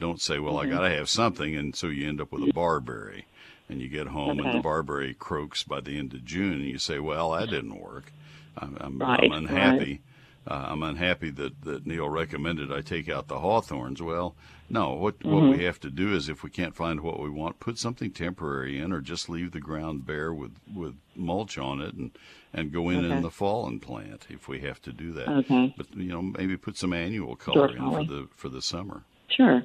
Don't 0.00 0.20
say, 0.20 0.38
well, 0.38 0.54
mm-hmm. 0.54 0.72
I 0.72 0.74
got 0.74 0.88
to 0.88 0.96
have 0.96 1.08
something, 1.08 1.56
and 1.56 1.76
so 1.76 1.86
you 1.86 2.08
end 2.08 2.20
up 2.20 2.32
with 2.32 2.48
a 2.48 2.52
barberry. 2.52 3.26
And 3.68 3.80
you 3.80 3.88
get 3.88 4.08
home 4.08 4.40
okay. 4.40 4.48
and 4.48 4.58
the 4.58 4.62
barberry 4.62 5.14
croaks 5.14 5.62
by 5.62 5.80
the 5.80 5.96
end 5.96 6.12
of 6.12 6.24
June, 6.24 6.54
and 6.54 6.64
you 6.64 6.78
say, 6.78 6.98
well, 6.98 7.30
that 7.30 7.50
didn't 7.50 7.80
work. 7.80 8.12
I'm, 8.58 8.76
I'm, 8.80 8.98
right, 8.98 9.20
I'm 9.22 9.32
unhappy. 9.32 9.78
Right 9.78 10.00
uh, 10.46 10.66
I'm 10.68 10.82
unhappy 10.82 11.30
that, 11.30 11.62
that 11.62 11.86
Neil 11.86 12.08
recommended 12.08 12.72
I 12.72 12.80
take 12.80 13.08
out 13.08 13.28
the 13.28 13.38
hawthorns. 13.38 14.00
Well, 14.00 14.34
no, 14.68 14.94
what 14.94 15.18
mm-hmm. 15.18 15.32
what 15.32 15.56
we 15.56 15.64
have 15.64 15.78
to 15.80 15.90
do 15.90 16.14
is 16.14 16.28
if 16.28 16.42
we 16.42 16.50
can't 16.50 16.74
find 16.74 17.00
what 17.00 17.20
we 17.20 17.28
want, 17.28 17.60
put 17.60 17.78
something 17.78 18.10
temporary 18.10 18.78
in, 18.78 18.92
or 18.92 19.00
just 19.00 19.28
leave 19.28 19.52
the 19.52 19.60
ground 19.60 20.06
bare 20.06 20.32
with, 20.32 20.56
with 20.74 20.96
mulch 21.14 21.58
on 21.58 21.80
it, 21.80 21.94
and 21.94 22.10
and 22.52 22.72
go 22.72 22.88
in 22.88 23.04
okay. 23.04 23.16
in 23.16 23.22
the 23.22 23.30
fall 23.30 23.66
and 23.66 23.82
plant 23.82 24.26
if 24.30 24.48
we 24.48 24.60
have 24.60 24.80
to 24.82 24.92
do 24.92 25.12
that. 25.12 25.28
Okay. 25.28 25.74
But 25.76 25.94
you 25.94 26.08
know 26.08 26.22
maybe 26.22 26.56
put 26.56 26.76
some 26.76 26.92
annual 26.92 27.36
color 27.36 27.68
in 27.68 27.90
for 27.90 28.04
the 28.04 28.28
for 28.34 28.48
the 28.48 28.62
summer. 28.62 29.02
Sure 29.28 29.62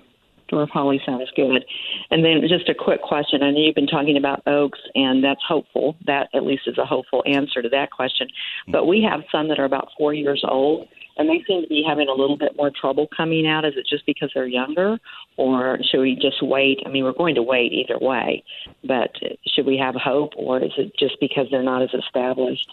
dwarf 0.51 0.69
holly 0.69 1.01
sounds 1.05 1.29
good. 1.35 1.65
And 2.11 2.23
then 2.23 2.41
just 2.47 2.69
a 2.69 2.75
quick 2.75 3.01
question. 3.01 3.43
I 3.43 3.51
know 3.51 3.59
you've 3.59 3.75
been 3.75 3.87
talking 3.87 4.17
about 4.17 4.43
oaks, 4.47 4.79
and 4.93 5.23
that's 5.23 5.41
hopeful. 5.47 5.95
That 6.05 6.29
at 6.33 6.43
least 6.43 6.63
is 6.67 6.77
a 6.77 6.85
hopeful 6.85 7.23
answer 7.25 7.61
to 7.61 7.69
that 7.69 7.91
question. 7.91 8.27
But 8.67 8.85
we 8.85 9.01
have 9.09 9.21
some 9.31 9.47
that 9.49 9.59
are 9.59 9.65
about 9.65 9.89
four 9.97 10.13
years 10.13 10.43
old, 10.47 10.87
and 11.17 11.29
they 11.29 11.43
seem 11.47 11.61
to 11.61 11.67
be 11.67 11.83
having 11.87 12.07
a 12.07 12.13
little 12.13 12.37
bit 12.37 12.55
more 12.57 12.71
trouble 12.71 13.07
coming 13.15 13.47
out. 13.47 13.65
Is 13.65 13.73
it 13.77 13.87
just 13.89 14.05
because 14.05 14.31
they're 14.33 14.47
younger, 14.47 14.99
or 15.37 15.79
should 15.89 16.01
we 16.01 16.15
just 16.15 16.41
wait? 16.41 16.79
I 16.85 16.89
mean, 16.89 17.03
we're 17.03 17.13
going 17.13 17.35
to 17.35 17.43
wait 17.43 17.71
either 17.71 17.97
way, 17.99 18.43
but 18.83 19.11
should 19.47 19.65
we 19.65 19.77
have 19.77 19.95
hope, 19.95 20.33
or 20.37 20.63
is 20.63 20.73
it 20.77 20.91
just 20.97 21.15
because 21.19 21.47
they're 21.49 21.63
not 21.63 21.81
as 21.81 21.93
established? 21.93 22.69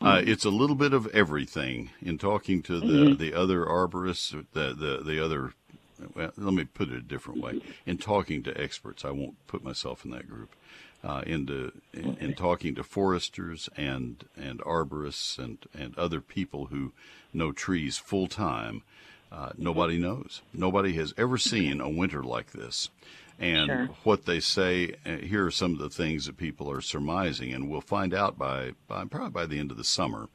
Uh, 0.00 0.20
it's 0.24 0.44
a 0.44 0.50
little 0.50 0.76
bit 0.76 0.92
of 0.92 1.06
everything. 1.08 1.90
In 2.02 2.18
talking 2.18 2.62
to 2.64 2.80
the, 2.80 2.86
mm-hmm. 2.86 3.22
the 3.22 3.32
other 3.32 3.64
arborists, 3.64 4.30
the, 4.52 4.74
the 4.74 5.02
the 5.02 5.24
other 5.24 5.54
well, 6.14 6.32
let 6.36 6.54
me 6.54 6.64
put 6.64 6.88
it 6.88 6.96
a 6.96 7.00
different 7.00 7.40
way. 7.40 7.60
In 7.84 7.98
talking 7.98 8.42
to 8.44 8.60
experts, 8.60 9.04
I 9.04 9.10
won't 9.10 9.34
put 9.46 9.64
myself 9.64 10.04
in 10.04 10.10
that 10.12 10.28
group. 10.28 10.54
Uh, 11.04 11.22
into 11.26 11.70
in, 11.92 12.16
in, 12.16 12.34
talking 12.34 12.74
to 12.74 12.82
foresters 12.82 13.68
and 13.76 14.24
and 14.36 14.58
arborists 14.60 15.38
and 15.38 15.58
and 15.72 15.96
other 15.96 16.20
people 16.20 16.66
who 16.66 16.92
know 17.32 17.52
trees 17.52 17.96
full 17.96 18.26
time, 18.26 18.82
uh, 19.30 19.50
nobody 19.56 19.98
knows. 19.98 20.40
Nobody 20.52 20.94
has 20.94 21.14
ever 21.16 21.38
seen 21.38 21.80
a 21.80 21.88
winter 21.88 22.22
like 22.22 22.52
this. 22.52 22.88
And 23.38 23.66
sure. 23.66 23.88
what 24.04 24.24
they 24.24 24.40
say, 24.40 24.94
uh, 25.04 25.16
here 25.16 25.44
are 25.44 25.50
some 25.50 25.72
of 25.72 25.78
the 25.78 25.90
things 25.90 26.24
that 26.26 26.38
people 26.38 26.70
are 26.70 26.80
surmising, 26.80 27.52
and 27.52 27.68
we'll 27.68 27.82
find 27.82 28.14
out 28.14 28.38
by, 28.38 28.72
by 28.88 29.04
probably 29.04 29.30
by 29.30 29.46
the 29.46 29.58
end 29.58 29.70
of 29.70 29.76
the 29.76 29.84
summer. 29.84 30.28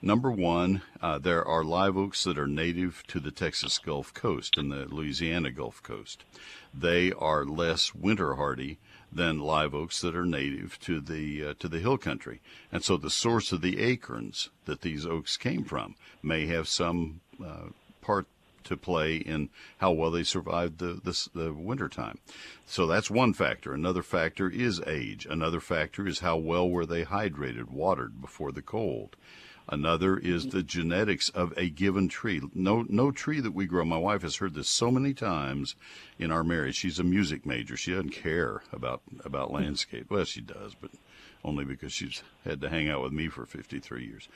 Number 0.00 0.30
one, 0.30 0.82
uh, 1.02 1.18
there 1.18 1.44
are 1.44 1.64
live 1.64 1.96
oaks 1.96 2.22
that 2.22 2.38
are 2.38 2.46
native 2.46 3.02
to 3.08 3.18
the 3.18 3.32
Texas 3.32 3.78
Gulf 3.78 4.14
Coast 4.14 4.56
and 4.56 4.70
the 4.70 4.86
Louisiana 4.86 5.50
Gulf 5.50 5.82
Coast. 5.82 6.22
They 6.72 7.10
are 7.12 7.44
less 7.44 7.96
winter 7.96 8.36
hardy 8.36 8.78
than 9.10 9.40
live 9.40 9.74
oaks 9.74 10.00
that 10.02 10.14
are 10.14 10.24
native 10.24 10.78
to 10.80 11.00
the 11.00 11.46
uh, 11.46 11.54
to 11.58 11.66
the 11.66 11.80
hill 11.80 11.98
country. 11.98 12.40
And 12.70 12.84
so 12.84 12.96
the 12.96 13.10
source 13.10 13.50
of 13.50 13.60
the 13.60 13.80
acorns 13.80 14.50
that 14.66 14.82
these 14.82 15.04
oaks 15.04 15.36
came 15.36 15.64
from 15.64 15.96
may 16.22 16.46
have 16.46 16.68
some 16.68 17.20
uh, 17.44 17.70
part 18.00 18.26
to 18.64 18.76
play 18.76 19.16
in 19.16 19.48
how 19.78 19.90
well 19.90 20.12
they 20.12 20.22
survived 20.22 20.78
the, 20.78 21.00
the, 21.02 21.28
the 21.34 21.52
winter 21.52 21.88
time. 21.88 22.18
So 22.66 22.86
that's 22.86 23.10
one 23.10 23.32
factor. 23.32 23.72
Another 23.72 24.02
factor 24.04 24.48
is 24.48 24.80
age. 24.86 25.26
Another 25.28 25.58
factor 25.58 26.06
is 26.06 26.20
how 26.20 26.36
well 26.36 26.68
were 26.68 26.86
they 26.86 27.04
hydrated, 27.04 27.70
watered 27.70 28.20
before 28.20 28.52
the 28.52 28.62
cold. 28.62 29.16
Another 29.70 30.16
is 30.16 30.48
the 30.48 30.62
genetics 30.62 31.28
of 31.30 31.52
a 31.56 31.68
given 31.68 32.08
tree. 32.08 32.40
No, 32.54 32.86
no 32.88 33.10
tree 33.10 33.40
that 33.40 33.54
we 33.54 33.66
grow. 33.66 33.84
My 33.84 33.98
wife 33.98 34.22
has 34.22 34.36
heard 34.36 34.54
this 34.54 34.68
so 34.68 34.90
many 34.90 35.12
times 35.12 35.74
in 36.18 36.30
our 36.30 36.42
marriage. 36.42 36.76
She's 36.76 36.98
a 36.98 37.04
music 37.04 37.44
major. 37.44 37.76
She 37.76 37.92
doesn't 37.92 38.10
care 38.10 38.62
about 38.72 39.02
about 39.24 39.52
landscape. 39.52 40.10
Well, 40.10 40.24
she 40.24 40.40
does, 40.40 40.74
but 40.74 40.90
only 41.44 41.64
because 41.64 41.92
she's 41.92 42.22
had 42.44 42.60
to 42.62 42.70
hang 42.70 42.88
out 42.88 43.02
with 43.02 43.12
me 43.12 43.28
for 43.28 43.44
53 43.44 44.04
years. 44.04 44.28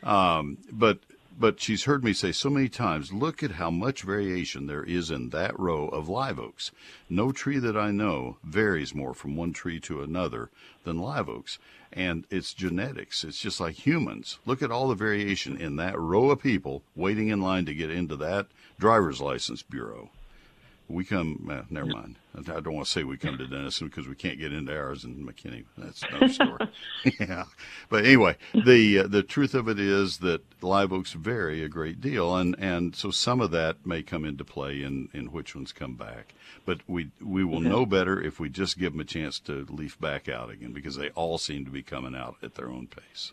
um, 0.04 0.58
but 0.70 1.00
but 1.38 1.60
she's 1.60 1.84
heard 1.84 2.02
me 2.02 2.12
say 2.14 2.32
so 2.32 2.48
many 2.48 2.68
times, 2.68 3.12
look 3.12 3.42
at 3.42 3.52
how 3.52 3.70
much 3.70 4.02
variation 4.02 4.66
there 4.66 4.84
is 4.84 5.10
in 5.10 5.30
that 5.30 5.58
row 5.58 5.86
of 5.88 6.08
live 6.08 6.38
oaks. 6.38 6.70
No 7.10 7.30
tree 7.30 7.58
that 7.58 7.76
I 7.76 7.90
know 7.90 8.38
varies 8.42 8.94
more 8.94 9.12
from 9.12 9.36
one 9.36 9.52
tree 9.52 9.78
to 9.80 10.02
another 10.02 10.50
than 10.84 10.98
live 10.98 11.28
oaks. 11.28 11.58
And 11.96 12.26
it's 12.30 12.52
genetics. 12.52 13.24
It's 13.24 13.40
just 13.40 13.58
like 13.58 13.86
humans. 13.86 14.38
Look 14.44 14.62
at 14.62 14.70
all 14.70 14.88
the 14.88 14.94
variation 14.94 15.56
in 15.56 15.76
that 15.76 15.98
row 15.98 16.30
of 16.30 16.42
people 16.42 16.82
waiting 16.94 17.28
in 17.28 17.40
line 17.40 17.64
to 17.64 17.74
get 17.74 17.90
into 17.90 18.16
that 18.16 18.48
driver's 18.78 19.20
license 19.20 19.62
bureau. 19.62 20.10
We 20.88 21.04
come. 21.04 21.48
Uh, 21.50 21.62
never 21.70 21.86
mind. 21.86 22.16
I 22.36 22.60
don't 22.60 22.74
want 22.74 22.86
to 22.86 22.92
say 22.92 23.02
we 23.02 23.16
come 23.16 23.38
to 23.38 23.46
Denison 23.46 23.88
because 23.88 24.06
we 24.06 24.14
can't 24.14 24.38
get 24.38 24.52
into 24.52 24.76
ours 24.76 25.04
in 25.04 25.26
McKinney. 25.26 25.64
That's 25.76 26.04
another 26.10 26.28
story. 26.28 26.62
yeah, 27.20 27.44
but 27.88 28.04
anyway, 28.04 28.36
the 28.62 29.00
uh, 29.00 29.06
the 29.08 29.22
truth 29.22 29.54
of 29.54 29.68
it 29.68 29.78
is 29.80 30.18
that 30.18 30.42
live 30.62 30.92
oaks 30.92 31.12
vary 31.12 31.62
a 31.62 31.68
great 31.68 32.00
deal, 32.00 32.36
and 32.36 32.54
and 32.58 32.94
so 32.94 33.10
some 33.10 33.40
of 33.40 33.50
that 33.50 33.84
may 33.86 34.02
come 34.02 34.24
into 34.24 34.44
play 34.44 34.82
in 34.82 35.08
in 35.12 35.32
which 35.32 35.54
ones 35.54 35.72
come 35.72 35.94
back. 35.96 36.34
But 36.64 36.80
we 36.86 37.10
we 37.20 37.44
will 37.44 37.60
Okay. 37.60 37.68
know 37.68 37.84
better 37.86 38.20
if 38.20 38.38
we 38.38 38.48
just 38.48 38.78
give 38.78 38.92
them 38.92 39.00
a 39.00 39.04
chance 39.04 39.40
to 39.40 39.66
leaf 39.68 39.98
back 40.00 40.28
out 40.28 40.50
again 40.50 40.72
because 40.72 40.96
they 40.96 41.10
all 41.10 41.38
seem 41.38 41.64
to 41.64 41.70
be 41.70 41.82
coming 41.82 42.14
out 42.14 42.36
at 42.42 42.54
their 42.54 42.70
own 42.70 42.86
pace. 42.86 43.32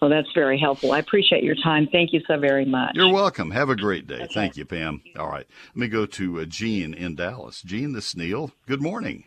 Well, 0.00 0.10
that's 0.10 0.28
very 0.34 0.58
helpful. 0.58 0.92
I 0.92 0.98
appreciate 0.98 1.42
your 1.42 1.56
time. 1.56 1.88
Thank 1.90 2.12
you 2.12 2.20
so 2.26 2.38
very 2.38 2.64
much. 2.64 2.92
You're 2.94 3.12
welcome. 3.12 3.50
Have 3.50 3.70
a 3.70 3.76
great 3.76 4.06
day. 4.06 4.26
Thank 4.32 4.56
you, 4.56 4.64
Pam. 4.64 5.02
All 5.18 5.28
right. 5.28 5.46
Let 5.68 5.76
me 5.76 5.88
go 5.88 6.06
to 6.06 6.40
uh, 6.40 6.44
Gene 6.44 6.94
in 6.94 7.16
Dallas. 7.16 7.62
Gene, 7.62 7.92
this 7.92 8.08
is 8.08 8.16
Neil. 8.16 8.52
Good 8.66 8.82
morning. 8.82 9.24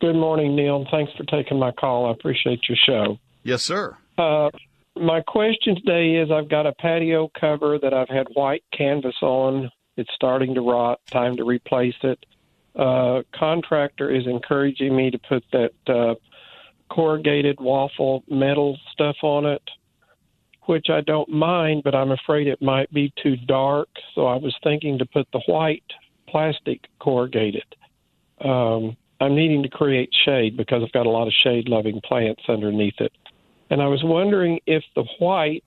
Good 0.00 0.16
morning, 0.16 0.56
Neil. 0.56 0.84
Thanks 0.90 1.12
for 1.16 1.24
taking 1.24 1.58
my 1.58 1.70
call. 1.70 2.06
I 2.06 2.12
appreciate 2.12 2.60
your 2.68 2.76
show. 2.76 3.18
Yes, 3.44 3.62
sir. 3.62 3.96
Uh, 4.18 4.50
my 4.96 5.20
question 5.20 5.76
today 5.76 6.16
is 6.16 6.30
I've 6.30 6.48
got 6.48 6.66
a 6.66 6.72
patio 6.72 7.30
cover 7.38 7.78
that 7.78 7.94
I've 7.94 8.08
had 8.08 8.26
white 8.34 8.64
canvas 8.76 9.14
on. 9.22 9.70
It's 9.96 10.10
starting 10.14 10.54
to 10.54 10.60
rot. 10.60 11.00
Time 11.10 11.36
to 11.36 11.44
replace 11.44 11.94
it. 12.02 12.24
Uh, 12.74 13.22
contractor 13.34 14.10
is 14.10 14.26
encouraging 14.26 14.96
me 14.96 15.10
to 15.10 15.18
put 15.18 15.44
that 15.52 15.72
uh, 15.86 16.14
corrugated 16.92 17.58
waffle 17.58 18.22
metal 18.28 18.78
stuff 18.92 19.16
on 19.22 19.46
it, 19.46 19.62
which 20.66 20.86
I 20.90 21.00
don't 21.00 21.28
mind, 21.28 21.82
but 21.84 21.94
I'm 21.94 22.10
afraid 22.10 22.46
it 22.46 22.60
might 22.60 22.92
be 22.92 23.12
too 23.22 23.36
dark. 23.36 23.88
So 24.14 24.26
I 24.26 24.36
was 24.36 24.54
thinking 24.62 24.98
to 24.98 25.06
put 25.06 25.26
the 25.32 25.40
white 25.46 25.84
plastic 26.28 26.80
corrugated. 27.00 27.64
Um, 28.44 28.96
I'm 29.20 29.34
needing 29.34 29.62
to 29.62 29.68
create 29.68 30.10
shade 30.24 30.56
because 30.56 30.82
I've 30.84 30.92
got 30.92 31.06
a 31.06 31.10
lot 31.10 31.28
of 31.28 31.32
shade 31.42 31.68
loving 31.68 32.00
plants 32.04 32.42
underneath 32.48 32.98
it. 32.98 33.12
And 33.70 33.80
I 33.80 33.86
was 33.86 34.00
wondering 34.02 34.58
if 34.66 34.82
the 34.94 35.04
white 35.18 35.64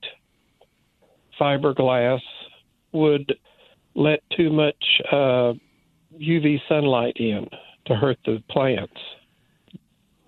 fiberglass 1.40 2.20
would 2.92 3.34
let 3.94 4.20
too 4.36 4.50
much 4.50 4.84
uh, 5.10 5.54
UV 6.20 6.60
sunlight 6.68 7.16
in 7.16 7.48
to 7.86 7.94
hurt 7.94 8.18
the 8.24 8.42
plants. 8.50 9.00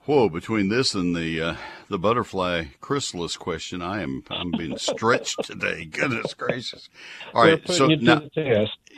Whoa! 0.08 0.30
Between 0.30 0.70
this 0.70 0.94
and 0.94 1.14
the 1.14 1.42
uh, 1.42 1.56
the 1.90 1.98
butterfly 1.98 2.64
chrysalis 2.80 3.36
question, 3.36 3.82
I 3.82 4.00
am 4.00 4.24
I'm 4.30 4.50
being 4.52 4.78
stretched 4.78 5.44
today. 5.44 5.84
Goodness 5.90 6.32
gracious! 6.32 6.88
All 7.34 7.44
right, 7.44 7.60
so 7.68 7.88
now, 7.88 8.22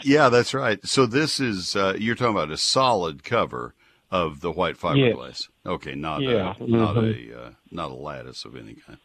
yeah, 0.05 0.29
that's 0.29 0.55
right. 0.55 0.79
So 0.87 1.07
this 1.07 1.41
is 1.41 1.75
uh, 1.75 1.97
you're 1.99 2.15
talking 2.15 2.37
about 2.37 2.53
a 2.53 2.57
solid 2.57 3.25
cover 3.25 3.75
of 4.13 4.41
the 4.41 4.53
white 4.53 4.79
fiberglass. 4.79 5.49
Okay, 5.67 5.97
not 5.97 6.23
Yeah, 6.23 6.55
a 6.61 6.65
not 6.65 6.95
mhm. 6.95 7.33
a 7.33 7.41
uh, 7.41 7.51
not 7.73 7.91
a 7.91 7.95
lattice 7.95 8.45
of 8.45 8.55
any 8.55 8.75
kind. 8.75 8.99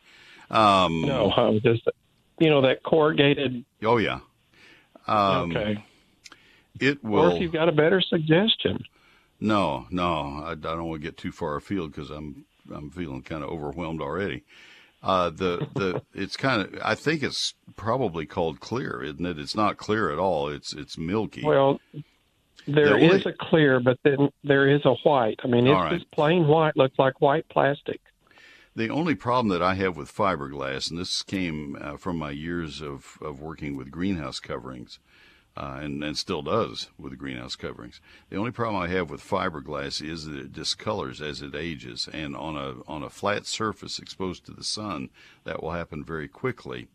Um, 0.51 1.01
No, 1.01 1.59
just 1.63 1.87
you 2.37 2.51
know 2.51 2.61
that 2.61 2.83
corrugated. 2.83 3.65
Oh 3.81 3.97
yeah. 3.97 4.19
Um, 5.07 5.49
okay. 5.49 5.83
It 6.79 7.03
will. 7.03 7.31
Or 7.31 7.35
if 7.35 7.41
you've 7.41 7.51
got 7.51 7.67
a 7.67 7.71
better 7.71 7.99
suggestion. 7.99 8.85
No, 9.45 9.85
no, 9.91 10.41
I, 10.43 10.51
I 10.51 10.55
don't 10.55 10.87
want 10.87 11.01
to 11.01 11.07
get 11.07 11.17
too 11.17 11.31
far 11.31 11.55
afield 11.55 11.91
because 11.91 12.09
I'm 12.09 12.45
I'm 12.73 12.89
feeling 12.89 13.21
kind 13.21 13.43
of 13.43 13.49
overwhelmed 13.49 14.01
already. 14.01 14.43
Uh, 15.03 15.29
the 15.29 15.67
the 15.75 16.01
it's 16.13 16.35
kind 16.35 16.61
of 16.61 16.79
I 16.83 16.95
think 16.95 17.21
it's 17.23 17.53
probably 17.75 18.25
called 18.25 18.59
clear, 18.59 19.03
isn't 19.03 19.25
it? 19.25 19.37
It's 19.39 19.55
not 19.55 19.77
clear 19.77 20.11
at 20.11 20.19
all. 20.19 20.49
It's 20.49 20.73
it's 20.73 20.97
milky. 20.97 21.43
Well, 21.43 21.79
there 22.67 22.89
The 22.89 22.97
is 22.97 23.11
only- 23.25 23.31
a 23.31 23.33
clear, 23.33 23.79
but 23.79 23.99
then 24.03 24.29
there 24.43 24.67
is 24.67 24.81
a 24.85 24.95
white. 25.03 25.39
I 25.43 25.47
mean, 25.47 25.67
it's 25.67 25.73
right. 25.73 25.93
just 25.93 26.09
plain 26.11 26.47
white. 26.47 26.75
Looks 26.75 26.97
like 26.97 27.21
white 27.21 27.47
plastic. 27.49 28.01
The 28.75 28.89
only 28.89 29.15
problem 29.15 29.47
that 29.49 29.61
I 29.61 29.75
have 29.75 29.95
with 29.95 30.13
fiberglass, 30.13 30.89
and 30.89 30.99
this 30.99 31.23
came 31.23 31.77
uh, 31.79 31.95
from 31.95 32.17
my 32.17 32.31
years 32.31 32.81
of, 32.81 33.17
of 33.21 33.39
working 33.39 33.77
with 33.77 33.89
greenhouse 33.89 34.41
coverings, 34.41 34.99
uh, 35.57 35.79
and, 35.81 36.03
and 36.03 36.17
still 36.17 36.41
does 36.41 36.89
with 36.97 37.11
the 37.11 37.17
greenhouse 37.17 37.55
coverings. 37.55 38.01
The 38.29 38.37
only 38.37 38.51
problem 38.51 38.81
I 38.81 38.89
have 38.89 39.09
with 39.09 39.21
fiberglass 39.21 40.01
is 40.01 40.25
that 40.25 40.37
it 40.37 40.53
discolors 40.53 41.21
as 41.21 41.41
it 41.41 41.55
ages, 41.55 42.09
and 42.11 42.35
on 42.35 42.57
a 42.57 42.75
on 42.91 43.03
a 43.03 43.09
flat 43.09 43.45
surface 43.45 43.99
exposed 43.99 44.45
to 44.45 44.51
the 44.51 44.63
sun, 44.63 45.09
that 45.45 45.63
will 45.63 45.71
happen 45.71 46.03
very 46.03 46.27
quickly, 46.27 46.87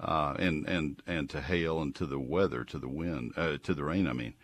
uh, 0.00 0.34
and 0.38 0.68
and 0.68 1.02
and 1.06 1.30
to 1.30 1.40
hail 1.40 1.80
and 1.80 1.94
to 1.94 2.06
the 2.06 2.20
weather, 2.20 2.64
to 2.64 2.78
the 2.78 2.88
wind, 2.88 3.32
uh, 3.36 3.56
to 3.62 3.74
the 3.74 3.84
rain. 3.84 4.06
I 4.06 4.12
mean, 4.12 4.34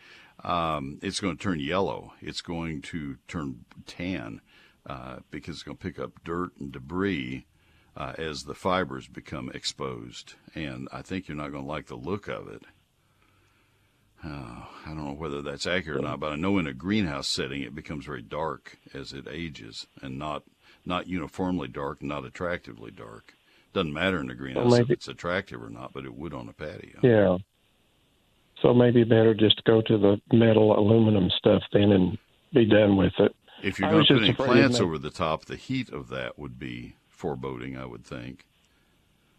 um, 0.43 0.99
it's 1.03 1.21
going 1.21 1.37
to 1.37 1.43
turn 1.43 1.61
yellow. 1.61 2.15
It's 2.21 2.41
going 2.41 2.83
to 2.83 3.19
turn 3.29 3.65
tan 3.87 4.41
uh, 4.87 5.19
because 5.31 5.57
it's 5.57 5.63
going 5.63 5.77
to 5.77 5.83
pick 5.83 5.99
up 5.99 6.25
dirt 6.25 6.53
and 6.59 6.73
debris 6.73 7.47
uh, 7.97 8.15
as 8.17 8.45
the 8.45 8.55
fibers 8.55 9.07
become 9.07 9.51
exposed. 9.53 10.35
And 10.55 10.89
I 10.93 11.03
think 11.03 11.29
you're 11.29 11.37
not 11.37 11.53
going 11.53 11.65
to 11.65 11.71
like 11.71 11.87
the 11.87 11.97
look 11.97 12.29
of 12.29 12.49
it. 12.49 12.63
Uh, 14.25 14.65
I 14.85 14.89
don't 14.89 15.05
know 15.05 15.13
whether 15.15 15.41
that's 15.41 15.67
accurate 15.67 16.01
or 16.01 16.03
not, 16.03 16.21
but 16.21 16.33
I 16.33 16.37
know 16.37 16.59
in 16.59 16.67
a 16.67 16.75
greenhouse 16.75 17.27
setting 17.27 17.63
it 17.63 17.75
becomes 17.75 18.05
very 18.05 18.23
dark 18.23 18.79
as 18.93 19.13
it 19.13 19.27
ages, 19.29 19.87
and 20.03 20.19
not 20.19 20.43
not 20.85 21.07
uniformly 21.07 21.69
dark, 21.69 22.03
not 22.03 22.25
attractively 22.25 22.91
dark. 22.91 23.35
Doesn't 23.73 23.93
matter 23.93 24.21
in 24.21 24.31
a 24.31 24.35
greenhouse 24.35 24.73
if 24.73 24.79
maybe- 24.79 24.93
it's 24.95 25.09
attractive 25.09 25.63
or 25.63 25.71
not, 25.71 25.93
but 25.93 26.05
it 26.05 26.15
would 26.15 26.35
on 26.35 26.49
a 26.49 26.53
patio. 26.53 27.01
Yeah. 27.03 27.39
So 28.63 28.75
maybe 28.75 29.05
better 29.05 29.33
just 29.35 29.63
go 29.65 29.81
to 29.83 29.97
the 29.99 30.21
metal 30.37 30.79
aluminum 30.79 31.31
stuff 31.31 31.63
then 31.73 31.93
and 31.93 32.19
be 32.53 32.67
done 32.67 32.97
with 32.97 33.13
it. 33.19 33.35
If 33.63 33.79
you're 33.79 33.91
going 33.91 34.05
to 34.07 34.15
put 34.15 34.23
any 34.23 34.33
plants 34.35 34.81
over 34.81 34.99
the 34.99 35.11
top, 35.11 35.47
the 35.47 35.57
heat 35.57 35.91
of 35.91 36.09
that 36.09 36.39
would 36.39 36.59
be 36.59 36.97
foreboding, 37.09 37.77
I 37.77 37.87
would 37.87 38.05
think. 38.05 38.45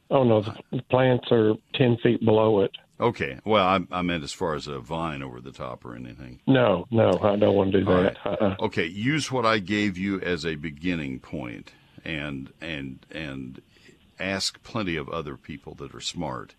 Oh 0.10 0.24
no, 0.24 0.42
the 0.42 0.82
plants 0.90 1.28
are 1.32 1.54
ten 1.74 1.98
feet 1.98 2.24
below 2.24 2.62
it. 2.62 2.72
Okay. 3.02 3.40
Well, 3.44 3.66
I, 3.66 3.80
I 3.92 4.02
meant 4.04 4.24
as 4.24 4.32
far 4.32 4.54
as 4.54 4.68
a 4.68 4.80
vine 4.80 5.24
over 5.24 5.42
the 5.42 5.52
top 5.52 5.84
or 5.84 5.96
anything. 5.96 6.40
No, 6.46 6.86
no, 6.92 7.20
I 7.22 7.36
don't 7.36 7.56
want 7.56 7.72
to 7.72 7.80
do 7.80 7.86
that. 7.86 8.18
Uh-uh. 8.24 8.56
Okay. 8.60 8.86
Use 8.86 9.32
what 9.32 9.46
I 9.46 9.58
gave 9.58 9.98
you 9.98 10.22
as 10.22 10.46
a 10.46 10.56
beginning 10.56 11.20
point, 11.20 11.72
and 12.06 12.54
and 12.62 13.04
and 13.10 13.62
ask 14.20 14.62
plenty 14.64 14.96
of 14.96 15.10
other 15.10 15.36
people 15.36 15.74
that 15.76 15.96
are 15.96 16.02
smart 16.02 16.54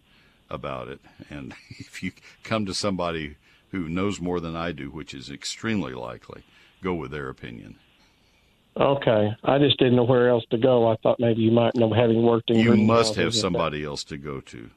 about 0.51 0.89
it. 0.89 1.01
And 1.31 1.55
if 1.79 2.03
you 2.03 2.13
come 2.43 2.67
to 2.67 2.75
somebody 2.75 3.37
who 3.71 3.89
knows 3.89 4.21
more 4.21 4.41
than 4.41 4.57
I 4.57 4.73
do, 4.73 4.91
which 4.91 5.15
is 5.15 5.31
extremely 5.31 5.95
likely, 5.95 6.43
go 6.83 6.93
with 6.95 7.13
their 7.13 7.29
opinion. 7.29 7.77
Okay, 8.77 9.31
I 9.45 9.59
just 9.59 9.79
didn't 9.79 9.97
know 9.97 10.05
where 10.05 10.31
else 10.31 10.45
to 10.51 10.57
go. 10.57 10.91
I 10.91 10.97
thought 10.97 11.21
maybe 11.21 11.43
you 11.43 11.51
might 11.51 11.77
know, 11.77 11.93
having 11.93 12.23
worked 12.23 12.51
in. 12.51 12.59
You 12.59 12.75
must 12.75 13.15
have 13.17 13.33
that- 13.33 13.39
somebody 13.39 13.85
else 13.85 14.03
to 14.05 14.17
go 14.17 14.41
to. 14.41 14.71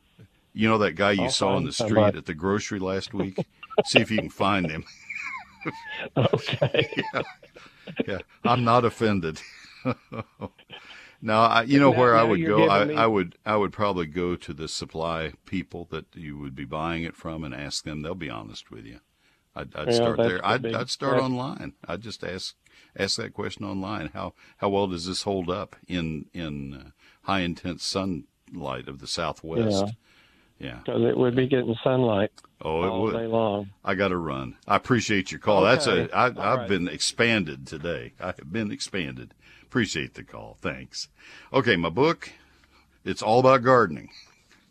You 0.58 0.70
know 0.70 0.78
that 0.80 0.94
guy 0.94 1.12
you 1.12 1.24
I'll 1.24 1.30
saw 1.30 1.56
on 1.56 1.66
the 1.66 1.74
street 1.74 1.90
somebody. 1.90 2.18
at 2.18 2.26
the 2.26 2.34
grocery 2.34 2.80
last 2.80 3.14
week? 3.14 3.38
See 3.86 4.00
if 4.00 4.10
you 4.10 4.18
can 4.18 4.30
find 4.30 4.70
him. 4.72 4.86
Okay. 6.16 6.88
yeah. 7.14 7.22
yeah. 8.08 8.18
I'm 8.44 8.64
not 8.64 8.86
offended. 8.86 9.42
now, 11.22 11.42
I, 11.44 11.64
you 11.64 11.80
know 11.80 11.92
Now- 11.92 11.98
where 12.00 12.16
I 12.16 12.24
would 12.24 12.46
go. 12.46 12.70
I, 12.70 12.86
me- 12.86 12.96
I 12.96 13.08
would 13.08 13.38
I 13.46 13.56
would 13.58 13.74
probably 13.74 14.06
go 14.06 14.36
to 14.36 14.54
the 14.54 14.68
supply 14.68 15.34
people 15.46 15.88
that 15.92 16.06
you 16.16 16.38
would 16.38 16.56
be 16.56 16.66
buying 16.66 17.04
it 17.04 17.16
from 17.16 17.44
and 17.44 17.54
ask 17.54 17.84
them. 17.84 18.02
They'll 18.02 18.16
be 18.16 18.30
honest 18.30 18.70
with 18.72 18.86
you. 18.86 19.00
I'd, 19.56 19.76
I'd 19.76 19.88
Yeah, 19.88 19.94
start 19.94 20.18
there. 20.18 20.46
I'd, 20.46 20.62
big- 20.62 20.76
I'd 20.76 20.90
start 20.90 21.20
online. 21.20 21.74
I'd 21.88 22.02
just 22.02 22.24
ask 22.24 22.56
ask 22.98 23.18
that 23.18 23.34
question 23.34 23.66
online. 23.66 24.12
How 24.14 24.34
how 24.58 24.70
well 24.70 24.88
does 24.88 25.08
this 25.08 25.24
hold 25.24 25.50
up 25.50 25.76
in 25.88 26.26
in 26.34 26.74
uh, 26.74 26.90
high 27.24 27.40
intense 27.42 27.84
sunlight 27.84 28.88
of 28.88 29.00
the 29.00 29.08
Southwest? 29.08 29.94
Yeah. 30.60 30.80
because 30.86 31.02
it 31.04 31.18
would 31.18 31.36
be 31.36 31.48
getting 31.48 31.76
sunlight 31.84 32.32
Oh, 32.62 32.84
it 32.84 32.88
all 32.88 33.02
would. 33.04 33.14
day 33.14 33.28
long. 33.28 33.70
I 33.84 33.96
got 33.96 34.08
to 34.10 34.18
run. 34.18 34.56
I 34.68 34.78
appreciate 34.78 35.32
your 35.32 35.40
call. 35.40 35.64
That's 35.64 35.88
Okay. 35.88 36.10
a. 36.12 36.16
I, 36.16 36.26
I've 36.28 36.36
right. 36.38 36.70
been 36.70 36.88
expanded 36.88 37.68
today. 37.68 38.14
I 38.20 38.28
have 38.28 38.52
been 38.52 38.72
expanded. 38.72 39.34
Appreciate 39.64 40.14
the 40.14 40.24
call. 40.24 40.58
Thanks. 40.62 41.10
Okay, 41.52 41.76
my 41.76 41.90
book. 41.90 42.32
It's 43.04 43.22
all 43.22 43.40
about 43.42 43.64
gardening. 43.64 44.10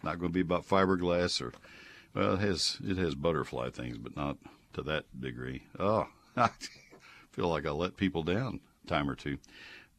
Not 0.02 0.18
going 0.18 0.30
to 0.30 0.34
be 0.34 0.40
about 0.40 0.66
fiberglass 0.66 1.40
or. 1.42 1.52
Well, 2.14 2.34
it 2.34 2.40
has 2.40 2.78
it 2.86 2.96
has 2.96 3.14
butterfly 3.14 3.70
things, 3.70 3.98
but 3.98 4.16
not 4.16 4.38
to 4.74 4.82
that 4.82 5.04
degree. 5.20 5.64
Oh, 5.78 6.06
I 6.36 6.48
feel 7.32 7.48
like 7.48 7.66
I 7.66 7.70
let 7.70 7.96
people 7.96 8.22
down 8.22 8.60
a 8.84 8.88
time 8.88 9.10
or 9.10 9.14
two. 9.16 9.38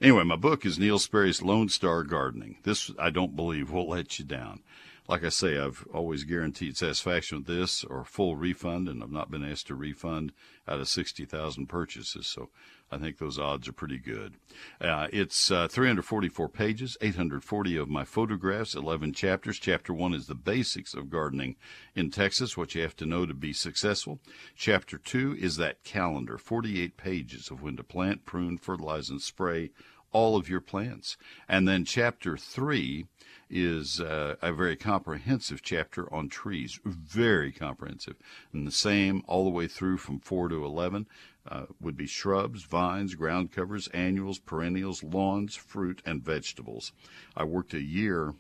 Anyway, 0.02 0.24
my 0.24 0.36
book 0.36 0.66
is 0.66 0.80
Neil 0.80 0.98
Sperry's 1.00 1.42
Lone 1.42 1.70
Star 1.70 2.04
Gardening. 2.04 2.58
This 2.64 2.90
I 2.98 3.10
don't 3.10 3.36
believe 3.36 3.70
will 3.72 3.90
let 3.90 4.18
you 4.18 4.26
down. 4.26 4.62
Like 5.08 5.24
I 5.24 5.30
say, 5.30 5.60
I've 5.60 5.86
always 5.94 6.24
guaranteed 6.24 6.78
satisfaction 6.78 7.40
with 7.40 7.48
this 7.48 7.84
or 7.84 8.04
full 8.04 8.36
refund, 8.36 8.90
and 8.90 9.04
I've 9.04 9.12
not 9.12 9.30
been 9.30 9.46
asked 9.46 9.68
to 9.68 9.76
refund 9.76 10.32
out 10.68 10.80
of 10.80 10.88
60,000 10.88 11.68
purchases. 11.68 12.26
So 12.26 12.50
I 12.92 12.98
think 12.98 13.18
those 13.18 13.38
odds 13.38 13.68
are 13.68 13.74
pretty 13.74 14.00
good. 14.00 14.36
Uh, 14.82 15.08
it's 15.14 15.52
uh, 15.52 15.68
344 15.68 16.50
pages, 16.50 16.98
840 17.02 17.78
of 17.78 17.88
my 17.88 18.04
photographs, 18.04 18.74
11 18.74 19.14
chapters. 19.14 19.60
Chapter 19.60 19.94
1 19.94 20.16
is 20.16 20.26
the 20.26 20.34
basics 20.34 20.96
of 20.96 21.12
gardening 21.12 21.56
in 21.94 22.10
Texas, 22.10 22.58
what 22.58 22.74
you 22.74 22.82
have 22.82 22.96
to 22.96 23.06
know 23.06 23.28
to 23.28 23.34
be 23.36 23.54
successful. 23.54 24.20
Chapter 24.56 24.98
2 24.98 25.38
is 25.40 25.58
that 25.58 25.84
calendar, 25.84 26.40
48 26.40 26.98
pages 26.98 27.52
of 27.52 27.62
when 27.62 27.78
to 27.78 27.84
plant, 27.84 28.26
prune, 28.26 28.58
fertilize, 28.58 29.10
and 29.10 29.22
spray 29.22 29.70
all 30.12 30.38
of 30.38 30.50
your 30.50 30.62
plants. 30.62 31.18
And 31.48 31.68
then 31.68 31.84
chapter 31.84 32.38
3 32.38 33.06
is 33.50 34.00
uh, 34.00 34.36
a 34.42 34.52
very 34.52 34.76
comprehensive 34.76 35.62
chapter 35.62 36.12
on 36.14 36.30
trees, 36.30 36.80
very 36.84 37.52
comprehensive. 37.52 38.16
And 38.52 38.66
the 38.66 38.72
same 38.72 39.22
all 39.28 39.44
the 39.44 39.52
way 39.52 39.68
through 39.68 39.98
from 39.98 40.20
4 40.20 40.50
to 40.50 40.66
11 40.66 41.08
uh, 41.48 41.66
would 41.80 41.96
be 41.96 42.08
shrubs, 42.08 42.64
vines, 42.64 43.16
ground 43.16 43.52
covers, 43.52 43.88
annuals, 43.90 44.40
perennials, 44.40 45.04
lawns, 45.04 45.56
fruit, 45.56 46.02
and 46.06 46.24
vegetables. 46.24 46.92
I 47.36 47.44
worked 47.44 47.74
a 47.74 47.82
year 47.82 48.34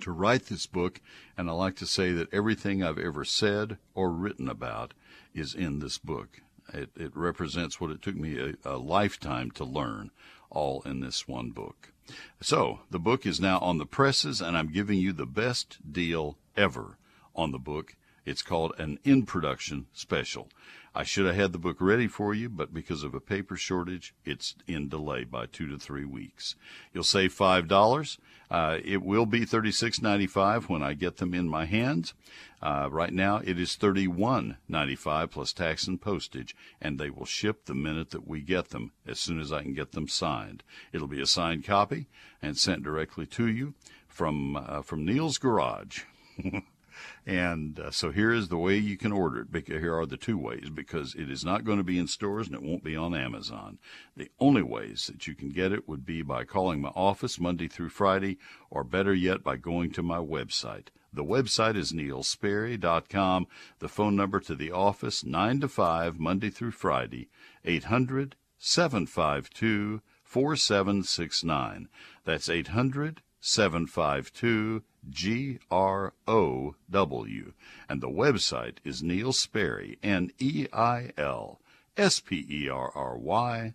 to 0.00 0.12
write 0.12 0.46
this 0.46 0.66
book, 0.66 1.00
and 1.36 1.48
I 1.48 1.52
like 1.52 1.76
to 1.76 1.86
say 1.86 2.12
that 2.12 2.32
everything 2.32 2.82
I've 2.82 2.98
ever 2.98 3.24
said 3.24 3.78
or 3.94 4.10
written 4.10 4.48
about 4.48 4.94
is 5.34 5.54
in 5.54 5.80
this 5.80 5.98
book. 5.98 6.42
It, 6.72 6.90
it 6.96 7.16
represents 7.16 7.80
what 7.80 7.90
it 7.90 8.02
took 8.02 8.16
me 8.16 8.38
a, 8.38 8.54
a 8.68 8.76
lifetime 8.76 9.50
to 9.52 9.64
learn, 9.64 10.10
all 10.50 10.82
in 10.82 11.00
this 11.00 11.28
one 11.28 11.50
book. 11.50 11.92
So, 12.40 12.80
the 12.90 12.98
book 12.98 13.26
is 13.26 13.40
now 13.40 13.58
on 13.58 13.78
the 13.78 13.86
presses, 13.86 14.40
and 14.40 14.56
I'm 14.56 14.72
giving 14.72 14.98
you 14.98 15.12
the 15.12 15.26
best 15.26 15.78
deal 15.92 16.38
ever 16.56 16.98
on 17.34 17.52
the 17.52 17.58
book. 17.58 17.96
It's 18.26 18.42
called 18.42 18.74
an 18.76 18.98
in 19.04 19.24
production 19.24 19.86
special. 19.92 20.48
I 20.96 21.04
should 21.04 21.26
have 21.26 21.36
had 21.36 21.52
the 21.52 21.58
book 21.58 21.76
ready 21.78 22.08
for 22.08 22.34
you, 22.34 22.48
but 22.48 22.72
because 22.72 23.02
of 23.02 23.14
a 23.14 23.20
paper 23.20 23.56
shortage, 23.56 24.14
it's 24.24 24.56
in 24.66 24.88
delay 24.88 25.24
by 25.24 25.44
two 25.44 25.68
to 25.68 25.78
three 25.78 26.06
weeks. 26.06 26.56
You'll 26.92 27.04
save 27.04 27.32
five 27.34 27.68
dollars. 27.68 28.18
Uh, 28.50 28.78
it 28.82 29.02
will 29.02 29.26
be 29.26 29.44
thirty-six 29.44 30.00
ninety-five 30.00 30.68
when 30.68 30.82
I 30.82 30.94
get 30.94 31.18
them 31.18 31.34
in 31.34 31.48
my 31.48 31.66
hands. 31.66 32.14
Uh, 32.62 32.88
right 32.90 33.12
now, 33.12 33.42
it 33.44 33.60
is 33.60 33.76
thirty-one 33.76 34.56
ninety-five 34.68 35.30
plus 35.30 35.52
tax 35.52 35.86
and 35.86 36.00
postage, 36.00 36.56
and 36.80 36.98
they 36.98 37.10
will 37.10 37.26
ship 37.26 37.66
the 37.66 37.74
minute 37.74 38.10
that 38.10 38.26
we 38.26 38.40
get 38.40 38.70
them, 38.70 38.92
as 39.06 39.20
soon 39.20 39.38
as 39.38 39.52
I 39.52 39.62
can 39.62 39.74
get 39.74 39.92
them 39.92 40.08
signed. 40.08 40.62
It'll 40.92 41.08
be 41.08 41.20
a 41.20 41.26
signed 41.26 41.64
copy 41.64 42.08
and 42.40 42.56
sent 42.56 42.82
directly 42.82 43.26
to 43.26 43.46
you 43.46 43.74
from 44.08 44.56
uh, 44.56 44.80
from 44.80 45.04
Neil's 45.04 45.36
Garage. 45.36 46.04
And 47.24 47.78
uh, 47.78 47.90
so 47.90 48.10
here 48.10 48.32
is 48.32 48.48
the 48.48 48.56
way 48.56 48.76
you 48.76 48.96
can 48.96 49.12
order 49.12 49.40
it. 49.40 49.52
Because 49.52 49.80
here 49.80 49.96
are 49.96 50.06
the 50.06 50.16
two 50.16 50.38
ways 50.38 50.70
because 50.70 51.14
it 51.14 51.30
is 51.30 51.44
not 51.44 51.64
going 51.64 51.78
to 51.78 51.84
be 51.84 51.98
in 51.98 52.06
stores 52.06 52.46
and 52.46 52.56
it 52.56 52.62
won't 52.62 52.84
be 52.84 52.96
on 52.96 53.14
Amazon. 53.14 53.78
The 54.16 54.30
only 54.38 54.62
ways 54.62 55.06
that 55.06 55.26
you 55.26 55.34
can 55.34 55.50
get 55.50 55.72
it 55.72 55.88
would 55.88 56.04
be 56.04 56.22
by 56.22 56.44
calling 56.44 56.80
my 56.80 56.90
office 56.90 57.40
Monday 57.40 57.68
through 57.68 57.90
Friday, 57.90 58.38
or 58.70 58.84
better 58.84 59.14
yet, 59.14 59.42
by 59.42 59.56
going 59.56 59.90
to 59.92 60.02
my 60.02 60.18
website. 60.18 60.88
The 61.12 61.24
website 61.24 61.76
is 61.76 61.92
neilsperry.com. 61.92 63.46
The 63.78 63.88
phone 63.88 64.16
number 64.16 64.38
to 64.40 64.54
the 64.54 64.70
office, 64.70 65.24
9 65.24 65.60
to 65.60 65.68
5, 65.68 66.18
Monday 66.18 66.50
through 66.50 66.72
Friday, 66.72 67.28
800 67.64 68.36
752 68.58 70.02
4769. 70.22 71.88
That's 72.24 72.48
800 72.48 73.22
752 73.40 74.82
G 75.08 75.58
R 75.70 76.12
O 76.26 76.74
W. 76.90 77.52
And 77.88 78.00
the 78.00 78.08
website 78.08 78.78
is 78.84 79.02
Neil 79.02 79.32
Sperry, 79.32 79.98
N 80.02 80.32
E 80.38 80.66
I 80.72 81.10
L 81.16 81.60
S 81.96 82.20
P 82.20 82.46
E 82.48 82.68
R 82.68 82.90
R 82.94 83.16
Y 83.16 83.74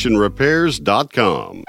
FoundationRepairs.com. 0.00 1.64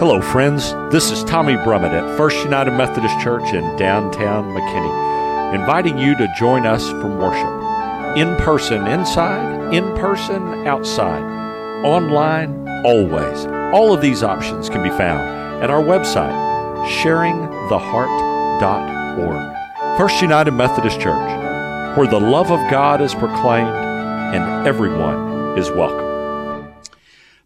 Hello, 0.00 0.20
friends. 0.20 0.72
This 0.92 1.12
is 1.12 1.22
Tommy 1.22 1.54
Brummett 1.54 1.92
at 1.92 2.16
First 2.16 2.42
United 2.42 2.72
Methodist 2.72 3.20
Church 3.20 3.54
in 3.54 3.62
downtown 3.76 4.52
McKinney, 4.52 5.54
inviting 5.54 5.96
you 5.96 6.16
to 6.16 6.34
join 6.36 6.66
us 6.66 6.90
from 6.90 7.18
worship. 7.18 7.46
In 8.16 8.34
person 8.36 8.88
inside, 8.88 9.72
in 9.72 9.84
person 9.96 10.66
outside, 10.66 11.22
online 11.84 12.68
always. 12.84 13.46
All 13.72 13.94
of 13.94 14.02
these 14.02 14.24
options 14.24 14.68
can 14.68 14.82
be 14.82 14.90
found 14.90 15.22
at 15.62 15.70
our 15.70 15.82
website, 15.82 16.34
sharingtheheart.org. 17.02 19.98
First 19.98 20.20
United 20.20 20.50
Methodist 20.50 21.00
Church, 21.00 21.96
where 21.96 22.08
the 22.08 22.18
love 22.18 22.50
of 22.50 22.58
God 22.70 23.00
is 23.00 23.14
proclaimed 23.14 23.68
and 24.34 24.66
everyone 24.66 25.56
is 25.56 25.70
welcome. 25.70 26.11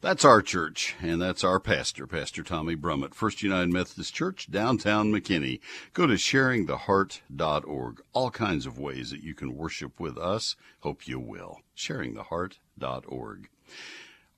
That's 0.06 0.24
our 0.24 0.40
church, 0.40 0.94
and 1.02 1.20
that's 1.20 1.42
our 1.42 1.58
pastor, 1.58 2.06
Pastor 2.06 2.44
Tommy 2.44 2.76
Brummett, 2.76 3.12
First 3.12 3.42
United 3.42 3.72
Methodist 3.72 4.14
Church, 4.14 4.48
downtown 4.48 5.10
McKinney. 5.10 5.58
Go 5.94 6.06
to 6.06 6.14
sharingtheheart.org. 6.14 8.00
All 8.12 8.30
kinds 8.30 8.66
of 8.66 8.78
ways 8.78 9.10
that 9.10 9.24
you 9.24 9.34
can 9.34 9.56
worship 9.56 9.98
with 9.98 10.16
us. 10.16 10.54
Hope 10.82 11.08
you 11.08 11.18
will. 11.18 11.62
Sharingtheheart.org. 11.76 13.48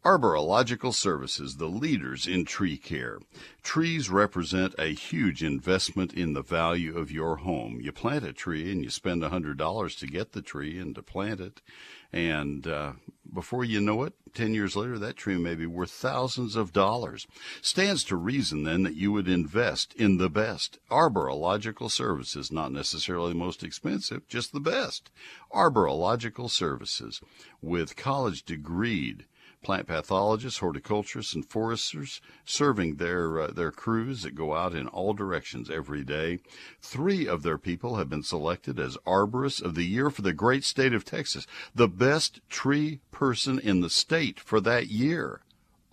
Arborilogical 0.07 0.95
Services, 0.95 1.57
the 1.57 1.67
leaders 1.67 2.27
in 2.27 2.47
tree 2.47 2.79
care. 2.79 3.19
Trees 3.63 4.09
represent 4.09 4.75
a 4.79 4.95
huge 4.95 5.43
investment 5.43 6.15
in 6.15 6.33
the 6.33 6.41
value 6.41 6.97
of 6.97 7.13
your 7.13 7.37
home. 7.37 7.79
You 7.83 7.93
plant 7.93 8.25
a 8.25 8.33
tree 8.33 8.73
and 8.73 8.83
you 8.83 8.89
spend 8.89 9.23
a 9.23 9.29
$100 9.29 9.99
to 9.99 10.07
get 10.07 10.33
the 10.33 10.41
tree 10.41 10.79
and 10.79 10.95
to 10.95 11.03
plant 11.03 11.41
it. 11.41 11.61
And 12.11 12.67
uh, 12.67 12.93
before 13.33 13.65
you 13.65 13.81
know 13.81 14.03
it, 14.05 14.15
10 14.35 14.55
years 14.55 14.77
later, 14.77 14.99
that 14.99 15.17
tree 15.17 15.37
may 15.37 15.55
be 15.55 15.67
worth 15.67 15.91
thousands 15.91 16.57
of 16.57 16.73
dollars. 16.73 17.27
Stands 17.61 18.05
to 18.05 18.17
reason 18.17 18.65
then 18.65 18.83
that 18.85 18.95
you 18.95 19.13
would 19.13 19.29
invest 19.29 19.95
in 19.95 20.19
the 20.19 20.31
best. 20.31 20.79
Arborilogical 20.91 21.91
Services, 21.91 22.51
not 22.51 22.73
necessarily 22.73 23.33
the 23.33 23.39
most 23.39 23.63
expensive, 23.63 24.27
just 24.29 24.53
the 24.53 24.61
best. 24.61 25.11
Arborilogical 25.53 26.51
Services 26.51 27.21
with 27.61 27.97
college 27.97 28.45
degreed 28.45 29.25
plant 29.63 29.87
pathologists, 29.87 30.61
horticulturists, 30.61 31.35
and 31.35 31.49
foresters 31.49 32.21
serving 32.45 32.97
their 32.97 33.41
uh, 33.41 33.47
their 33.49 33.71
crews 33.71 34.23
that 34.23 34.35
go 34.35 34.55
out 34.55 34.75
in 34.75 34.87
all 34.89 35.15
directions 35.15 35.71
every 35.71 36.05
day. 36.05 36.39
Three 36.81 37.27
of 37.27 37.43
their 37.43 37.59
people 37.59 37.97
have 37.97 38.09
been 38.09 38.23
selected 38.23 38.79
as 38.79 38.97
arborists 39.07 39.63
of 39.63 39.75
the 39.75 39.85
year 39.85 40.11
for 40.11 40.23
the 40.23 40.33
great 40.33 40.65
state 40.65 40.93
of 40.93 41.05
Texas, 41.05 41.47
the 41.75 41.89
best 41.89 42.41
tree 42.49 43.01
person 43.11 43.59
in 43.59 43.81
the 43.81 43.91
state 43.91 44.41
for 44.41 44.61
that 44.61 44.89
year. 44.89 45.41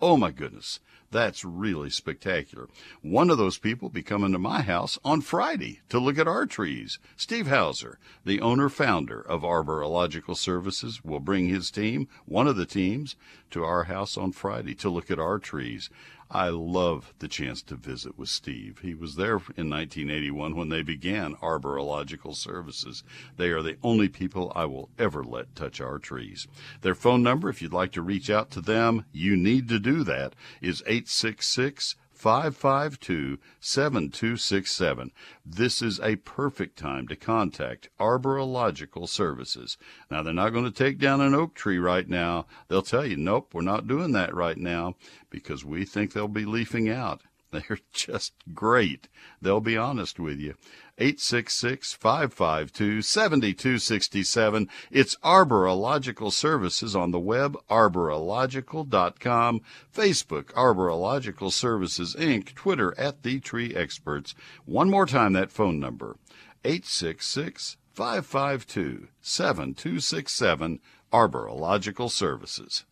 Oh 0.00 0.16
my 0.16 0.30
goodness. 0.30 0.80
That's 1.10 1.44
really 1.44 1.90
spectacular. 1.90 2.68
One 3.00 3.30
of 3.30 3.38
those 3.38 3.58
people 3.58 3.88
be 3.88 4.02
coming 4.02 4.32
to 4.32 4.38
my 4.38 4.62
house 4.62 4.98
on 5.04 5.20
Friday 5.20 5.80
to 5.88 5.98
look 5.98 6.18
at 6.18 6.28
our 6.28 6.46
trees. 6.46 6.98
Steve 7.16 7.46
Houser, 7.46 7.98
the 8.24 8.40
owner 8.40 8.68
founder 8.68 9.20
of 9.20 9.42
Arborilogical 9.42 10.36
Services, 10.36 11.04
will 11.04 11.20
bring 11.20 11.48
his 11.48 11.70
team, 11.70 12.08
one 12.24 12.48
of 12.48 12.56
the 12.56 12.66
teams, 12.66 13.14
to 13.50 13.64
our 13.64 13.84
house 13.84 14.16
on 14.16 14.32
Friday 14.32 14.74
to 14.74 14.90
look 14.90 15.10
at 15.10 15.20
our 15.20 15.38
trees. 15.38 15.88
I 16.30 16.48
love 16.48 17.14
the 17.20 17.28
chance 17.28 17.62
to 17.62 17.76
visit 17.76 18.18
with 18.18 18.28
Steve. 18.28 18.80
He 18.82 18.94
was 18.94 19.14
there 19.14 19.36
in 19.56 19.70
1981 19.70 20.56
when 20.56 20.68
they 20.68 20.82
began 20.82 21.36
Arborilogical 21.36 22.34
Services. 22.34 23.04
They 23.36 23.50
are 23.50 23.62
the 23.62 23.76
only 23.82 24.08
people 24.08 24.52
I 24.54 24.64
will 24.64 24.90
ever 24.98 25.22
let 25.22 25.54
touch 25.54 25.80
our 25.80 25.98
trees. 25.98 26.48
Their 26.80 26.96
phone 26.96 27.22
number, 27.22 27.48
if 27.48 27.62
you'd 27.62 27.72
like 27.72 27.92
to 27.92 28.02
reach 28.02 28.28
out 28.28 28.50
to 28.52 28.60
them, 28.60 29.04
you 29.12 29.36
need 29.36 29.68
to 29.68 29.78
do 29.78 30.02
that, 30.04 30.34
is 30.60 30.82
866 30.86 31.94
552 32.16 33.38
7267. 33.60 35.12
This 35.44 35.82
is 35.82 36.00
a 36.00 36.16
perfect 36.16 36.78
time 36.78 37.06
to 37.08 37.16
contact 37.16 37.88
Arborilogical 38.00 39.08
Services. 39.08 39.76
Now, 40.10 40.22
they're 40.22 40.32
not 40.32 40.50
going 40.50 40.64
to 40.64 40.70
take 40.70 40.98
down 40.98 41.20
an 41.20 41.34
oak 41.34 41.54
tree 41.54 41.78
right 41.78 42.08
now. 42.08 42.46
They'll 42.68 42.82
tell 42.82 43.04
you, 43.04 43.16
nope, 43.16 43.52
we're 43.52 43.62
not 43.62 43.86
doing 43.86 44.12
that 44.12 44.34
right 44.34 44.56
now 44.56 44.94
because 45.30 45.64
we 45.64 45.84
think 45.84 46.12
they'll 46.12 46.28
be 46.28 46.46
leafing 46.46 46.88
out. 46.88 47.20
They're 47.52 47.78
just 47.92 48.34
great. 48.52 49.08
They'll 49.40 49.60
be 49.60 49.76
honest 49.76 50.18
with 50.18 50.40
you. 50.40 50.54
866 50.98 51.92
552 51.92 53.02
7267. 53.02 54.68
It's 54.90 55.16
Arborilogical 55.16 56.32
Services 56.32 56.96
on 56.96 57.10
the 57.10 57.20
web, 57.20 57.56
arborilogical.com, 57.68 59.60
Facebook, 59.94 60.44
Arborilogical 60.52 61.52
Services 61.52 62.16
Inc., 62.18 62.54
Twitter 62.54 62.94
at 62.98 63.22
The 63.22 63.40
Tree 63.40 63.74
Experts. 63.74 64.34
One 64.64 64.88
more 64.88 65.06
time, 65.06 65.34
that 65.34 65.52
phone 65.52 65.78
number 65.78 66.16
866 66.64 67.76
552 67.92 69.08
7267, 69.20 70.80
Arborilogical 71.12 72.10
Services. 72.10 72.84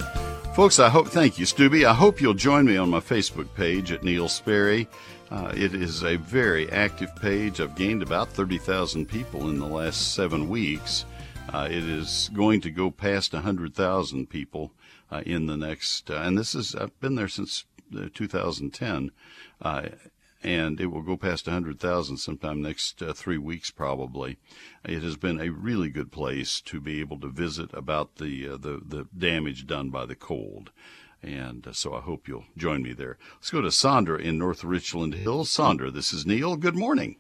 Folks, 0.57 0.79
I 0.79 0.89
hope, 0.89 1.09
thank 1.09 1.39
you, 1.39 1.45
Stubby. 1.45 1.85
I 1.85 1.93
hope 1.93 2.23
you'll 2.23 2.33
join 2.33 2.65
me 2.65 2.79
on 2.79 2.89
my 2.89 3.01
Facebook 3.01 3.53
page 3.55 3.93
at 3.93 4.03
Neil 4.03 4.27
Sperry. 4.27 4.89
Uh, 5.31 5.53
it 5.55 5.75
is 5.75 6.03
a 6.03 6.17
very 6.17 6.73
active 6.73 7.15
page. 7.17 7.61
I've 7.61 7.77
gained 7.77 8.03
about 8.03 8.31
30,000 8.31 9.05
people 9.05 9.51
in 9.51 9.59
the 9.59 9.67
last 9.67 10.15
seven 10.15 10.49
weeks. 10.49 11.05
Uh, 11.53 11.69
it 11.71 11.85
is 11.85 12.31
going 12.33 12.63
to 12.63 12.71
go 12.71 12.91
past 12.91 13.35
100,000 13.35 14.31
people 14.31 14.73
uh, 15.11 15.23
in 15.27 15.47
the 15.47 15.57
next, 15.57 16.11
uh, 16.11 16.17
and 16.17 16.39
this 16.39 16.55
is, 16.55 16.75
I've 16.75 16.99
been 17.01 17.15
there 17.15 17.29
since 17.29 17.65
uh, 17.97 18.09
2010, 18.15 19.11
uh, 19.63 19.83
and 20.43 20.81
it 20.81 20.87
will 20.87 21.03
go 21.03 21.17
past 21.17 21.47
100,000 21.47 22.17
sometime 22.17 22.63
next 22.63 23.03
uh, 23.03 23.13
three 23.13 23.39
weeks 23.39 23.71
probably. 23.71 24.39
It 24.85 25.03
has 25.03 25.17
been 25.17 25.41
a 25.41 25.51
really 25.51 25.91
good 25.91 26.13
place 26.13 26.61
to 26.63 26.81
be 26.81 27.01
able 27.01 27.21
to 27.21 27.29
visit 27.29 27.71
about 27.75 28.17
the, 28.17 28.47
the, 28.49 28.81
the 28.87 29.07
damage 29.17 29.67
done 29.67 29.91
by 29.91 30.07
the 30.07 30.15
cold. 30.15 30.71
And 31.23 31.67
so 31.73 31.95
I 31.95 32.01
hope 32.01 32.27
you'll 32.27 32.47
join 32.57 32.83
me 32.83 32.95
there. 32.95 33.19
Let's 33.35 33.51
go 33.51 33.61
to 33.61 33.71
Sandra 33.71 34.19
in 34.19 34.39
North 34.39 34.65
Richland 34.65 35.15
Hills. 35.15 35.51
Sandra, 35.51 35.91
this 35.91 36.15
is 36.15 36.25
Neil. 36.25 36.57
Good 36.57 36.77
morning. 36.77 37.17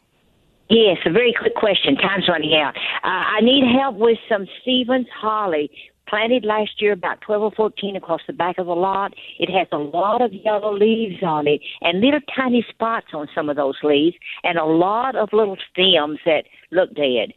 Yes, 0.70 0.98
a 1.04 1.10
very 1.10 1.34
quick 1.38 1.54
question. 1.56 1.96
Time's 1.96 2.28
running 2.28 2.54
out. 2.54 2.76
Uh, 3.02 3.08
I 3.08 3.40
need 3.42 3.64
help 3.76 3.96
with 3.96 4.18
some 4.28 4.46
Stevens 4.62 5.08
holly 5.20 5.68
planted 6.10 6.44
last 6.44 6.82
year 6.82 6.92
about 6.92 7.20
12 7.20 7.42
or 7.42 7.52
14 7.52 7.96
across 7.96 8.20
the 8.26 8.32
back 8.32 8.58
of 8.58 8.66
the 8.66 8.74
lot. 8.74 9.14
It 9.38 9.48
has 9.50 9.68
a 9.72 9.78
lot 9.78 10.20
of 10.20 10.32
yellow 10.34 10.76
leaves 10.76 11.22
on 11.22 11.46
it 11.46 11.60
and 11.80 12.00
little 12.00 12.20
tiny 12.36 12.66
spots 12.68 13.06
on 13.14 13.28
some 13.34 13.48
of 13.48 13.56
those 13.56 13.76
leaves 13.82 14.16
and 14.42 14.58
a 14.58 14.64
lot 14.64 15.14
of 15.14 15.32
little 15.32 15.56
stems 15.70 16.18
that 16.26 16.44
look 16.72 16.92
dead. 16.94 17.32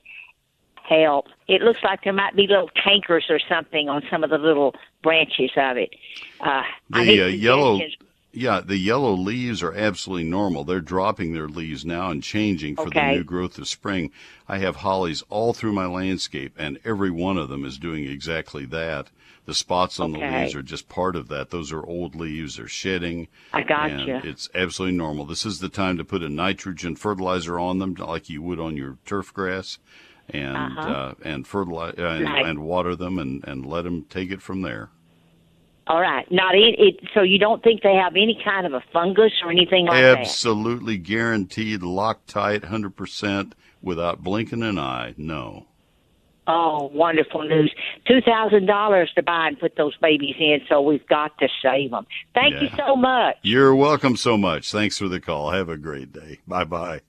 Help. 0.89 1.27
It 1.47 1.61
looks 1.61 1.79
like 1.81 2.03
there 2.03 2.11
might 2.11 2.35
be 2.35 2.47
little 2.47 2.69
cankers 2.75 3.29
or 3.29 3.39
something 3.47 3.87
on 3.87 4.01
some 4.11 4.23
of 4.23 4.31
the 4.31 4.37
little 4.37 4.75
branches 5.01 5.51
of 5.55 5.77
it. 5.77 5.95
Uh, 6.41 6.63
the 6.89 7.21
uh, 7.21 7.27
yellow 7.27 7.79
yeah, 8.33 8.61
the 8.61 8.77
yellow 8.77 9.13
leaves 9.13 9.61
are 9.61 9.73
absolutely 9.73 10.27
normal. 10.27 10.63
They're 10.63 10.81
dropping 10.81 11.33
their 11.33 11.47
leaves 11.47 11.85
now 11.85 12.09
and 12.09 12.23
changing 12.23 12.75
for 12.75 12.87
okay. 12.87 13.11
the 13.11 13.17
new 13.17 13.23
growth 13.23 13.59
of 13.59 13.67
spring. 13.67 14.11
I 14.47 14.57
have 14.57 14.77
hollies 14.77 15.23
all 15.29 15.53
through 15.53 15.73
my 15.73 15.85
landscape, 15.85 16.55
and 16.57 16.79
every 16.83 17.11
one 17.11 17.37
of 17.37 17.49
them 17.49 17.63
is 17.63 17.77
doing 17.77 18.05
exactly 18.05 18.65
that. 18.65 19.11
The 19.45 19.53
spots 19.53 19.99
on 19.99 20.15
okay. 20.15 20.27
the 20.27 20.37
leaves 20.37 20.55
are 20.55 20.63
just 20.63 20.89
part 20.89 21.15
of 21.15 21.27
that. 21.27 21.51
Those 21.51 21.71
are 21.71 21.85
old 21.85 22.15
leaves; 22.15 22.55
they're 22.55 22.67
shedding. 22.67 23.27
I 23.53 23.61
got 23.61 23.91
and 23.91 24.07
you. 24.07 24.21
It's 24.23 24.49
absolutely 24.55 24.97
normal. 24.97 25.25
This 25.25 25.45
is 25.45 25.59
the 25.59 25.69
time 25.69 25.97
to 25.97 26.05
put 26.05 26.23
a 26.23 26.29
nitrogen 26.29 26.95
fertilizer 26.95 27.59
on 27.59 27.77
them, 27.77 27.93
like 27.93 28.29
you 28.29 28.41
would 28.41 28.59
on 28.59 28.77
your 28.77 28.97
turf 29.05 29.33
grass, 29.33 29.77
and 30.29 30.57
uh-huh. 30.57 30.89
uh, 30.89 31.13
and 31.23 31.45
fertilize 31.45 31.95
uh, 31.99 32.03
and, 32.03 32.25
right. 32.25 32.45
and 32.45 32.59
water 32.59 32.95
them, 32.95 33.19
and 33.19 33.43
and 33.45 33.65
let 33.65 33.83
them 33.83 34.05
take 34.09 34.31
it 34.31 34.41
from 34.41 34.61
there. 34.61 34.89
All 35.85 35.99
right. 35.99 36.29
Not 36.31 36.55
it, 36.55 36.75
it. 36.79 36.99
So 37.13 37.21
you 37.21 37.37
don't 37.37 37.61
think 37.61 37.81
they 37.81 37.95
have 37.95 38.13
any 38.13 38.39
kind 38.43 38.65
of 38.65 38.73
a 38.73 38.81
fungus 38.93 39.33
or 39.43 39.51
anything 39.51 39.85
like 39.85 40.01
Absolutely 40.03 40.13
that? 40.13 40.19
Absolutely 40.21 40.97
guaranteed, 40.97 41.81
Loctite, 41.81 42.63
hundred 42.63 42.95
percent, 42.95 43.53
without 43.81 44.23
blinking 44.23 44.63
an 44.63 44.79
eye. 44.79 45.13
No. 45.17 45.65
Oh, 46.45 46.91
wonderful 46.93 47.43
news! 47.43 47.73
Two 48.05 48.19
thousand 48.21 48.65
dollars 48.65 49.11
to 49.15 49.23
buy 49.23 49.47
and 49.47 49.59
put 49.59 49.75
those 49.77 49.95
babies 49.97 50.35
in, 50.39 50.59
so 50.67 50.81
we've 50.81 51.07
got 51.07 51.37
to 51.39 51.47
save 51.61 51.91
them. 51.91 52.05
Thank 52.33 52.55
yeah. 52.55 52.61
you 52.63 52.69
so 52.77 52.95
much. 52.95 53.37
You're 53.43 53.75
welcome 53.75 54.17
so 54.17 54.37
much. 54.37 54.71
Thanks 54.71 54.97
for 54.97 55.07
the 55.07 55.21
call. 55.21 55.51
Have 55.51 55.69
a 55.69 55.77
great 55.77 56.11
day. 56.11 56.39
Bye 56.47 56.65
bye. 56.65 57.01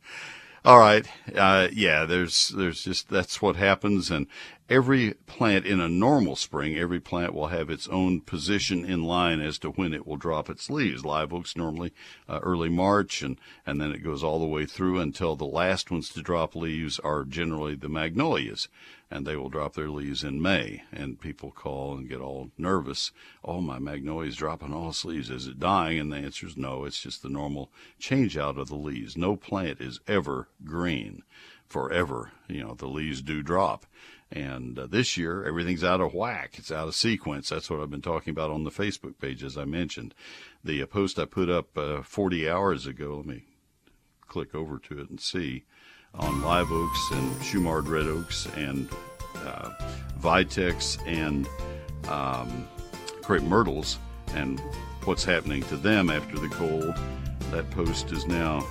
All 0.64 0.78
right. 0.78 1.06
Uh, 1.36 1.68
yeah, 1.72 2.06
there's, 2.06 2.48
there's 2.48 2.82
just, 2.82 3.10
that's 3.10 3.42
what 3.42 3.56
happens. 3.56 4.10
And 4.10 4.26
every 4.68 5.12
plant 5.26 5.66
in 5.66 5.80
a 5.80 5.88
normal 5.88 6.36
spring, 6.36 6.76
every 6.76 7.00
plant 7.00 7.34
will 7.34 7.48
have 7.48 7.68
its 7.68 7.86
own 7.88 8.20
position 8.20 8.84
in 8.84 9.02
line 9.02 9.40
as 9.40 9.58
to 9.58 9.70
when 9.70 9.92
it 9.92 10.06
will 10.06 10.16
drop 10.16 10.48
its 10.48 10.70
leaves. 10.70 11.04
Live 11.04 11.32
oaks 11.32 11.56
normally 11.56 11.92
uh, 12.28 12.40
early 12.42 12.68
March, 12.68 13.22
and, 13.22 13.38
and 13.66 13.80
then 13.80 13.92
it 13.92 14.02
goes 14.02 14.24
all 14.24 14.38
the 14.38 14.46
way 14.46 14.64
through 14.64 14.98
until 15.00 15.36
the 15.36 15.44
last 15.44 15.90
ones 15.90 16.08
to 16.10 16.22
drop 16.22 16.54
leaves 16.54 16.98
are 17.00 17.24
generally 17.24 17.74
the 17.74 17.88
magnolias. 17.88 18.68
And 19.10 19.26
they 19.26 19.36
will 19.36 19.50
drop 19.50 19.74
their 19.74 19.90
leaves 19.90 20.24
in 20.24 20.42
May. 20.42 20.82
And 20.90 21.20
people 21.20 21.52
call 21.52 21.96
and 21.96 22.08
get 22.08 22.20
all 22.20 22.50
nervous. 22.58 23.12
Oh, 23.44 23.60
my 23.60 23.78
magnolia's 23.78 24.34
dropping 24.34 24.72
all 24.72 24.88
its 24.88 25.04
leaves. 25.04 25.30
Is 25.30 25.46
it 25.46 25.60
dying? 25.60 26.00
And 26.00 26.12
the 26.12 26.16
answer 26.16 26.46
is 26.46 26.56
no. 26.56 26.84
It's 26.84 27.00
just 27.00 27.22
the 27.22 27.28
normal 27.28 27.70
change 27.98 28.36
out 28.36 28.58
of 28.58 28.68
the 28.68 28.74
leaves. 28.74 29.16
No 29.16 29.36
plant 29.36 29.80
is 29.80 30.00
ever 30.08 30.48
green 30.64 31.22
forever. 31.68 32.32
You 32.48 32.64
know, 32.64 32.74
the 32.74 32.88
leaves 32.88 33.22
do 33.22 33.42
drop. 33.42 33.86
And 34.34 34.78
uh, 34.78 34.86
this 34.88 35.16
year, 35.16 35.44
everything's 35.44 35.84
out 35.84 36.00
of 36.00 36.12
whack. 36.12 36.56
It's 36.58 36.72
out 36.72 36.88
of 36.88 36.96
sequence. 36.96 37.50
That's 37.50 37.70
what 37.70 37.78
I've 37.80 37.90
been 37.90 38.02
talking 38.02 38.32
about 38.32 38.50
on 38.50 38.64
the 38.64 38.70
Facebook 38.70 39.16
page, 39.20 39.44
as 39.44 39.56
I 39.56 39.64
mentioned. 39.64 40.12
The 40.64 40.82
uh, 40.82 40.86
post 40.86 41.20
I 41.20 41.24
put 41.24 41.48
up 41.48 41.78
uh, 41.78 42.02
40 42.02 42.50
hours 42.50 42.88
ago, 42.88 43.18
let 43.18 43.26
me 43.26 43.44
click 44.26 44.52
over 44.52 44.78
to 44.78 44.98
it 44.98 45.08
and 45.08 45.20
see, 45.20 45.62
on 46.14 46.42
live 46.42 46.72
oaks 46.72 47.10
and 47.12 47.30
Shumard 47.36 47.88
red 47.88 48.06
oaks 48.06 48.48
and 48.56 48.88
uh, 49.36 49.70
Vitex 50.20 50.98
and 51.06 51.46
um, 52.08 52.66
crepe 53.22 53.44
myrtles 53.44 54.00
and 54.34 54.60
what's 55.04 55.24
happening 55.24 55.62
to 55.64 55.76
them 55.76 56.08
after 56.10 56.38
the 56.38 56.48
cold. 56.48 56.96
That 57.52 57.70
post 57.70 58.10
is 58.10 58.26
now 58.26 58.66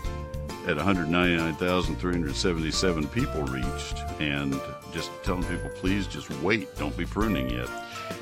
at 0.68 0.76
199,377 0.76 3.08
people 3.10 3.44
reached, 3.44 4.00
and 4.20 4.60
just 4.94 5.12
telling 5.24 5.44
people, 5.44 5.70
please 5.70 6.08
just 6.08 6.30
wait. 6.42 6.76
Don't 6.78 6.96
be 6.96 7.06
pruning 7.06 7.50
yet. 7.50 7.68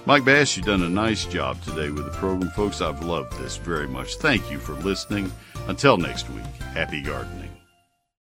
Mike 0.05 0.25
Bass, 0.25 0.57
you've 0.57 0.65
done 0.65 0.83
a 0.83 0.89
nice 0.89 1.25
job 1.25 1.61
today 1.61 1.91
with 1.91 2.05
the 2.05 2.11
program. 2.11 2.49
Folks, 2.51 2.81
I've 2.81 3.03
loved 3.03 3.37
this 3.37 3.57
very 3.57 3.87
much. 3.87 4.15
Thank 4.15 4.49
you 4.49 4.57
for 4.57 4.73
listening. 4.73 5.31
Until 5.67 5.97
next 5.97 6.29
week, 6.29 6.43
happy 6.73 7.01
gardening. 7.01 7.50